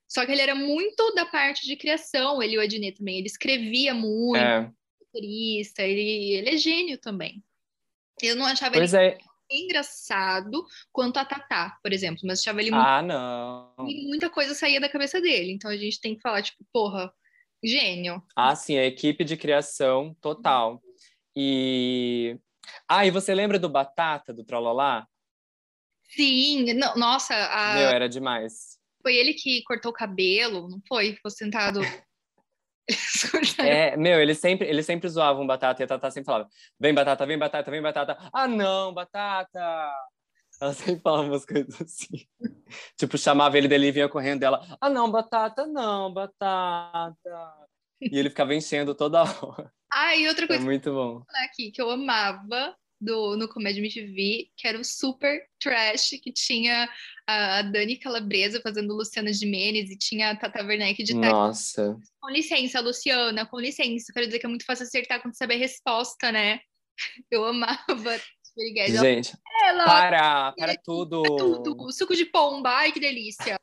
Só 0.07 0.25
que 0.25 0.31
ele 0.31 0.41
era 0.41 0.55
muito 0.55 1.13
da 1.13 1.25
parte 1.25 1.65
de 1.65 1.75
criação, 1.75 2.41
ele 2.41 2.53
e 2.53 2.57
o 2.57 2.61
Adnet 2.61 2.97
também. 2.97 3.17
Ele 3.17 3.27
escrevia 3.27 3.93
muito, 3.93 4.37
é. 4.37 4.71
ele, 5.15 6.33
ele 6.35 6.49
é 6.49 6.57
gênio 6.57 6.97
também. 6.97 7.43
Eu 8.21 8.35
não 8.35 8.45
achava 8.45 8.75
pois 8.75 8.93
ele 8.93 9.03
é. 9.03 9.17
engraçado 9.51 10.65
quanto 10.91 11.17
a 11.17 11.25
Tatá, 11.25 11.77
por 11.83 11.91
exemplo, 11.91 12.21
mas 12.23 12.39
achava 12.39 12.61
ele 12.61 12.71
muito. 12.71 12.85
Ah, 12.85 13.01
não. 13.01 13.87
E 13.87 14.07
muita 14.07 14.29
coisa 14.29 14.53
saía 14.53 14.79
da 14.79 14.89
cabeça 14.89 15.19
dele. 15.19 15.51
Então 15.51 15.69
a 15.69 15.77
gente 15.77 15.99
tem 15.99 16.15
que 16.15 16.21
falar, 16.21 16.41
tipo, 16.41 16.65
porra, 16.71 17.13
Gênio. 17.63 18.21
Ah, 18.35 18.55
sim, 18.55 18.77
a 18.77 18.85
equipe 18.85 19.23
de 19.23 19.35
criação 19.35 20.15
total. 20.21 20.81
E. 21.35 22.37
Ah, 22.87 23.05
e 23.05 23.11
você 23.11 23.33
lembra 23.33 23.59
do 23.59 23.69
Batata, 23.69 24.33
do 24.33 24.43
Trololá? 24.43 25.07
Sim, 26.09 26.73
não, 26.73 26.95
nossa. 26.95 27.33
A... 27.35 27.75
Meu, 27.75 27.89
era 27.89 28.07
demais. 28.07 28.77
Foi 29.01 29.15
ele 29.15 29.33
que 29.33 29.63
cortou 29.63 29.91
o 29.91 29.93
cabelo, 29.93 30.67
não 30.69 30.81
foi? 30.87 31.13
Ficou 31.13 31.31
sentado. 31.31 31.81
é, 33.59 33.97
meu, 33.97 34.21
eles 34.21 34.39
sempre, 34.39 34.67
eles 34.67 34.85
sempre 34.85 35.09
zoavam 35.09 35.45
batata 35.45 35.81
e 35.81 35.85
a 35.85 35.87
Tata 35.87 36.09
sempre 36.09 36.25
falava: 36.25 36.49
vem 36.79 36.93
batata, 36.93 37.25
vem 37.25 37.37
batata, 37.37 37.71
vem 37.71 37.81
batata. 37.81 38.17
Ah, 38.31 38.47
não, 38.47 38.93
batata! 38.93 39.91
Ela 40.59 40.73
sempre 40.73 41.01
falava 41.01 41.27
umas 41.27 41.45
coisas 41.45 41.75
assim. 41.81 42.27
tipo, 42.97 43.17
chamava 43.17 43.57
ele 43.57 43.67
dele 43.67 43.87
e 43.87 43.91
vinha 43.91 44.09
correndo 44.09 44.39
dela. 44.39 44.77
Ah, 44.81 44.89
não, 44.89 45.11
batata, 45.11 45.65
não, 45.67 46.11
batata. 46.11 47.67
E 48.01 48.17
ele 48.17 48.29
ficava 48.29 48.55
enchendo 48.55 48.95
toda 48.95 49.23
hora. 49.23 49.71
Ah, 49.91 50.15
e 50.15 50.27
outra 50.27 50.47
coisa 50.47 50.61
é 50.61 50.65
muito 50.65 50.91
bom. 50.91 51.23
aqui 51.45 51.71
que 51.71 51.81
eu 51.81 51.89
amava 51.89 52.75
do, 52.99 53.37
no 53.37 53.47
Comédia 53.47 53.79
MTV, 53.79 54.49
que 54.55 54.67
era 54.67 54.79
o 54.79 54.83
Super 54.83 55.47
Trash, 55.59 56.09
que 56.21 56.31
tinha 56.31 56.89
a 57.27 57.61
Dani 57.61 57.97
Calabresa 57.97 58.61
fazendo 58.61 58.95
Luciana 58.95 59.31
Gimenez 59.31 59.89
e 59.89 59.97
tinha 59.97 60.31
a 60.31 60.35
Tata 60.35 60.63
Werneck 60.63 61.03
de 61.03 61.13
Nossa. 61.13 61.97
Com 62.19 62.29
licença, 62.29 62.79
Luciana, 62.79 63.45
com 63.45 63.59
licença. 63.59 64.11
Quero 64.11 64.25
dizer 64.25 64.39
que 64.39 64.45
é 64.45 64.49
muito 64.49 64.65
fácil 64.65 64.85
acertar 64.85 65.21
quando 65.21 65.37
sabe 65.37 65.55
a 65.55 65.57
resposta, 65.57 66.31
né? 66.31 66.59
Eu 67.29 67.45
amava 67.45 68.19
Gente, 68.87 69.37
ela, 69.63 69.85
para, 69.85 70.51
para 70.53 70.75
tudo. 70.77 71.21
tudo. 71.23 71.91
Suco 71.91 72.15
de 72.15 72.25
pomba, 72.25 72.69
ai 72.69 72.91
que 72.91 72.99
delícia. 72.99 73.59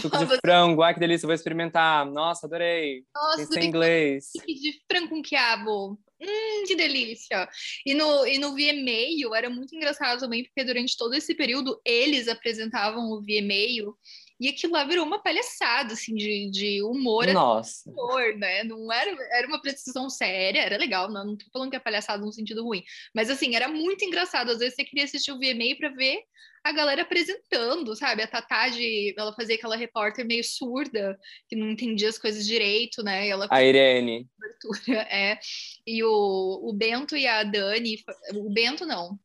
Suco 0.00 0.16
de 0.24 0.36
frango, 0.40 0.82
ai 0.82 0.94
que 0.94 1.00
delícia, 1.00 1.26
vou 1.26 1.34
experimentar. 1.34 2.06
Nossa, 2.06 2.46
adorei. 2.46 3.04
Nossa, 3.14 3.48
Tem 3.50 3.68
inglês. 3.68 4.30
De 4.46 4.80
frango 4.90 5.08
com 5.08 5.22
quiabo. 5.22 5.98
Hum, 6.20 6.64
que 6.66 6.74
delícia! 6.74 7.48
E 7.86 7.94
no, 7.94 8.26
e 8.26 8.38
no 8.38 8.50
VMA 8.50 9.36
era 9.36 9.48
muito 9.48 9.76
engraçado 9.76 10.18
também, 10.18 10.42
porque 10.42 10.64
durante 10.64 10.96
todo 10.96 11.14
esse 11.14 11.32
período 11.32 11.80
eles 11.84 12.26
apresentavam 12.26 13.04
o 13.12 13.20
VMA 13.20 13.94
E 14.40 14.48
aquilo 14.48 14.72
lá 14.72 14.84
virou 14.84 15.04
uma 15.04 15.22
palhaçada, 15.22 15.94
assim, 15.94 16.14
de, 16.14 16.50
de 16.50 16.82
humor. 16.82 17.26
Nossa. 17.26 17.90
Humor, 17.90 18.36
né? 18.36 18.62
Não 18.64 18.92
era, 18.92 19.10
era 19.32 19.48
uma 19.48 19.60
precisão 19.60 20.08
séria, 20.08 20.60
era 20.60 20.76
legal, 20.76 21.10
não, 21.10 21.24
não 21.24 21.36
tô 21.36 21.46
falando 21.52 21.70
que 21.70 21.76
é 21.76 21.80
palhaçada 21.80 22.24
no 22.24 22.32
sentido 22.32 22.62
ruim. 22.62 22.84
Mas, 23.14 23.30
assim, 23.30 23.56
era 23.56 23.68
muito 23.68 24.04
engraçado. 24.04 24.50
Às 24.50 24.58
vezes 24.58 24.74
você 24.74 24.84
queria 24.84 25.04
assistir 25.04 25.32
o 25.32 25.38
VMA 25.38 25.76
para 25.78 25.88
ver 25.90 26.22
a 26.62 26.72
galera 26.72 27.02
apresentando, 27.02 27.96
sabe? 27.96 28.22
A 28.22 28.26
Tatá, 28.26 28.68
de, 28.68 29.14
ela 29.16 29.32
fazia 29.32 29.54
aquela 29.54 29.76
repórter 29.76 30.26
meio 30.26 30.44
surda, 30.44 31.18
que 31.48 31.56
não 31.56 31.70
entendia 31.70 32.08
as 32.08 32.18
coisas 32.18 32.46
direito, 32.46 33.02
né? 33.02 33.26
E 33.26 33.30
ela 33.30 33.46
a 33.50 33.62
Irene. 33.62 34.26
É. 35.10 35.38
E 35.86 36.02
o, 36.02 36.60
o 36.68 36.72
Bento 36.72 37.16
e 37.16 37.26
a 37.26 37.42
Dani, 37.42 38.02
o 38.34 38.50
Bento 38.50 38.84
não, 38.84 39.18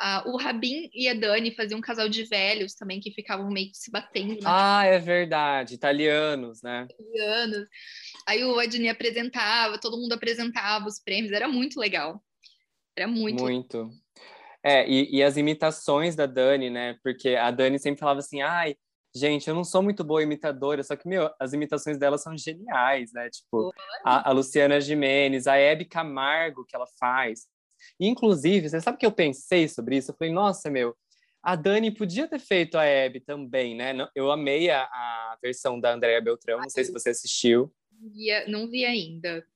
Uh, 0.00 0.30
o 0.30 0.36
Rabin 0.36 0.90
e 0.92 1.08
a 1.08 1.14
Dani 1.14 1.54
faziam 1.54 1.78
um 1.78 1.82
casal 1.82 2.06
de 2.06 2.22
velhos 2.24 2.74
também 2.74 3.00
que 3.00 3.10
ficavam 3.10 3.48
meio 3.48 3.70
que 3.70 3.78
se 3.78 3.90
batendo. 3.90 4.34
Né? 4.34 4.40
Ah, 4.44 4.84
é 4.84 4.98
verdade, 4.98 5.74
italianos, 5.74 6.62
né? 6.62 6.86
Italianos. 6.90 7.66
Aí 8.28 8.44
o 8.44 8.58
Adney 8.58 8.90
apresentava, 8.90 9.78
todo 9.78 9.96
mundo 9.96 10.12
apresentava 10.12 10.86
os 10.86 11.00
prêmios, 11.00 11.32
era 11.32 11.48
muito 11.48 11.80
legal. 11.80 12.22
Era 12.94 13.08
muito. 13.08 13.42
Muito. 13.42 13.90
É, 14.62 14.86
e, 14.88 15.16
e 15.16 15.22
as 15.22 15.36
imitações 15.36 16.14
da 16.14 16.26
Dani, 16.26 16.68
né? 16.68 16.98
Porque 17.02 17.30
a 17.30 17.50
Dani 17.50 17.78
sempre 17.78 18.00
falava 18.00 18.18
assim, 18.18 18.42
ai, 18.42 18.76
gente, 19.14 19.48
eu 19.48 19.54
não 19.54 19.64
sou 19.64 19.82
muito 19.82 20.04
boa 20.04 20.22
imitadora, 20.22 20.82
só 20.82 20.94
que, 20.94 21.08
meu, 21.08 21.30
as 21.40 21.52
imitações 21.52 21.98
dela 21.98 22.18
são 22.18 22.36
geniais, 22.36 23.12
né? 23.12 23.30
Tipo, 23.30 23.72
a, 24.04 24.28
a, 24.28 24.32
Luciana 24.32 24.80
Jimenez, 24.80 25.46
a 25.46 25.56
Hebe 25.56 25.86
Camargo, 25.86 26.66
que 26.66 26.76
ela 26.76 26.86
faz. 26.98 27.46
Inclusive, 27.98 28.68
você 28.68 28.80
sabe 28.80 28.98
que 28.98 29.06
eu 29.06 29.12
pensei 29.12 29.68
sobre 29.68 29.96
isso? 29.96 30.10
Eu 30.10 30.16
falei, 30.16 30.32
nossa, 30.32 30.70
meu, 30.70 30.96
a 31.42 31.54
Dani 31.54 31.90
podia 31.90 32.28
ter 32.28 32.38
feito 32.38 32.76
a 32.76 32.82
Abby 32.82 33.20
também, 33.20 33.76
né? 33.76 33.94
Eu 34.14 34.30
amei 34.30 34.68
a, 34.68 34.82
a 34.82 35.38
versão 35.40 35.78
da 35.78 35.92
Andréa 35.92 36.20
Beltrão, 36.20 36.58
não 36.58 36.68
sei 36.68 36.84
se 36.84 36.92
você 36.92 37.10
assistiu. 37.10 37.72
Não 38.48 38.68
vi 38.68 38.84
ainda, 38.84 39.46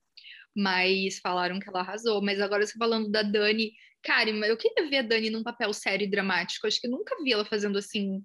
mas 0.56 1.18
falaram 1.18 1.58
que 1.58 1.68
ela 1.68 1.80
arrasou. 1.80 2.22
Mas 2.22 2.40
agora 2.40 2.64
você 2.64 2.78
falando 2.78 3.10
da 3.10 3.22
Dani, 3.22 3.72
cara, 4.02 4.30
eu 4.30 4.56
queria 4.56 4.88
ver 4.88 4.98
a 4.98 5.02
Dani 5.02 5.30
num 5.30 5.42
papel 5.42 5.72
sério 5.72 6.04
e 6.06 6.10
dramático. 6.10 6.66
Acho 6.66 6.80
que 6.80 6.88
nunca 6.88 7.16
vi 7.22 7.32
ela 7.32 7.44
fazendo 7.44 7.76
assim, 7.76 8.24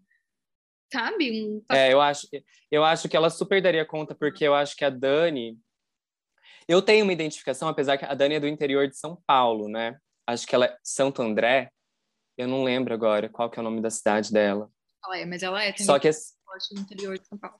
sabe? 0.91 1.32
Um 1.43 1.66
É, 1.72 1.91
eu 1.91 1.99
acho, 1.99 2.28
eu 2.72 2.84
acho 2.84 3.09
que 3.09 3.18
ela 3.18 3.30
super 3.30 3.61
daria 3.61 3.86
conta, 3.86 4.13
porque 4.13 4.43
eu 4.43 4.53
acho 4.53 4.76
que 4.76 4.86
a 4.86 4.89
Dani, 4.89 5.57
eu 6.68 6.82
tenho 6.82 7.03
uma 7.03 7.13
identificação, 7.13 7.68
apesar 7.68 7.97
que 7.97 8.05
a 8.05 8.13
Dani 8.13 8.36
é 8.36 8.39
do 8.39 8.47
interior 8.47 8.88
de 8.88 8.97
São 8.97 9.22
Paulo, 9.28 9.68
né? 9.68 9.97
Acho 10.28 10.47
que 10.47 10.55
ela 10.55 10.66
é 10.66 10.78
Santo 10.84 11.22
André. 11.22 11.70
Eu 12.38 12.47
não 12.47 12.63
lembro 12.63 12.93
agora 12.93 13.30
qual 13.30 13.49
que 13.49 13.59
é 13.59 13.61
o 13.61 13.63
nome 13.63 13.82
da 13.82 13.89
cidade 13.89 14.34
dela. 14.34 14.70
Ela 15.05 15.20
é, 15.20 15.26
mas 15.26 15.43
ela 15.43 15.63
é 15.63 15.76
Só 15.78 15.99
que 15.99 16.07
é 16.07 16.11
do 16.11 16.82
interior 16.82 17.18
de 17.18 17.28
São 17.28 17.38
Paulo. 17.38 17.59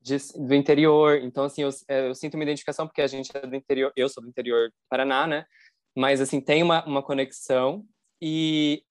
De, 0.00 0.16
do 0.16 0.54
interior. 0.54 1.18
Então, 1.18 1.44
assim, 1.44 1.62
eu, 1.62 1.70
é, 1.88 2.08
eu, 2.08 2.14
sinto 2.14 2.34
uma 2.34 2.44
identificação 2.44 2.86
porque 2.86 3.02
a 3.02 3.06
gente 3.06 3.30
é 3.36 3.46
do 3.46 3.56
interior. 3.56 3.92
Eu 3.96 4.08
sou 4.08 4.22
do 4.22 4.28
interior 4.28 4.68
do 4.68 4.74
Paraná, 4.88 5.26
né? 5.26 5.44
Mas, 5.96 6.20
assim, 6.20 6.40
tem 6.40 6.62
uma, 6.62 6.84
uma 6.86 7.02
conexão. 7.02 7.84
E 8.22 8.84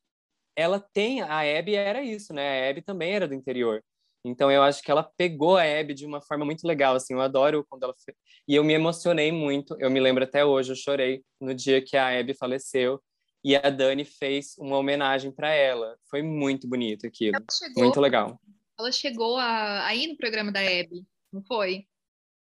ela 0.56 0.80
tem... 0.80 1.22
A 1.22 1.40
Abby 1.40 1.76
era 1.76 2.04
isso, 2.04 2.34
né? 2.34 2.68
A 2.68 2.70
Abby 2.70 2.82
também 2.82 3.14
era 3.14 3.28
do 3.28 3.34
interior. 3.34 3.82
Então 4.28 4.52
eu 4.52 4.64
acho 4.64 4.82
que 4.82 4.90
ela 4.90 5.04
pegou 5.04 5.58
a 5.58 5.64
Abby 5.64 5.94
de 5.94 6.06
uma 6.06 6.22
forma 6.22 6.46
muito 6.46 6.66
legal, 6.68 6.96
assim, 6.96 7.14
eu 7.14 7.22
adoro 7.22 7.66
quando 7.70 7.84
ela 7.84 7.94
fez. 8.04 8.18
E 8.48 8.56
eu 8.56 8.64
me 8.64 8.74
emocionei 8.74 9.32
muito, 9.32 9.76
eu 9.80 9.90
me 9.90 10.00
lembro 10.00 10.24
até 10.24 10.44
hoje, 10.44 10.72
eu 10.72 10.76
chorei 10.76 11.24
no 11.40 11.54
dia 11.54 11.82
que 11.82 11.96
a 11.96 12.20
Abby 12.20 12.34
faleceu 12.34 13.02
e 13.44 13.56
a 13.56 13.70
Dani 13.70 14.04
fez 14.04 14.56
uma 14.58 14.78
homenagem 14.78 15.32
para 15.32 15.54
ela. 15.54 15.96
Foi 16.10 16.22
muito 16.24 16.68
bonito 16.68 17.06
aquilo. 17.06 17.38
Chegou, 17.52 17.84
muito 17.84 18.02
legal. 18.02 18.40
Ela 18.78 18.92
chegou 18.92 19.38
a, 19.38 19.86
a 19.86 19.96
ir 19.96 20.08
no 20.08 20.18
programa 20.18 20.52
da 20.52 20.62
Abby, 20.62 21.06
não 21.32 21.44
foi? 21.44 21.86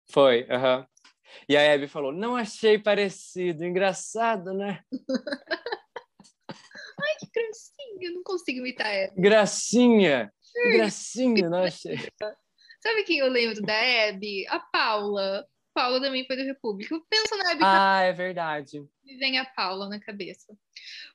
Foi, 0.10 0.48
aham. 0.50 0.80
Uh 0.80 0.82
-huh. 0.82 0.88
E 1.48 1.58
a 1.58 1.74
Abby 1.74 1.88
falou: 1.88 2.12
"Não 2.12 2.36
achei 2.36 2.80
parecido, 2.80 3.64
engraçado, 3.64 4.54
né?" 4.54 4.82
Ai, 7.00 7.16
que 7.20 7.28
gracinha, 7.32 8.10
eu 8.10 8.14
não 8.14 8.24
consigo 8.24 8.60
imitar 8.60 8.88
ela. 8.88 9.14
Gracinha. 9.16 10.34
Que 10.64 10.72
gracinha, 10.72 11.50
nossa. 11.50 11.90
Sabe 12.82 13.04
quem 13.04 13.20
eu 13.20 13.30
lembro 13.30 13.62
da 13.62 14.10
Abby? 14.10 14.48
A 14.48 14.60
Paula. 14.60 15.46
Paula 15.74 16.02
também 16.02 16.26
foi 16.26 16.36
do 16.36 16.44
República. 16.44 17.00
Pensa 17.10 17.36
na 17.38 17.52
Abby. 17.52 17.62
Ah, 17.64 18.02
é 18.02 18.14
verdade. 18.14 18.80
Me 19.04 19.18
vem 19.18 19.38
a 19.38 19.46
Paula 19.46 19.88
na 19.88 20.00
cabeça. 20.00 20.58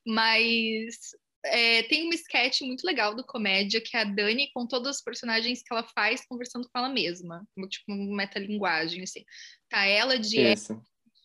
Mas 0.05 1.11
é, 1.45 1.83
tem 1.83 2.05
uma 2.05 2.15
sketch 2.15 2.61
muito 2.61 2.85
legal 2.85 3.13
do 3.13 3.25
Comédia, 3.25 3.81
que 3.81 3.97
é 3.97 4.01
a 4.01 4.05
Dani 4.05 4.49
com 4.53 4.65
todos 4.65 4.97
os 4.97 5.01
personagens 5.01 5.61
que 5.61 5.73
ela 5.73 5.83
faz 5.83 6.25
conversando 6.25 6.69
com 6.69 6.79
ela 6.79 6.89
mesma. 6.89 7.45
Tipo, 7.69 7.91
uma 7.91 8.17
metalinguagem, 8.17 9.03
assim. 9.03 9.23
Tá 9.69 9.85
ela 9.85 10.17
de, 10.17 10.53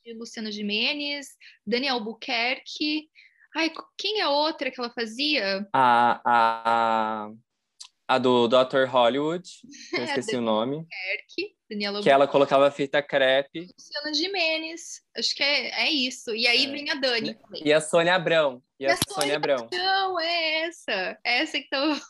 de 0.05 0.15
Luciana 0.15 0.51
Jimenez, 0.51 1.29
Dani 1.65 1.89
Albuquerque. 1.89 3.09
Ai, 3.55 3.73
quem 3.97 4.21
é 4.21 4.29
outra 4.29 4.71
que 4.71 4.81
ela 4.81 4.91
fazia? 4.91 5.69
A, 5.73 6.21
a, 6.25 7.33
a 8.09 8.17
do 8.17 8.49
Dr. 8.49 8.87
Hollywood, 8.89 9.47
eu 9.93 10.05
esqueci 10.05 10.35
o 10.35 10.41
nome. 10.41 10.87
Kerk, 10.89 11.57
Daniela 11.71 12.03
que 12.03 12.09
ela 12.09 12.27
colocava 12.27 12.71
fita 12.71 13.03
crepe. 13.03 13.69
Luciana 13.79 14.15
Jimenez, 14.15 15.03
acho 15.15 15.35
que 15.35 15.43
é, 15.43 15.83
é 15.83 15.91
isso. 15.91 16.35
E 16.35 16.47
aí 16.47 16.65
é. 16.65 16.71
vem 16.71 16.91
a 16.91 16.95
Dani 16.95 17.35
também. 17.35 17.63
E 17.67 17.71
a 17.71 17.83
Sônia 17.83 18.15
Abrão. 18.15 18.63
E, 18.81 18.85
e 18.85 18.87
a, 18.87 18.95
a 18.95 18.97
Sônia, 18.97 19.15
Sônia 19.15 19.37
Abrão. 19.37 19.69
Não, 19.71 20.19
é 20.19 20.61
essa. 20.63 21.19
É 21.23 21.43
essa 21.43 21.59
que 21.59 21.69
tá... 21.69 22.01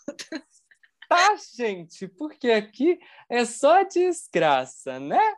Tá, 1.09 1.36
gente, 1.57 2.07
porque 2.07 2.51
aqui 2.51 2.99
é 3.30 3.44
só 3.44 3.82
desgraça, 3.82 5.01
né? 5.01 5.34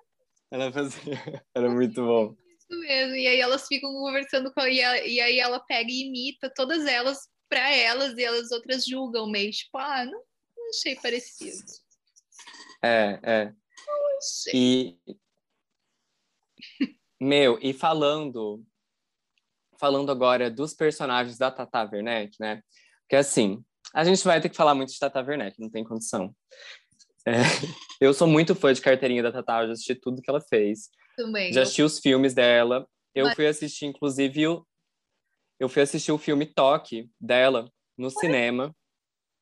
Ela 0.50 0.70
fazia... 0.72 1.00
Era 1.54 1.70
muito 1.70 2.04
bom. 2.04 2.34
Isso 2.58 2.80
mesmo. 2.80 3.14
E 3.14 3.26
aí 3.28 3.40
elas 3.40 3.66
ficam 3.66 3.88
conversando 3.92 4.52
com... 4.52 4.66
E, 4.66 4.80
e 4.80 5.20
aí 5.20 5.38
ela 5.38 5.60
pega 5.60 5.88
e 5.88 6.08
imita 6.08 6.52
todas 6.54 6.84
elas 6.86 7.28
para 7.48 7.74
elas 7.74 8.18
e 8.18 8.24
elas 8.24 8.50
outras 8.50 8.84
julgam 8.84 9.30
meio 9.30 9.50
tipo, 9.52 9.78
ah, 9.78 10.04
não 10.04 10.20
achei 10.70 10.96
parecido. 10.96 11.66
É, 12.82 13.20
é. 13.22 13.52
E 14.54 14.98
meu, 17.20 17.58
e 17.60 17.72
falando 17.72 18.64
falando 19.78 20.12
agora 20.12 20.50
dos 20.50 20.74
personagens 20.74 21.38
da 21.38 21.50
Tata 21.50 21.88
Werneck, 21.90 22.36
né? 22.38 22.62
Porque 23.02 23.16
assim, 23.16 23.64
a 23.94 24.04
gente 24.04 24.22
vai 24.22 24.40
ter 24.40 24.50
que 24.50 24.56
falar 24.56 24.74
muito 24.74 24.92
de 24.92 24.98
Tata 24.98 25.20
Werneck, 25.22 25.58
não 25.58 25.70
tem 25.70 25.82
condição. 25.82 26.34
É, 27.26 27.32
eu 28.00 28.12
sou 28.12 28.28
muito 28.28 28.54
fã 28.54 28.72
de 28.72 28.80
carteirinha 28.80 29.22
da 29.22 29.32
Tata, 29.32 29.66
já 29.66 29.72
assisti 29.72 29.94
tudo 29.94 30.20
que 30.20 30.30
ela 30.30 30.40
fez. 30.40 30.90
Também. 31.16 31.52
Já 31.52 31.62
assisti 31.62 31.82
os 31.82 31.98
filmes 31.98 32.34
dela. 32.34 32.86
Eu 33.14 33.26
Mas... 33.26 33.34
fui 33.34 33.46
assistir, 33.46 33.86
inclusive, 33.86 34.46
o... 34.46 34.66
eu 35.58 35.68
fui 35.68 35.82
assistir 35.82 36.12
o 36.12 36.18
filme 36.18 36.46
Toque 36.46 37.10
dela 37.18 37.70
no 37.96 38.10
cinema. 38.10 38.74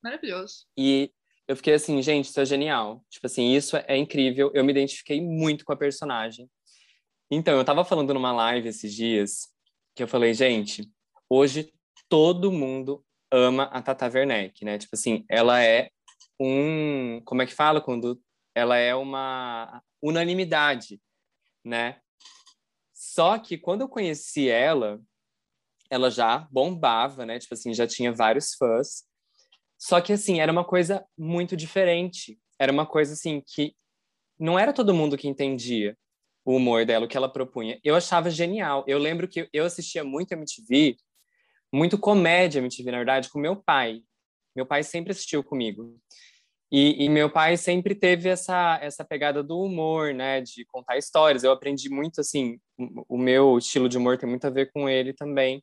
Maravilhoso. 0.02 0.66
E 0.76 1.12
eu 1.48 1.56
fiquei 1.56 1.72
assim, 1.72 2.00
gente, 2.02 2.26
isso 2.26 2.38
é 2.38 2.44
genial. 2.44 3.02
Tipo 3.08 3.26
assim, 3.26 3.54
isso 3.54 3.76
é 3.76 3.96
incrível. 3.96 4.50
Eu 4.54 4.62
me 4.62 4.70
identifiquei 4.70 5.20
muito 5.20 5.64
com 5.64 5.72
a 5.72 5.76
personagem. 5.76 6.48
Então, 7.30 7.56
eu 7.56 7.64
tava 7.64 7.84
falando 7.84 8.12
numa 8.12 8.32
live 8.32 8.68
esses 8.68 8.94
dias 8.94 9.48
que 9.96 10.02
eu 10.02 10.08
falei, 10.08 10.34
gente, 10.34 10.90
hoje 11.28 11.72
todo 12.08 12.52
mundo 12.52 13.04
ama 13.32 13.64
a 13.64 13.80
Tata 13.80 14.06
Werneck, 14.06 14.64
né? 14.64 14.78
Tipo 14.78 14.94
assim, 14.94 15.24
ela 15.28 15.62
é 15.62 15.90
um, 16.38 17.20
como 17.24 17.42
é 17.42 17.46
que 17.46 17.54
fala 17.54 17.80
quando 17.80 18.20
ela 18.54 18.76
é 18.76 18.94
uma 18.94 19.82
unanimidade, 20.02 21.00
né? 21.64 22.00
Só 22.94 23.38
que 23.38 23.56
quando 23.56 23.82
eu 23.82 23.88
conheci 23.88 24.48
ela, 24.48 25.00
ela 25.90 26.10
já 26.10 26.46
bombava, 26.50 27.24
né? 27.24 27.38
Tipo 27.38 27.54
assim, 27.54 27.72
já 27.72 27.86
tinha 27.86 28.12
vários 28.12 28.54
fãs. 28.54 29.04
Só 29.78 30.00
que, 30.00 30.12
assim, 30.12 30.40
era 30.40 30.50
uma 30.50 30.64
coisa 30.64 31.04
muito 31.16 31.56
diferente. 31.56 32.38
Era 32.58 32.72
uma 32.72 32.84
coisa, 32.84 33.12
assim, 33.12 33.42
que 33.46 33.74
não 34.38 34.58
era 34.58 34.72
todo 34.72 34.94
mundo 34.94 35.16
que 35.16 35.28
entendia 35.28 35.96
o 36.44 36.56
humor 36.56 36.84
dela, 36.84 37.04
o 37.04 37.08
que 37.08 37.16
ela 37.16 37.32
propunha. 37.32 37.78
Eu 37.84 37.94
achava 37.94 38.30
genial. 38.30 38.84
Eu 38.86 38.98
lembro 38.98 39.28
que 39.28 39.48
eu 39.52 39.64
assistia 39.64 40.02
muito 40.02 40.32
MTV, 40.32 40.96
muito 41.72 41.98
comédia 41.98 42.58
MTV, 42.58 42.90
na 42.90 42.96
verdade, 42.98 43.28
com 43.30 43.38
meu 43.38 43.56
pai. 43.56 44.02
Meu 44.56 44.66
pai 44.66 44.82
sempre 44.82 45.12
assistiu 45.12 45.44
comigo. 45.44 45.96
E, 46.70 47.04
e, 47.04 47.08
meu 47.08 47.30
pai 47.30 47.56
sempre 47.56 47.94
teve 47.94 48.28
essa, 48.28 48.78
essa 48.82 49.04
pegada 49.04 49.42
do 49.42 49.58
humor, 49.60 50.12
né? 50.12 50.40
De 50.40 50.64
contar 50.66 50.98
histórias. 50.98 51.44
Eu 51.44 51.52
aprendi 51.52 51.88
muito, 51.88 52.20
assim, 52.20 52.58
o 53.08 53.16
meu 53.16 53.56
estilo 53.56 53.88
de 53.88 53.96
humor 53.96 54.18
tem 54.18 54.28
muito 54.28 54.46
a 54.46 54.50
ver 54.50 54.70
com 54.72 54.88
ele 54.88 55.14
também. 55.14 55.62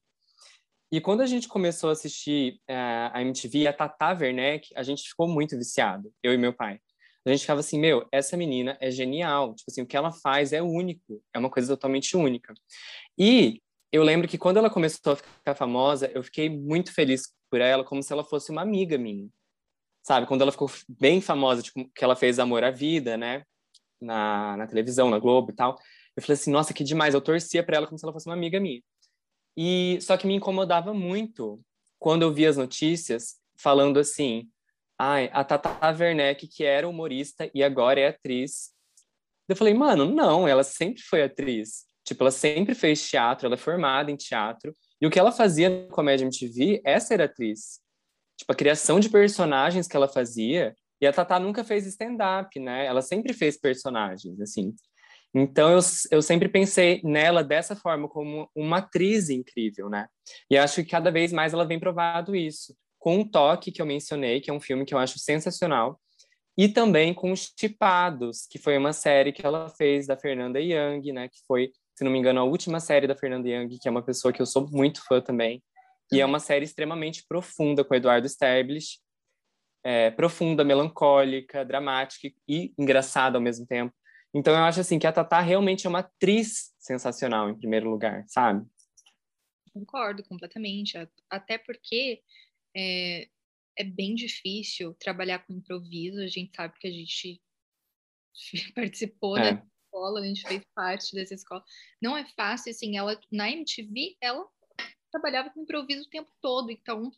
E 0.92 1.02
quando 1.02 1.22
a 1.22 1.26
gente 1.26 1.48
começou 1.48 1.90
a 1.90 1.94
assistir 1.94 2.60
uh, 2.70 3.12
a 3.14 3.22
MTV, 3.22 3.68
a 3.68 3.74
Tata 3.74 4.14
Werneck, 4.14 4.70
a 4.76 4.84
gente 4.84 5.10
ficou 5.10 5.28
muito 5.28 5.58
viciado, 5.58 6.14
eu 6.24 6.34
e 6.34 6.38
meu 6.38 6.54
pai. 6.54 6.80
A 7.26 7.32
gente 7.32 7.42
ficava 7.42 7.60
assim, 7.60 7.80
meu, 7.80 8.08
essa 8.12 8.38
menina 8.38 8.78
é 8.80 8.92
genial. 8.92 9.56
Tipo 9.56 9.72
assim, 9.72 9.82
o 9.82 9.88
que 9.88 9.98
ela 9.98 10.12
faz 10.12 10.54
é 10.54 10.62
único, 10.62 11.24
é 11.34 11.40
uma 11.40 11.50
coisa 11.50 11.74
totalmente 11.76 12.16
única. 12.16 12.54
E 13.18 13.62
eu 13.92 14.04
lembro 14.04 14.28
que 14.28 14.38
quando 14.38 14.58
ela 14.58 14.70
começou 14.70 15.14
a 15.14 15.16
ficar 15.16 15.56
famosa, 15.56 16.12
eu 16.14 16.22
fiquei 16.22 16.50
muito 16.50 16.94
feliz 16.94 17.34
por 17.50 17.62
ela, 17.62 17.84
como 17.84 18.04
se 18.04 18.14
ela 18.14 18.24
fosse 18.24 18.52
uma 18.52 18.62
amiga 18.62 18.98
minha. 18.98 19.28
sabe? 20.04 20.28
Quando 20.28 20.42
ela 20.44 20.52
ficou 20.52 20.70
bem 20.88 21.20
famosa, 21.22 21.64
tipo, 21.64 21.90
que 21.96 22.04
ela 22.04 22.16
fez 22.16 22.38
Amor 22.40 22.64
à 22.64 22.72
Vida, 22.72 23.18
né? 23.18 23.44
Na, 24.00 24.58
na 24.58 24.68
televisão, 24.68 25.10
na 25.10 25.18
Globo 25.20 25.52
e 25.52 25.56
tal. 25.56 25.78
Eu 26.16 26.22
falei 26.24 26.36
assim, 26.36 26.52
nossa, 26.52 26.74
que 26.74 26.84
demais. 26.84 27.14
Eu 27.16 27.22
torcia 27.22 27.64
para 27.64 27.78
ela 27.78 27.88
como 27.88 27.98
se 27.98 28.06
ela 28.06 28.14
fosse 28.14 28.28
uma 28.28 28.36
amiga 28.36 28.60
minha. 28.60 28.82
E 29.58 30.00
só 30.02 30.18
que 30.18 30.28
me 30.28 30.36
incomodava 30.36 30.94
muito 30.94 31.62
quando 32.00 32.24
eu 32.24 32.34
via 32.34 32.50
as 32.50 32.58
notícias 32.58 33.38
falando 33.58 34.00
assim, 34.00 34.50
ai, 34.98 35.30
a 35.34 35.44
Tata 35.44 35.70
Werneck, 35.98 36.48
que 36.48 36.64
era 36.64 36.88
humorista 36.88 37.50
e 37.54 37.64
agora 37.64 38.00
é 38.00 38.08
atriz. 38.08 38.74
Eu 39.48 39.56
falei, 39.56 39.74
mano, 39.74 40.06
não, 40.06 40.48
ela 40.48 40.64
sempre 40.64 41.02
foi 41.02 41.24
atriz. 41.24 41.86
Tipo, 42.04 42.24
ela 42.24 42.32
sempre 42.32 42.76
fez 42.76 43.08
teatro, 43.08 43.48
ela 43.48 43.56
é 43.56 43.58
formada 43.58 44.12
em 44.12 44.16
teatro. 44.16 44.74
E 45.02 45.08
o 45.08 45.10
que 45.10 45.20
ela 45.20 45.32
fazia 45.32 45.70
no 45.70 45.88
Comédia 45.88 46.26
MTV 46.26 46.82
é 46.86 47.00
ser 47.00 47.22
atriz. 47.22 47.80
Tipo, 48.38 48.52
a 48.52 48.56
criação 48.56 49.00
de 49.00 49.10
personagens 49.10 49.88
que 49.88 49.96
ela 49.96 50.08
fazia. 50.08 50.76
E 51.02 51.08
a 51.08 51.14
Tata 51.14 51.40
nunca 51.40 51.64
fez 51.64 51.86
stand-up, 51.88 52.60
né? 52.60 52.86
Ela 52.86 53.02
sempre 53.02 53.34
fez 53.34 53.60
personagens, 53.60 54.40
assim. 54.40 54.74
Então, 55.38 55.70
eu, 55.70 55.80
eu 56.12 56.22
sempre 56.22 56.48
pensei 56.48 57.02
nela 57.04 57.44
dessa 57.44 57.76
forma, 57.76 58.08
como 58.08 58.50
uma 58.56 58.78
atriz 58.78 59.30
incrível, 59.30 59.90
né? 59.90 60.08
E 60.50 60.58
acho 60.58 60.76
que 60.76 60.90
cada 60.90 61.12
vez 61.12 61.34
mais 61.34 61.54
ela 61.54 61.66
vem 61.66 61.78
provado 61.78 62.34
isso. 62.34 62.74
Com 62.98 63.20
o 63.20 63.30
Toque, 63.30 63.70
que 63.70 63.82
eu 63.82 63.86
mencionei, 63.86 64.40
que 64.40 64.50
é 64.50 64.54
um 64.54 64.62
filme 64.62 64.86
que 64.86 64.94
eu 64.94 64.98
acho 64.98 65.20
sensacional, 65.20 66.00
e 66.58 66.70
também 66.70 67.14
com 67.14 67.34
Os 67.34 67.50
Tipados, 67.50 68.48
que 68.50 68.58
foi 68.58 68.78
uma 68.78 68.94
série 68.94 69.34
que 69.34 69.46
ela 69.46 69.68
fez 69.68 70.08
da 70.08 70.16
Fernanda 70.16 70.58
Young, 70.58 71.12
né? 71.12 71.28
Que 71.28 71.40
foi, 71.46 71.70
se 71.94 72.06
não 72.06 72.12
me 72.12 72.18
engano, 72.18 72.40
a 72.40 72.46
última 72.46 72.80
série 72.80 73.06
da 73.06 73.16
Fernanda 73.16 73.50
Young, 73.50 73.78
que 73.78 73.90
é 73.90 73.92
uma 73.92 74.02
pessoa 74.02 74.32
que 74.32 74.42
eu 74.42 74.46
sou 74.46 74.66
muito 74.72 75.04
fã 75.06 75.20
também. 75.20 75.62
E 76.14 76.22
é 76.22 76.26
uma 76.26 76.40
série 76.40 76.64
extremamente 76.64 77.26
profunda 77.28 77.84
com 77.84 77.94
Eduardo 77.94 78.26
Sterblich, 78.26 79.00
é, 79.84 80.12
profunda, 80.12 80.64
melancólica, 80.64 81.66
dramática 81.66 82.30
e 82.48 82.74
engraçada 82.80 83.38
ao 83.38 83.42
mesmo 83.42 83.68
tempo. 83.68 83.94
Então 84.36 84.54
eu 84.54 84.66
acho 84.66 84.82
assim 84.82 85.00
que 85.00 85.08
a 85.08 85.14
Tatá 85.14 85.40
realmente 85.40 85.88
é 85.88 85.90
uma 85.90 86.00
atriz 86.00 86.74
sensacional 86.78 87.50
em 87.50 87.58
primeiro 87.58 87.90
lugar, 87.90 88.26
sabe? 88.28 88.68
Concordo 89.74 90.26
completamente, 90.26 90.98
até 91.30 91.58
porque 91.58 92.22
é, 92.76 93.30
é 93.78 93.84
bem 93.86 94.14
difícil 94.14 94.94
trabalhar 95.00 95.40
com 95.40 95.54
improviso. 95.54 96.20
A 96.20 96.28
gente 96.28 96.54
sabe 96.54 96.78
que 96.78 96.88
a 96.88 96.92
gente 96.92 97.42
participou 98.76 99.38
é. 99.38 99.54
da 99.54 99.66
escola, 99.86 100.20
a 100.20 100.26
gente 100.26 100.46
fez 100.46 100.62
parte 100.76 101.16
dessa 101.16 101.34
escola. 101.34 101.64
Não 102.02 102.18
é 102.18 102.26
fácil, 102.36 102.72
assim, 102.72 102.98
ela 102.98 103.18
na 103.32 103.50
MTV 103.50 104.18
ela 104.20 104.46
trabalhava 105.12 105.50
com 105.50 105.62
improviso 105.62 106.08
o 106.08 106.10
tempo 106.10 106.30
todo, 106.42 106.70
então 106.70 107.10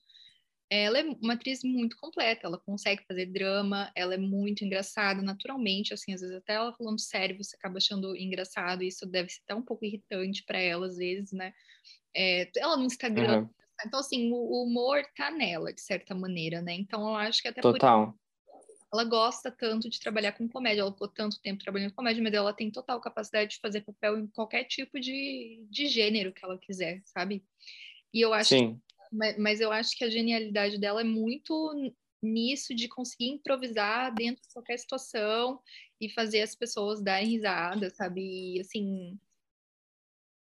ela 0.70 1.00
é 1.00 1.04
uma 1.04 1.34
atriz 1.34 1.64
muito 1.64 1.96
completa, 1.98 2.46
ela 2.46 2.58
consegue 2.58 3.04
fazer 3.08 3.28
drama, 3.28 3.92
ela 3.96 4.14
é 4.14 4.18
muito 4.18 4.66
engraçada 4.66 5.22
naturalmente, 5.22 5.94
assim, 5.94 6.14
às 6.14 6.22
vezes 6.22 6.36
até 6.36 6.54
ela 6.54 6.74
falando 6.74 7.00
sério, 7.00 7.38
você 7.38 7.56
acaba 7.56 7.78
achando 7.78 8.16
engraçado, 8.16 8.84
isso 8.84 9.06
deve 9.06 9.30
ser 9.30 9.42
até 9.46 9.56
um 9.56 9.62
pouco 9.62 9.86
irritante 9.86 10.44
para 10.44 10.60
ela 10.60 10.88
às 10.88 10.98
vezes, 10.98 11.32
né? 11.32 11.54
É, 12.16 12.50
ela 12.58 12.76
no 12.76 12.86
Instagram, 12.86 13.42
uhum. 13.44 13.50
então 13.86 14.00
assim, 14.00 14.30
o 14.32 14.64
humor 14.64 15.04
tá 15.16 15.32
nela, 15.32 15.72
de 15.72 15.82
certa 15.82 16.14
maneira, 16.14 16.62
né? 16.62 16.74
Então 16.74 17.08
eu 17.08 17.16
acho 17.16 17.42
que 17.42 17.48
até 17.48 17.62
Total. 17.62 18.08
por 18.08 18.18
ela 18.94 19.04
gosta 19.04 19.52
tanto 19.52 19.90
de 19.90 20.00
trabalhar 20.00 20.32
com 20.32 20.48
comédia, 20.48 20.82
ela 20.82 20.92
ficou 20.92 21.10
tanto 21.10 21.42
tempo 21.42 21.62
trabalhando 21.62 21.90
com 21.90 21.98
comédia, 21.98 22.24
mas 22.24 22.34
ela 22.34 22.54
tem 22.54 22.72
total 22.72 23.02
capacidade 23.02 23.52
de 23.52 23.60
fazer 23.60 23.82
papel 23.82 24.18
em 24.18 24.28
qualquer 24.28 24.64
tipo 24.64 25.00
de, 25.00 25.66
de 25.70 25.88
gênero 25.88 26.32
que 26.34 26.44
ela 26.44 26.58
quiser, 26.58 27.02
sabe? 27.06 27.44
E 28.14 28.22
eu 28.22 28.34
acho 28.34 28.50
Sim. 28.50 28.82
Mas, 29.12 29.38
mas 29.38 29.60
eu 29.60 29.72
acho 29.72 29.98
que 29.98 30.04
a 30.04 30.10
genialidade 30.10 30.80
dela 30.80 31.02
é 31.02 31.04
muito 31.04 31.74
nisso 32.22 32.74
de 32.74 32.88
conseguir 32.88 33.30
improvisar 33.30 34.14
dentro 34.14 34.42
de 34.42 34.54
qualquer 34.54 34.78
situação 34.78 35.62
e 36.02 36.10
fazer 36.10 36.42
as 36.42 36.56
pessoas 36.56 37.02
darem 37.02 37.30
risada, 37.30 37.90
sabe? 37.92 38.22
E, 38.22 38.60
assim, 38.60 39.20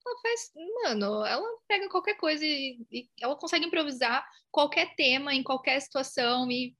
ela 0.05 0.21
faz, 0.21 0.51
mano, 0.83 1.25
ela 1.25 1.57
pega 1.67 1.89
qualquer 1.89 2.15
coisa 2.15 2.45
e, 2.45 2.85
e, 2.91 3.09
ela 3.19 3.35
consegue 3.35 3.65
improvisar 3.65 4.25
qualquer 4.51 4.95
tema 4.95 5.33
em 5.33 5.43
qualquer 5.43 5.79
situação 5.81 6.49
e 6.51 6.75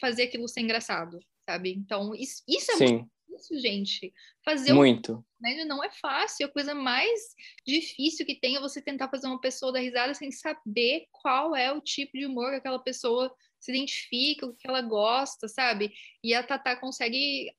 fazer 0.00 0.24
aquilo 0.24 0.48
ser 0.48 0.60
engraçado, 0.60 1.18
sabe? 1.48 1.72
Então, 1.72 2.14
isso, 2.14 2.42
isso 2.48 2.72
é 2.72 2.76
Sim. 2.76 2.94
muito 2.96 3.13
difícil, 3.26 3.58
gente. 3.60 4.12
Fazer 4.44 4.72
muito. 4.72 5.24
comédia 5.36 5.64
não 5.64 5.82
é 5.82 5.90
fácil. 5.90 6.46
A 6.46 6.50
coisa 6.50 6.74
mais 6.74 7.34
difícil 7.66 8.24
que 8.24 8.38
tem 8.38 8.56
é 8.56 8.60
você 8.60 8.80
tentar 8.80 9.08
fazer 9.08 9.26
uma 9.26 9.40
pessoa 9.40 9.72
dar 9.72 9.80
risada 9.80 10.14
sem 10.14 10.30
saber 10.30 11.06
qual 11.10 11.54
é 11.54 11.72
o 11.72 11.80
tipo 11.80 12.16
de 12.16 12.26
humor 12.26 12.50
que 12.50 12.56
aquela 12.56 12.78
pessoa 12.78 13.34
se 13.58 13.72
identifica, 13.72 14.46
o 14.46 14.54
que 14.54 14.68
ela 14.68 14.82
gosta, 14.82 15.48
sabe? 15.48 15.92
E 16.22 16.34
a 16.34 16.42
Tatá 16.42 16.76
consegue. 16.76 17.52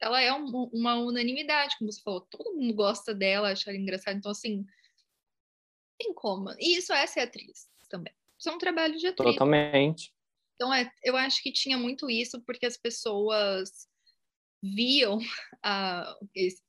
Ela 0.00 0.22
é 0.22 0.32
um, 0.32 0.46
uma 0.72 0.96
unanimidade, 0.96 1.76
como 1.78 1.92
você 1.92 2.00
falou. 2.00 2.22
Todo 2.22 2.56
mundo 2.56 2.72
gosta 2.74 3.14
dela, 3.14 3.52
acha 3.52 3.70
ela 3.70 3.78
engraçada. 3.78 4.16
Então, 4.16 4.30
assim, 4.30 4.64
tem 5.98 6.14
como. 6.14 6.50
E 6.58 6.76
isso 6.76 6.92
é 6.92 7.06
ser 7.06 7.20
atriz 7.20 7.68
também. 7.88 8.14
Isso 8.38 8.48
é 8.48 8.52
um 8.52 8.58
trabalho 8.58 8.96
de 8.96 9.08
atriz. 9.08 9.32
Totalmente. 9.32 10.14
Então, 10.54 10.72
é, 10.72 10.90
eu 11.02 11.16
acho 11.16 11.42
que 11.42 11.52
tinha 11.52 11.76
muito 11.76 12.08
isso, 12.08 12.40
porque 12.42 12.64
as 12.64 12.76
pessoas 12.76 13.89
viam 14.62 15.18
a, 15.62 16.16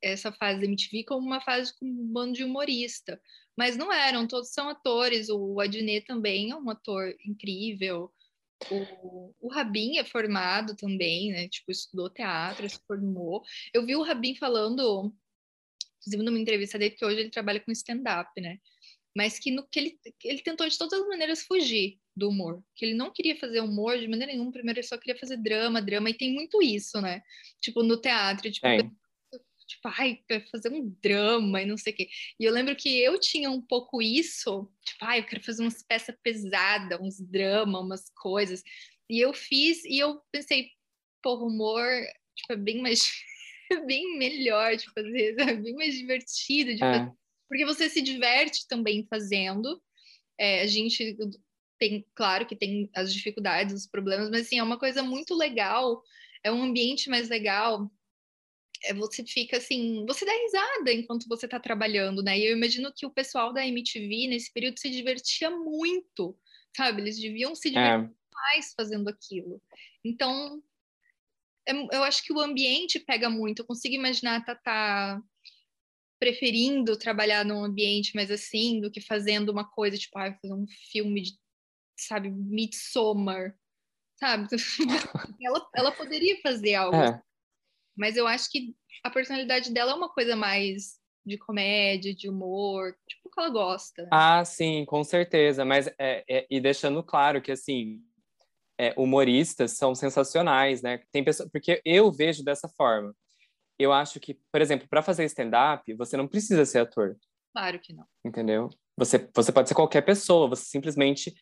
essa 0.02 0.32
fase 0.32 0.60
da 0.60 0.66
MTV 0.66 1.04
como 1.06 1.26
uma 1.26 1.42
fase 1.42 1.78
com 1.78 1.86
um 1.86 2.08
bando 2.08 2.34
de 2.34 2.44
humorista, 2.44 3.22
mas 3.58 3.78
não 3.78 3.92
eram, 3.92 4.28
todos 4.28 4.54
são 4.54 4.70
atores, 4.70 5.30
o 5.30 5.60
Adnet 5.60 6.06
também 6.06 6.52
é 6.52 6.56
um 6.56 6.70
ator 6.70 7.16
incrível, 7.26 8.12
o, 8.70 9.34
o 9.40 9.50
Rabin 9.50 9.98
é 9.98 10.04
formado 10.04 10.76
também, 10.76 11.32
né, 11.32 11.48
tipo, 11.48 11.72
estudou 11.72 12.10
teatro, 12.10 12.70
se 12.70 12.80
formou, 12.86 13.44
eu 13.74 13.86
vi 13.86 13.96
o 13.96 14.04
Rabin 14.04 14.36
falando, 14.36 15.14
inclusive 16.00 16.24
numa 16.24 16.40
entrevista 16.40 16.78
dele, 16.78 16.96
que 16.96 17.06
hoje 17.06 17.20
ele 17.20 17.30
trabalha 17.30 17.60
com 17.60 17.72
stand-up, 17.72 18.30
né, 18.40 18.60
mas 19.16 19.38
que, 19.38 19.52
no, 19.52 19.68
que 19.68 19.80
ele, 19.80 20.00
ele 20.24 20.42
tentou 20.42 20.68
de 20.68 20.78
todas 20.78 21.00
as 21.00 21.08
maneiras 21.08 21.44
fugir 21.44 22.00
do 22.16 22.30
humor, 22.30 22.64
que 22.76 22.86
ele 22.86 22.94
não 22.94 23.12
queria 23.12 23.36
fazer 23.36 23.60
humor 23.62 23.98
de 23.98 24.08
maneira 24.08 24.32
nenhuma, 24.32 24.52
primeiro 24.52 24.80
ele 24.80 24.88
só 24.88 24.98
queria 24.98 25.20
fazer 25.20 25.38
drama, 25.38 25.82
drama, 25.82 26.10
e 26.10 26.14
tem 26.14 26.34
muito 26.34 26.62
isso, 26.62 27.02
né? 27.02 27.22
Tipo, 27.62 27.84
no 27.84 28.00
teatro, 28.00 28.52
tipo, 28.52 28.68
é. 28.68 28.78
tipo, 29.68 29.88
ai, 29.88 30.24
fazer 30.52 30.72
um 30.72 30.90
drama 31.02 31.62
e 31.62 31.66
não 31.66 31.78
sei 31.78 31.94
o 31.94 31.96
quê. 31.96 32.10
E 32.40 32.44
eu 32.46 32.54
lembro 32.54 32.76
que 32.76 33.00
eu 33.00 33.20
tinha 33.20 33.50
um 33.50 33.62
pouco 33.62 34.02
isso, 34.02 34.72
tipo, 34.86 35.06
ai, 35.06 35.20
eu 35.20 35.26
quero 35.26 35.44
fazer 35.44 35.62
umas 35.64 35.84
peças 35.84 36.16
pesadas, 36.24 37.00
uns 37.02 37.20
drama, 37.20 37.80
umas 37.80 38.10
coisas. 38.16 38.64
E 39.10 39.20
eu 39.20 39.34
fiz, 39.34 39.84
e 39.86 40.00
eu 40.00 40.22
pensei, 40.32 40.70
pô, 41.22 41.36
humor, 41.46 41.86
tipo, 42.36 42.54
é 42.54 42.56
bem 42.58 42.82
mais, 42.82 43.12
bem 43.88 44.18
melhor 44.18 44.76
de 44.76 44.90
fazer, 44.92 45.40
é 45.40 45.54
bem 45.54 45.76
mais 45.76 45.96
divertido 45.96 46.76
de 46.76 46.84
é. 46.84 46.94
fazer. 46.94 47.21
Porque 47.52 47.66
você 47.66 47.90
se 47.90 48.02
diverte 48.02 48.66
também 48.66 49.06
fazendo. 49.10 49.84
É, 50.40 50.62
a 50.62 50.68
gente 50.68 51.18
tem, 51.78 52.08
claro 52.16 52.46
que 52.46 52.56
tem 52.56 52.90
as 52.96 53.14
dificuldades, 53.14 53.76
os 53.76 53.86
problemas, 53.86 54.30
mas 54.30 54.44
assim, 54.44 54.58
é 54.58 54.64
uma 54.64 54.80
coisa 54.80 55.04
muito 55.04 55.36
legal, 55.36 56.02
é 56.46 56.50
um 56.50 56.64
ambiente 56.64 57.10
mais 57.10 57.28
legal. 57.28 57.92
É, 58.86 58.94
você 58.94 59.26
fica 59.26 59.58
assim, 59.58 60.06
você 60.08 60.24
dá 60.24 60.32
risada 60.32 60.94
enquanto 60.94 61.28
você 61.28 61.46
está 61.46 61.60
trabalhando, 61.60 62.24
né? 62.24 62.40
E 62.40 62.46
eu 62.46 62.56
imagino 62.56 62.90
que 62.96 63.06
o 63.06 63.12
pessoal 63.12 63.52
da 63.52 63.68
MTV 63.68 64.30
nesse 64.30 64.54
período 64.54 64.80
se 64.80 64.90
divertia 64.90 65.50
muito, 65.50 66.40
sabe? 66.74 67.02
Eles 67.02 67.20
deviam 67.20 67.54
se 67.54 67.70
divertir 67.70 68.16
é. 68.16 68.34
mais 68.34 68.74
fazendo 68.78 69.10
aquilo. 69.10 69.62
Então, 70.06 70.64
é, 71.68 71.74
eu 71.74 72.04
acho 72.04 72.24
que 72.24 72.32
o 72.32 72.40
ambiente 72.40 72.98
pega 72.98 73.30
muito. 73.30 73.60
Eu 73.60 73.66
consigo 73.66 73.94
imaginar 73.94 74.38
a 74.38 74.42
Tatá 74.42 75.22
preferindo 76.22 76.96
trabalhar 76.96 77.44
num 77.44 77.64
ambiente 77.64 78.16
mais 78.16 78.30
assim 78.30 78.80
do 78.80 78.92
que 78.92 79.02
fazendo 79.02 79.50
uma 79.50 79.68
coisa 79.68 79.98
tipo, 79.98 80.20
ah, 80.20 80.38
fazer 80.40 80.54
um 80.54 80.68
filme 80.92 81.24
de 81.24 81.32
sabe, 81.98 82.30
Midsommar, 82.30 83.56
sabe? 84.20 84.48
ela, 85.42 85.70
ela 85.76 85.92
poderia 85.92 86.40
fazer 86.42 86.76
algo, 86.76 86.96
é. 86.96 87.20
mas 87.98 88.18
eu 88.18 88.28
acho 88.28 88.52
que 88.52 88.76
a 89.04 89.10
personalidade 89.10 89.74
dela 89.74 89.94
é 89.94 89.96
uma 89.96 90.10
coisa 90.10 90.36
mais 90.36 91.00
de 91.26 91.40
comédia, 91.40 92.14
de 92.14 92.30
humor, 92.30 92.96
tipo 93.08 93.30
que 93.32 93.40
ela 93.40 93.50
gosta. 93.50 94.08
Ah, 94.12 94.46
sim, 94.46 94.86
com 94.86 95.04
certeza, 95.04 95.66
mas 95.66 95.88
é, 95.98 96.24
é, 96.30 96.48
e 96.52 96.62
deixando 96.62 97.02
claro 97.02 97.42
que 97.42 97.52
assim 97.52 98.00
é, 98.80 98.94
humoristas 98.96 99.72
são 99.72 99.96
sensacionais, 99.96 100.84
né? 100.84 101.00
Tem 101.12 101.24
pessoas, 101.24 101.50
porque 101.52 101.82
eu 101.84 102.12
vejo 102.12 102.44
dessa 102.44 102.70
forma. 102.70 103.16
Eu 103.82 103.92
acho 103.92 104.20
que, 104.20 104.40
por 104.52 104.62
exemplo, 104.62 104.88
para 104.88 105.02
fazer 105.02 105.26
stand-up, 105.26 105.94
você 105.96 106.16
não 106.16 106.28
precisa 106.28 106.66
ser 106.66 106.80
ator. 106.80 107.18
Claro 107.54 107.80
que 107.80 107.94
não. 107.94 108.06
Entendeu? 108.24 108.70
Você, 108.98 109.30
você 109.36 109.52
pode 109.52 109.68
ser 109.68 109.76
qualquer 109.76 110.02
pessoa, 110.02 110.48
você 110.48 110.66
simplesmente 110.66 111.34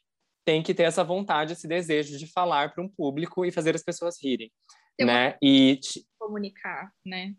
tem 0.46 0.64
que 0.64 0.74
ter 0.74 0.84
essa 0.84 1.04
vontade, 1.04 1.54
esse 1.54 1.68
desejo 1.68 2.18
de 2.18 2.26
falar 2.26 2.74
para 2.74 2.84
um 2.84 2.90
público 2.90 3.46
e 3.46 3.52
fazer 3.52 3.76
as 3.76 3.84
pessoas 3.84 4.16
rirem, 4.22 4.52
tem 4.98 5.06
né? 5.06 5.38
E 5.42 5.80
comunicar, 6.18 6.92
né? 7.06 7.36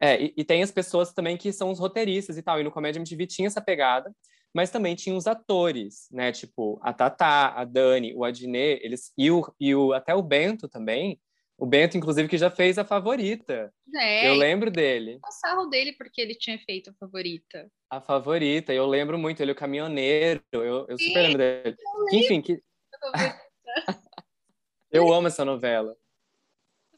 É, 0.00 0.22
e, 0.22 0.34
e, 0.36 0.44
tem 0.44 0.62
as 0.62 0.70
pessoas 0.70 1.12
também 1.12 1.36
que 1.36 1.52
são 1.52 1.70
os 1.70 1.78
roteiristas 1.78 2.36
e 2.36 2.42
tal, 2.42 2.60
e 2.60 2.64
no 2.64 2.70
Comédia 2.70 2.98
MTV 2.98 3.26
tinha 3.26 3.46
essa 3.46 3.62
pegada, 3.62 4.14
mas 4.54 4.70
também 4.70 4.94
tinha 4.94 5.16
os 5.16 5.26
atores, 5.26 6.08
né? 6.10 6.32
Tipo, 6.32 6.78
a 6.82 6.92
Tatá, 6.92 7.48
a 7.56 7.64
Dani, 7.64 8.14
o 8.14 8.24
Adnet, 8.24 8.80
eles 8.82 9.12
e 9.16 9.30
o, 9.30 9.54
e 9.60 9.74
o 9.74 9.92
até 9.92 10.14
o 10.14 10.22
Bento 10.22 10.68
também. 10.68 11.20
O 11.58 11.64
Bento, 11.64 11.96
inclusive, 11.96 12.28
que 12.28 12.36
já 12.36 12.50
fez 12.50 12.76
a 12.78 12.84
favorita. 12.84 13.72
É, 13.94 14.28
Eu 14.28 14.34
lembro 14.34 14.70
dele. 14.70 15.18
o 15.24 15.30
sarro 15.32 15.66
dele 15.66 15.92
porque 15.94 16.20
ele 16.20 16.34
tinha 16.34 16.58
feito 16.58 16.90
a 16.90 16.94
favorita. 16.94 17.70
A 17.90 18.00
favorita, 18.00 18.74
eu 18.74 18.86
lembro 18.86 19.18
muito, 19.18 19.40
ele 19.40 19.52
é 19.52 19.54
o 19.54 19.56
caminhoneiro, 19.56 20.42
eu, 20.52 20.86
eu 20.86 20.98
super 20.98 21.22
lembro 21.22 21.38
dele. 21.38 21.76
Enfim, 22.12 22.42
que, 22.42 22.60
eu 24.90 25.12
amo 25.12 25.28
essa 25.28 25.44
novela. 25.44 25.96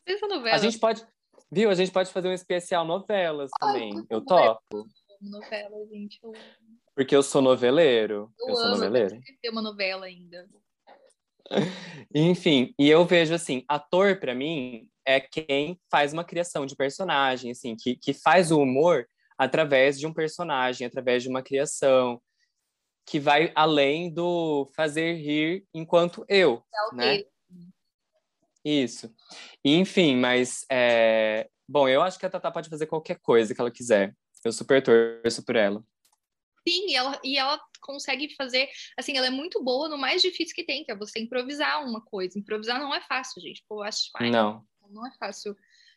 Essa 0.04 0.26
novela. 0.26 0.56
A 0.56 0.58
gente 0.58 0.78
pode, 0.78 1.06
viu? 1.52 1.70
A 1.70 1.74
gente 1.74 1.92
pode 1.92 2.10
fazer 2.10 2.28
um 2.28 2.32
especial 2.32 2.84
novelas 2.84 3.50
Ai, 3.60 3.72
também. 3.72 3.94
por 3.94 4.06
Eu 4.10 4.24
favor. 4.24 4.58
topo. 4.70 4.88
novela, 5.20 5.86
gente. 5.86 6.18
Eu, 6.22 6.32
Porque 6.96 7.14
eu 7.14 7.22
sou 7.22 7.42
noveleiro. 7.42 8.32
eu 8.40 8.48
Eu 8.48 8.56
sou 8.56 8.68
noveleiro. 8.70 9.20
Eu 9.42 9.52
uma 9.52 9.62
novela 9.62 10.06
ainda. 10.06 10.48
Enfim, 12.14 12.74
e 12.78 12.88
eu 12.88 13.04
vejo 13.04 13.34
assim, 13.34 13.64
ator 13.68 14.18
para 14.18 14.34
mim 14.34 14.88
é 15.06 15.20
quem 15.20 15.80
faz 15.90 16.12
uma 16.12 16.24
criação 16.24 16.66
de 16.66 16.76
personagem, 16.76 17.50
assim, 17.50 17.74
que, 17.76 17.96
que 17.96 18.12
faz 18.12 18.50
o 18.50 18.60
humor 18.60 19.06
através 19.38 19.98
de 19.98 20.06
um 20.06 20.12
personagem, 20.12 20.86
através 20.86 21.22
de 21.22 21.28
uma 21.28 21.42
criação, 21.42 22.20
que 23.06 23.18
vai 23.18 23.50
além 23.54 24.12
do 24.12 24.70
fazer 24.76 25.14
rir 25.14 25.64
enquanto 25.72 26.24
eu, 26.28 26.62
É 26.92 26.94
né? 26.94 27.24
Isso. 28.64 29.10
Enfim, 29.64 30.16
mas 30.16 30.66
é... 30.70 31.48
bom, 31.66 31.88
eu 31.88 32.02
acho 32.02 32.18
que 32.18 32.26
a 32.26 32.30
Tatá 32.30 32.50
pode 32.50 32.68
fazer 32.68 32.86
qualquer 32.86 33.18
coisa 33.20 33.54
que 33.54 33.60
ela 33.60 33.70
quiser. 33.70 34.14
Eu 34.44 34.52
super 34.52 34.82
torço 34.82 35.44
por 35.44 35.56
ela. 35.56 35.82
Sim, 36.68 36.88
e 36.88 36.94
ela, 36.94 37.20
e 37.24 37.38
ela 37.38 37.58
consegue 37.88 38.34
fazer, 38.34 38.68
assim, 38.98 39.16
ela 39.16 39.28
é 39.28 39.30
muito 39.30 39.64
boa 39.64 39.88
no 39.88 39.96
mais 39.96 40.20
difícil 40.20 40.54
que 40.54 40.62
tem, 40.62 40.84
que 40.84 40.92
é 40.92 40.96
você 40.96 41.18
improvisar 41.18 41.82
uma 41.86 42.02
coisa. 42.04 42.38
Improvisar 42.38 42.78
não 42.78 42.94
é 42.94 43.00
fácil, 43.00 43.40
gente. 43.40 43.64
Pô, 43.66 43.76
eu 43.76 43.84
acho 43.84 44.10
Não. 44.20 44.62
não 44.90 45.06
é 45.06 45.10
fácil. 45.18 45.56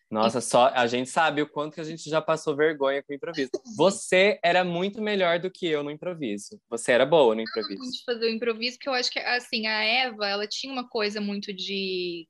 Nossa, 0.10 0.42
só 0.42 0.68
a 0.68 0.88
gente 0.88 1.10
sabe 1.10 1.42
o 1.42 1.48
quanto 1.50 1.76
que 1.76 1.82
a 1.82 1.86
gente 1.86 2.10
já 2.10 2.22
passou 2.22 2.56
vergonha 2.56 3.02
com 3.04 3.12
o 3.14 3.16
improviso. 3.16 3.50
Você 3.78 4.40
era 4.44 4.64
muito 4.64 5.02
melhor 5.02 5.40
do 5.40 5.52
que 5.52 5.68
eu 5.68 5.84
no 5.84 5.92
improviso. 5.92 6.62
Você 6.70 6.92
era 6.94 7.06
boa 7.06 7.36
no 7.36 7.42
improviso. 7.42 7.92
de 7.92 8.04
fazer 8.06 8.26
o 8.26 8.30
improviso, 8.30 8.78
que 8.80 8.88
eu 8.90 8.94
acho 8.94 9.12
que, 9.12 9.20
assim, 9.20 9.68
a 9.68 9.84
Eva, 9.84 10.28
ela 10.28 10.48
tinha 10.48 10.72
uma 10.72 10.88
coisa 10.88 11.20
muito 11.22 11.54
de... 11.54 12.28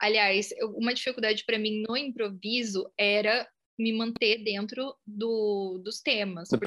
Aliás, 0.00 0.50
eu- 0.56 0.70
uma 0.76 0.92
dificuldade 0.92 1.44
para 1.44 1.58
mim 1.58 1.82
no 1.86 1.96
improviso 1.96 2.90
era 2.98 3.48
me 3.78 3.92
manter 3.92 4.42
dentro 4.42 4.94
do, 5.06 5.80
dos 5.84 6.00
temas. 6.00 6.48
Do 6.48 6.58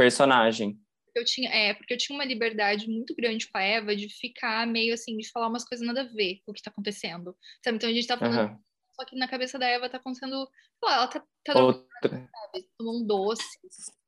Porque 1.18 1.20
eu 1.20 1.26
tinha, 1.26 1.49
é, 1.49 1.74
porque 1.74 1.93
eu 1.93 1.97
tinha 1.97 2.15
uma 2.15 2.26
liberdade 2.26 2.88
muito 2.88 3.15
grande 3.15 3.47
com 3.49 3.57
a 3.57 3.63
Eva 3.63 3.95
de 3.95 4.07
ficar 4.09 4.68
meio 4.68 4.93
assim, 4.93 5.18
de 5.18 5.30
falar 5.32 5.47
umas 5.47 5.63
coisas 5.63 5.86
nada 5.86 6.01
a 6.01 6.13
ver 6.13 6.41
com 6.45 6.51
o 6.51 6.53
que 6.53 6.61
tá 6.61 6.70
acontecendo. 6.70 7.36
Sabe? 7.63 7.78
Então 7.78 7.89
a 7.89 7.93
gente 7.93 8.07
tá 8.07 8.18
falando, 8.18 8.39
Aham. 8.39 8.59
só 8.93 9.05
que 9.05 9.15
na 9.15 9.28
cabeça 9.28 9.57
da 9.57 9.68
Eva 9.68 9.89
tá 9.89 9.97
acontecendo, 9.97 10.47
lá, 10.84 10.93
ela 10.93 11.07
tá, 11.07 11.20
tá 11.43 11.53
dando 11.53 11.65
Outra. 11.65 12.30
um 12.82 13.05
doce. 13.05 13.43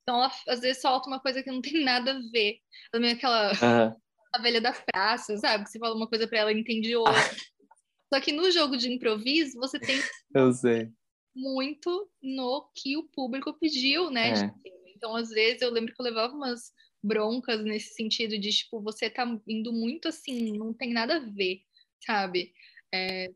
Então 0.04 0.18
ela 0.18 0.32
às 0.48 0.60
vezes 0.60 0.82
solta 0.82 1.08
uma 1.08 1.20
coisa 1.20 1.42
que 1.42 1.52
não 1.52 1.62
tem 1.62 1.84
nada 1.84 2.12
a 2.12 2.20
ver. 2.32 2.60
Ela 2.94 3.00
é 3.00 3.00
meio 3.00 3.16
aquela 3.16 3.52
Aham. 3.52 3.96
a 4.36 4.42
velha 4.42 4.62
da 4.62 4.74
praça, 4.74 5.36
sabe? 5.38 5.64
Que 5.64 5.72
você 5.72 5.80
fala 5.80 5.96
uma 5.96 6.08
coisa 6.08 6.28
pra 6.28 6.40
ela, 6.40 6.54
entende 6.54 6.96
outra. 6.96 7.14
Só 8.14 8.22
que 8.22 8.32
no 8.32 8.52
jogo 8.52 8.78
de 8.78 8.92
improviso, 8.92 9.60
você 9.60 9.80
tem 9.80 10.00
Eu 10.36 10.52
sei. 10.52 10.92
muito 11.36 12.10
no 12.22 12.70
que 12.76 12.98
o 12.98 13.04
público 13.04 13.54
pediu, 13.54 14.12
né? 14.12 14.30
É. 14.30 14.50
tema. 14.62 14.80
Então, 15.00 15.16
às 15.16 15.30
vezes, 15.30 15.62
eu 15.62 15.72
lembro 15.72 15.94
que 15.94 16.02
eu 16.02 16.04
levava 16.04 16.34
umas 16.34 16.74
broncas 17.04 17.64
nesse 17.64 17.94
sentido 17.94 18.38
de, 18.38 18.50
tipo, 18.50 18.82
você 18.82 19.10
tá 19.10 19.26
indo 19.48 19.72
muito 19.72 20.08
assim, 20.08 20.58
não 20.58 20.74
tem 20.74 20.92
nada 20.94 21.18
a 21.18 21.20
ver, 21.20 21.62
sabe? 22.06 22.54
É. 22.94 23.30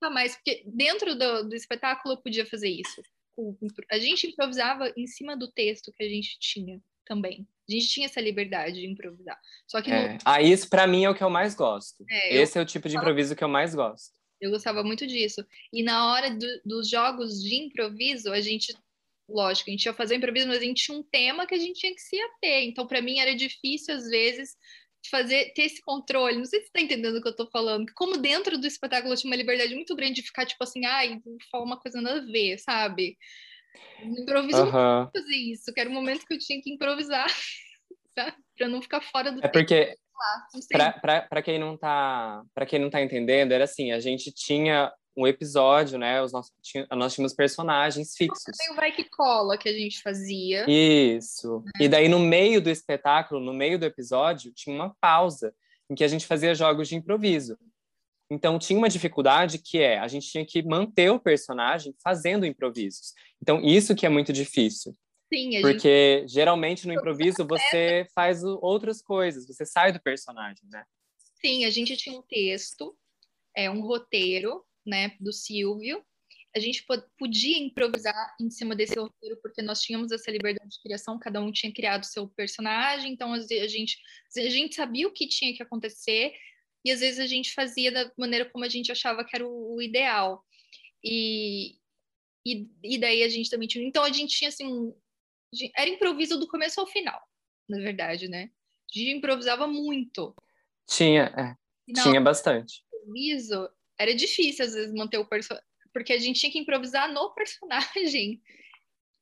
Tá 0.00 0.10
mais, 0.10 0.34
porque 0.36 0.62
dentro 0.66 1.14
do, 1.14 1.48
do 1.48 1.54
espetáculo 1.54 2.14
eu 2.14 2.18
podia 2.22 2.44
fazer 2.46 2.68
isso. 2.68 3.02
O- 3.36 3.56
a 3.90 3.98
gente 3.98 4.26
improvisava 4.26 4.92
em 4.96 5.06
cima 5.06 5.36
do 5.36 5.50
texto 5.50 5.92
que 5.92 6.02
a 6.04 6.08
gente 6.08 6.38
tinha 6.38 6.80
também. 7.06 7.46
A 7.68 7.72
gente 7.72 7.88
tinha 7.88 8.06
essa 8.06 8.20
liberdade 8.20 8.80
de 8.80 8.86
improvisar. 8.86 9.38
Só 9.66 9.80
que 9.80 9.90
no- 9.90 9.96
é. 9.96 10.18
Ah, 10.24 10.42
isso 10.42 10.68
pra 10.68 10.86
mim 10.86 11.04
é 11.04 11.10
o 11.10 11.14
que 11.14 11.22
eu 11.22 11.30
mais 11.30 11.54
gosto. 11.54 12.04
É, 12.10 12.36
eu- 12.36 12.42
Esse 12.42 12.58
é 12.58 12.62
o 12.62 12.66
tipo 12.66 12.88
de 12.88 12.96
improviso 12.96 13.34
que 13.36 13.42
eu 13.44 13.48
mais 13.48 13.74
gosto. 13.74 14.12
Eu 14.40 14.50
gostava 14.50 14.82
muito 14.82 15.06
disso. 15.06 15.46
E 15.72 15.82
na 15.84 16.12
hora 16.12 16.30
do- 16.30 16.60
dos 16.64 16.88
jogos 16.90 17.40
de 17.42 17.54
improviso, 17.54 18.32
a 18.32 18.40
gente, 18.40 18.74
lógico, 19.32 19.70
a 19.70 19.72
gente 19.72 19.84
ia 19.84 19.94
fazer 19.94 20.14
o 20.14 20.18
improviso, 20.18 20.48
mas 20.48 20.58
a 20.58 20.64
gente 20.64 20.84
tinha 20.84 20.96
um 20.96 21.02
tema 21.02 21.46
que 21.46 21.54
a 21.54 21.58
gente 21.58 21.80
tinha 21.80 21.94
que 21.94 22.00
se 22.00 22.20
ater. 22.20 22.64
Então, 22.64 22.86
para 22.86 23.00
mim, 23.00 23.18
era 23.18 23.34
difícil, 23.34 23.94
às 23.94 24.08
vezes, 24.08 24.56
fazer, 25.10 25.52
ter 25.54 25.62
esse 25.62 25.80
controle. 25.82 26.38
Não 26.38 26.44
sei 26.44 26.60
se 26.60 26.66
você 26.66 26.72
tá 26.72 26.80
entendendo 26.80 27.16
o 27.16 27.22
que 27.22 27.28
eu 27.28 27.36
tô 27.36 27.46
falando. 27.46 27.86
Como 27.94 28.18
dentro 28.18 28.58
do 28.58 28.66
espetáculo 28.66 29.12
eu 29.12 29.16
tinha 29.16 29.30
uma 29.30 29.36
liberdade 29.36 29.74
muito 29.74 29.96
grande 29.96 30.14
de 30.14 30.22
ficar, 30.22 30.46
tipo 30.46 30.62
assim, 30.62 30.84
ai, 30.84 31.20
vou 31.24 31.36
falar 31.50 31.64
uma 31.64 31.80
coisa 31.80 32.00
nada 32.00 32.20
a 32.20 32.24
ver, 32.24 32.58
sabe? 32.58 33.16
No 34.04 34.20
improviso 34.20 34.64
podia 34.64 35.10
fazer 35.12 35.36
isso, 35.36 35.72
que 35.72 35.80
era 35.80 35.88
o 35.88 35.92
momento 35.92 36.26
que 36.26 36.34
eu 36.34 36.38
tinha 36.38 36.60
que 36.60 36.70
improvisar, 36.70 37.26
sabe? 38.14 38.36
Pra 38.56 38.68
não 38.68 38.82
ficar 38.82 39.00
fora 39.00 39.32
do 39.32 39.38
É 39.38 39.42
tempo 39.42 39.52
porque 39.52 39.96
pra 41.00 41.42
quem 41.42 41.58
não 41.58 41.76
tá 41.76 42.44
para 42.54 42.66
quem 42.66 42.78
não 42.78 42.90
tá 42.90 43.00
entendendo 43.02 43.50
era 43.50 43.64
assim 43.64 43.90
a 43.90 43.98
gente 43.98 44.30
tinha 44.30 44.92
um 45.16 45.26
episódio 45.26 45.98
né 45.98 46.22
os 46.22 46.32
nossos 46.32 46.52
nós 46.90 47.14
tínhamos 47.14 47.34
personagens 47.34 48.14
fixos. 48.16 48.56
Tem 48.56 48.72
o 48.72 48.76
vai 48.76 48.92
que 48.92 49.04
cola 49.04 49.58
que 49.58 49.68
a 49.68 49.72
gente 49.72 50.00
fazia. 50.00 50.64
isso. 50.68 51.64
E 51.78 51.88
daí 51.88 52.08
no 52.08 52.18
meio 52.18 52.60
do 52.60 52.70
espetáculo 52.70 53.40
no 53.40 53.52
meio 53.52 53.78
do 53.78 53.86
episódio 53.86 54.52
tinha 54.52 54.74
uma 54.74 54.94
pausa 55.00 55.54
em 55.90 55.94
que 55.94 56.04
a 56.04 56.08
gente 56.08 56.26
fazia 56.26 56.54
jogos 56.54 56.88
de 56.88 56.96
improviso. 56.96 57.58
Então 58.30 58.58
tinha 58.58 58.78
uma 58.78 58.88
dificuldade 58.88 59.58
que 59.58 59.78
é 59.78 59.98
a 59.98 60.08
gente 60.08 60.30
tinha 60.30 60.44
que 60.44 60.62
manter 60.62 61.10
o 61.10 61.20
personagem 61.20 61.94
fazendo 62.02 62.46
improvisos. 62.46 63.12
Então 63.40 63.60
isso 63.60 63.94
que 63.94 64.06
é 64.06 64.08
muito 64.08 64.32
difícil. 64.32 64.96
Sim, 65.32 65.48
a 65.48 65.52
gente 65.52 65.62
porque 65.62 66.24
geralmente 66.28 66.86
no 66.86 66.92
improviso 66.92 67.46
você 67.46 68.06
faz 68.14 68.42
outras 68.44 69.02
coisas 69.02 69.46
você 69.46 69.64
sai 69.64 69.92
do 69.92 70.00
personagem 70.00 70.62
né? 70.70 70.84
Sim, 71.44 71.64
a 71.64 71.70
gente 71.70 71.96
tinha 71.96 72.16
um 72.16 72.22
texto, 72.22 72.96
é 73.56 73.68
um 73.68 73.80
roteiro, 73.80 74.64
né, 74.86 75.16
do 75.20 75.32
Silvio. 75.32 76.04
A 76.54 76.60
gente 76.60 76.84
po- 76.84 77.02
podia 77.18 77.56
improvisar 77.58 78.14
em 78.40 78.50
cima 78.50 78.76
desse 78.76 78.98
roteiro 78.98 79.38
porque 79.42 79.62
nós 79.62 79.80
tínhamos 79.80 80.12
essa 80.12 80.30
liberdade 80.30 80.68
de 80.70 80.82
criação, 80.82 81.18
cada 81.18 81.40
um 81.40 81.50
tinha 81.50 81.72
criado 81.72 82.04
seu 82.04 82.28
personagem, 82.28 83.12
então 83.12 83.32
a 83.32 83.40
gente 83.40 83.98
a 84.36 84.40
gente 84.50 84.74
sabia 84.74 85.08
o 85.08 85.12
que 85.12 85.26
tinha 85.26 85.54
que 85.56 85.62
acontecer 85.62 86.34
e 86.84 86.90
às 86.90 87.00
vezes 87.00 87.20
a 87.20 87.26
gente 87.26 87.54
fazia 87.54 87.90
da 87.90 88.12
maneira 88.18 88.44
como 88.50 88.64
a 88.64 88.68
gente 88.68 88.92
achava 88.92 89.24
que 89.24 89.34
era 89.34 89.46
o, 89.46 89.76
o 89.76 89.80
ideal. 89.82 90.44
E, 91.02 91.76
e 92.46 92.68
e 92.82 92.98
daí 92.98 93.22
a 93.22 93.28
gente 93.28 93.48
também 93.48 93.66
tinha, 93.68 93.86
então 93.86 94.04
a 94.04 94.12
gente 94.12 94.36
tinha 94.36 94.48
assim, 94.48 94.92
era 95.76 95.88
improviso 95.88 96.38
do 96.38 96.46
começo 96.48 96.80
ao 96.80 96.86
final, 96.86 97.20
na 97.68 97.78
verdade, 97.78 98.28
né? 98.28 98.50
A 98.94 98.98
gente 98.98 99.10
improvisava 99.16 99.66
muito. 99.66 100.34
tinha 100.86 101.32
é. 101.36 101.56
Tinha 102.02 102.20
bastante. 102.20 102.84
improviso, 102.86 103.68
era 104.02 104.14
difícil 104.14 104.64
às 104.64 104.74
vezes 104.74 104.92
manter 104.94 105.18
o 105.18 105.26
personagem, 105.26 105.66
porque 105.92 106.12
a 106.12 106.18
gente 106.18 106.40
tinha 106.40 106.52
que 106.52 106.58
improvisar 106.58 107.12
no 107.12 107.30
personagem. 107.34 108.40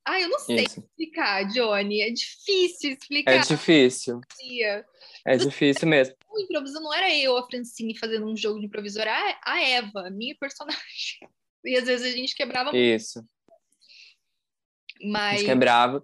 Ah, 0.02 0.18
eu 0.18 0.30
não 0.30 0.38
sei 0.38 0.64
Isso. 0.64 0.80
explicar, 0.80 1.44
Johnny. 1.48 2.00
É 2.00 2.10
difícil 2.10 2.90
É 2.90 2.94
explicar. 2.94 3.40
difícil. 3.46 4.20
tia. 4.34 4.84
É 5.26 5.36
difícil 5.36 5.86
mesmo. 5.86 6.16
O 6.32 6.40
improviso 6.40 6.80
não 6.80 6.92
era 6.92 7.14
eu, 7.14 7.36
a 7.36 7.46
Francine, 7.46 7.96
fazendo 7.98 8.26
um 8.26 8.34
jogo 8.34 8.58
de 8.58 8.66
improviso, 8.66 8.98
era 8.98 9.12
a- 9.14 9.40
a 9.44 9.60
Eva, 9.62 10.06
a 10.06 10.10
minha 10.10 10.34
personagem. 10.40 10.80
E 11.64 11.76
às 11.76 11.84
vezes 11.84 12.10
a 12.14 12.16
gente 12.16 12.34
quebrava 12.34 12.72
muito, 12.72 12.82
Isso. 12.82 13.18
A 13.20 13.24
mas 15.06 15.40
gente 15.40 15.48
quebrava. 15.50 16.02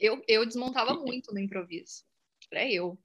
eu, 0.00 0.20
eu 0.26 0.44
desmontava 0.44 0.94
muito 0.94 1.32
no 1.32 1.38
improviso. 1.38 2.02
Era 2.50 2.68
eu. 2.70 2.98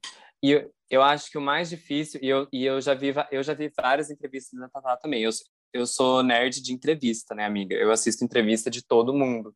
E 0.44 0.68
eu, 0.90 1.02
acho 1.02 1.30
que 1.32 1.38
o 1.38 1.42
mais 1.42 1.70
difícil, 1.70 2.20
e 2.24 2.28
eu, 2.30 2.48
e 2.52 2.66
eu 2.66 2.80
já 2.82 2.94
vi 2.94 3.14
eu 3.32 3.44
já 3.44 3.54
vi 3.54 3.72
várias 3.76 4.10
entrevistas 4.10 4.60
da 4.60 4.70
Tatá 4.70 4.98
também. 4.98 5.24
Eu, 5.24 5.32
eu 5.74 5.86
sou 5.86 6.24
nerd 6.24 6.62
de 6.62 6.74
entrevista, 6.74 7.36
né, 7.36 7.46
amiga? 7.46 7.76
Eu 7.76 7.92
assisto 7.92 8.24
entrevista 8.24 8.70
de 8.70 8.84
todo 8.84 9.14
mundo, 9.14 9.56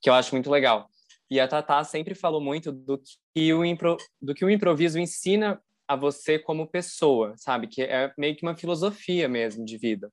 que 0.00 0.08
eu 0.08 0.14
acho 0.14 0.34
muito 0.34 0.50
legal. 0.50 0.88
E 1.30 1.38
a 1.38 1.46
Tatá 1.46 1.82
sempre 1.84 2.14
falou 2.14 2.40
muito 2.40 2.72
do 2.72 3.00
que 3.34 3.54
o, 3.54 3.64
impro, 3.64 3.96
do 4.20 4.34
que 4.34 4.44
o 4.44 4.50
improviso 4.50 4.98
ensina 4.98 5.62
a 5.86 5.94
você 5.94 6.38
como 6.38 6.66
pessoa, 6.66 7.34
sabe? 7.36 7.68
Que 7.68 7.82
é 7.82 8.12
meio 8.18 8.34
que 8.36 8.42
uma 8.42 8.56
filosofia 8.56 9.28
mesmo 9.28 9.64
de 9.64 9.78
vida. 9.78 10.10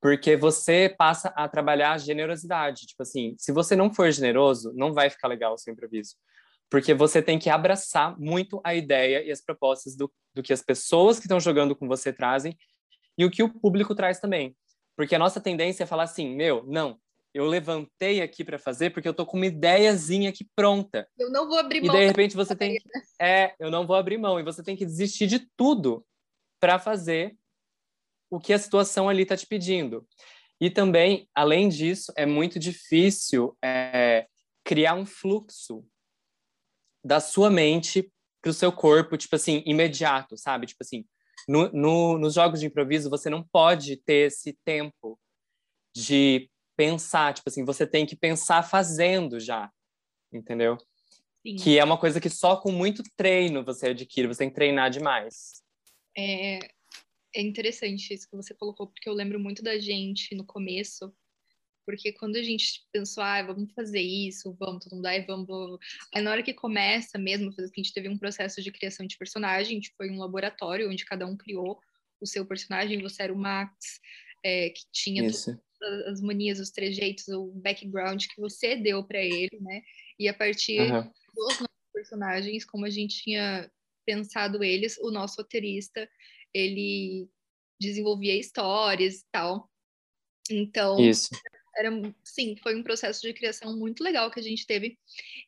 Porque 0.00 0.36
você 0.36 0.94
passa 0.96 1.28
a 1.30 1.48
trabalhar 1.48 1.92
a 1.92 1.98
generosidade. 1.98 2.86
Tipo 2.86 3.02
assim, 3.02 3.34
se 3.38 3.52
você 3.52 3.74
não 3.74 3.92
for 3.92 4.10
generoso, 4.10 4.72
não 4.74 4.92
vai 4.92 5.10
ficar 5.10 5.28
legal 5.28 5.54
o 5.54 5.58
seu 5.58 5.72
improviso. 5.72 6.14
Porque 6.70 6.92
você 6.92 7.22
tem 7.22 7.38
que 7.38 7.48
abraçar 7.48 8.18
muito 8.18 8.60
a 8.62 8.74
ideia 8.74 9.24
e 9.24 9.30
as 9.30 9.40
propostas 9.40 9.96
do, 9.96 10.12
do 10.34 10.42
que 10.42 10.52
as 10.52 10.62
pessoas 10.62 11.18
que 11.18 11.26
estão 11.26 11.40
jogando 11.40 11.74
com 11.74 11.88
você 11.88 12.12
trazem 12.12 12.56
e 13.16 13.24
o 13.24 13.30
que 13.30 13.42
o 13.42 13.48
público 13.48 13.94
traz 13.94 14.20
também. 14.20 14.56
Porque 14.96 15.14
a 15.14 15.18
nossa 15.18 15.40
tendência 15.40 15.84
é 15.84 15.86
falar 15.86 16.04
assim, 16.04 16.34
meu, 16.34 16.64
não, 16.66 16.98
eu 17.32 17.46
levantei 17.46 18.20
aqui 18.20 18.44
para 18.44 18.58
fazer 18.58 18.90
porque 18.90 19.08
eu 19.08 19.14
tô 19.14 19.24
com 19.24 19.36
uma 19.36 19.46
ideiazinha 19.46 20.28
aqui 20.28 20.46
pronta. 20.56 21.08
Eu 21.18 21.30
não 21.30 21.48
vou 21.48 21.58
abrir 21.58 21.78
E 21.78 21.86
mão. 21.86 21.96
de 21.96 22.04
repente 22.04 22.36
você 22.36 22.54
tem 22.54 22.74
que, 22.74 22.82
é, 23.20 23.54
eu 23.58 23.70
não 23.70 23.86
vou 23.86 23.96
abrir 23.96 24.18
mão 24.18 24.38
e 24.38 24.42
você 24.42 24.62
tem 24.62 24.76
que 24.76 24.84
desistir 24.84 25.26
de 25.26 25.46
tudo 25.56 26.04
para 26.60 26.78
fazer 26.78 27.36
o 28.30 28.38
que 28.38 28.52
a 28.52 28.58
situação 28.58 29.08
ali 29.08 29.22
está 29.22 29.36
te 29.36 29.46
pedindo. 29.46 30.06
E 30.60 30.68
também, 30.68 31.28
além 31.34 31.68
disso, 31.68 32.12
é 32.16 32.26
muito 32.26 32.58
difícil 32.58 33.56
é, 33.62 34.26
criar 34.64 34.94
um 34.94 35.06
fluxo 35.06 35.84
da 37.04 37.20
sua 37.20 37.50
mente 37.50 38.10
para 38.40 38.50
o 38.50 38.54
seu 38.54 38.72
corpo, 38.72 39.16
tipo 39.16 39.34
assim, 39.36 39.62
imediato, 39.66 40.36
sabe? 40.36 40.66
Tipo 40.66 40.82
assim, 40.82 41.04
no, 41.48 41.70
no, 41.72 42.18
nos 42.18 42.34
jogos 42.34 42.60
de 42.60 42.66
improviso 42.66 43.10
você 43.10 43.28
não 43.28 43.42
pode 43.42 43.96
ter 43.96 44.28
esse 44.28 44.56
tempo 44.64 45.18
de 45.94 46.50
pensar, 46.76 47.34
tipo 47.34 47.48
assim, 47.48 47.64
você 47.64 47.86
tem 47.86 48.06
que 48.06 48.14
pensar 48.14 48.62
fazendo 48.62 49.40
já, 49.40 49.70
entendeu? 50.32 50.78
Sim. 51.44 51.56
Que 51.56 51.78
é 51.78 51.84
uma 51.84 51.98
coisa 51.98 52.20
que 52.20 52.30
só 52.30 52.56
com 52.56 52.70
muito 52.70 53.02
treino 53.16 53.64
você 53.64 53.88
adquire, 53.88 54.28
você 54.28 54.40
tem 54.40 54.48
que 54.48 54.54
treinar 54.54 54.90
demais. 54.90 55.62
É, 56.16 56.58
é 57.34 57.40
interessante 57.40 58.12
isso 58.12 58.28
que 58.28 58.36
você 58.36 58.54
colocou, 58.54 58.86
porque 58.86 59.08
eu 59.08 59.14
lembro 59.14 59.40
muito 59.40 59.62
da 59.62 59.78
gente 59.78 60.34
no 60.34 60.44
começo, 60.44 61.12
porque 61.88 62.12
quando 62.12 62.36
a 62.36 62.42
gente 62.42 62.86
pensou, 62.92 63.22
ah, 63.22 63.42
vamos 63.42 63.72
fazer 63.72 64.02
isso, 64.02 64.54
vamos, 64.60 64.84
todo 64.84 64.96
mundo, 64.96 65.06
aí 65.06 65.24
vamos, 65.24 65.46
vamos. 65.46 65.78
Aí 66.14 66.20
na 66.20 66.32
hora 66.32 66.42
que 66.42 66.52
começa 66.52 67.16
mesmo, 67.16 67.50
a 67.58 67.66
gente 67.74 67.94
teve 67.94 68.10
um 68.10 68.18
processo 68.18 68.62
de 68.62 68.70
criação 68.70 69.06
de 69.06 69.16
personagem, 69.16 69.72
a 69.72 69.74
gente 69.80 69.94
foi 69.96 70.10
um 70.10 70.18
laboratório 70.18 70.90
onde 70.90 71.06
cada 71.06 71.26
um 71.26 71.34
criou 71.34 71.80
o 72.20 72.26
seu 72.26 72.44
personagem, 72.44 73.00
você 73.00 73.22
era 73.22 73.32
o 73.32 73.38
Max, 73.38 74.00
é, 74.44 74.68
que 74.68 74.82
tinha 74.92 75.30
as 76.08 76.20
manias, 76.20 76.60
os 76.60 76.70
trejeitos, 76.70 77.26
o 77.28 77.52
background 77.54 78.22
que 78.26 78.38
você 78.38 78.76
deu 78.76 79.02
para 79.02 79.22
ele, 79.22 79.58
né? 79.58 79.80
E 80.18 80.28
a 80.28 80.34
partir 80.34 80.82
Aham. 80.82 81.10
dos 81.34 81.60
nossos 81.60 81.90
personagens, 81.90 82.66
como 82.66 82.84
a 82.84 82.90
gente 82.90 83.22
tinha 83.22 83.70
pensado 84.04 84.62
eles, 84.62 84.98
o 84.98 85.10
nosso 85.10 85.40
roteirista, 85.40 86.06
ele 86.52 87.30
desenvolvia 87.80 88.38
histórias 88.38 89.20
e 89.20 89.26
tal. 89.32 89.70
Então, 90.50 91.00
Isso. 91.00 91.30
Era, 91.78 91.90
sim, 92.24 92.56
foi 92.62 92.74
um 92.76 92.82
processo 92.82 93.22
de 93.22 93.32
criação 93.32 93.76
muito 93.78 94.02
legal 94.02 94.30
que 94.30 94.40
a 94.40 94.42
gente 94.42 94.66
teve. 94.66 94.98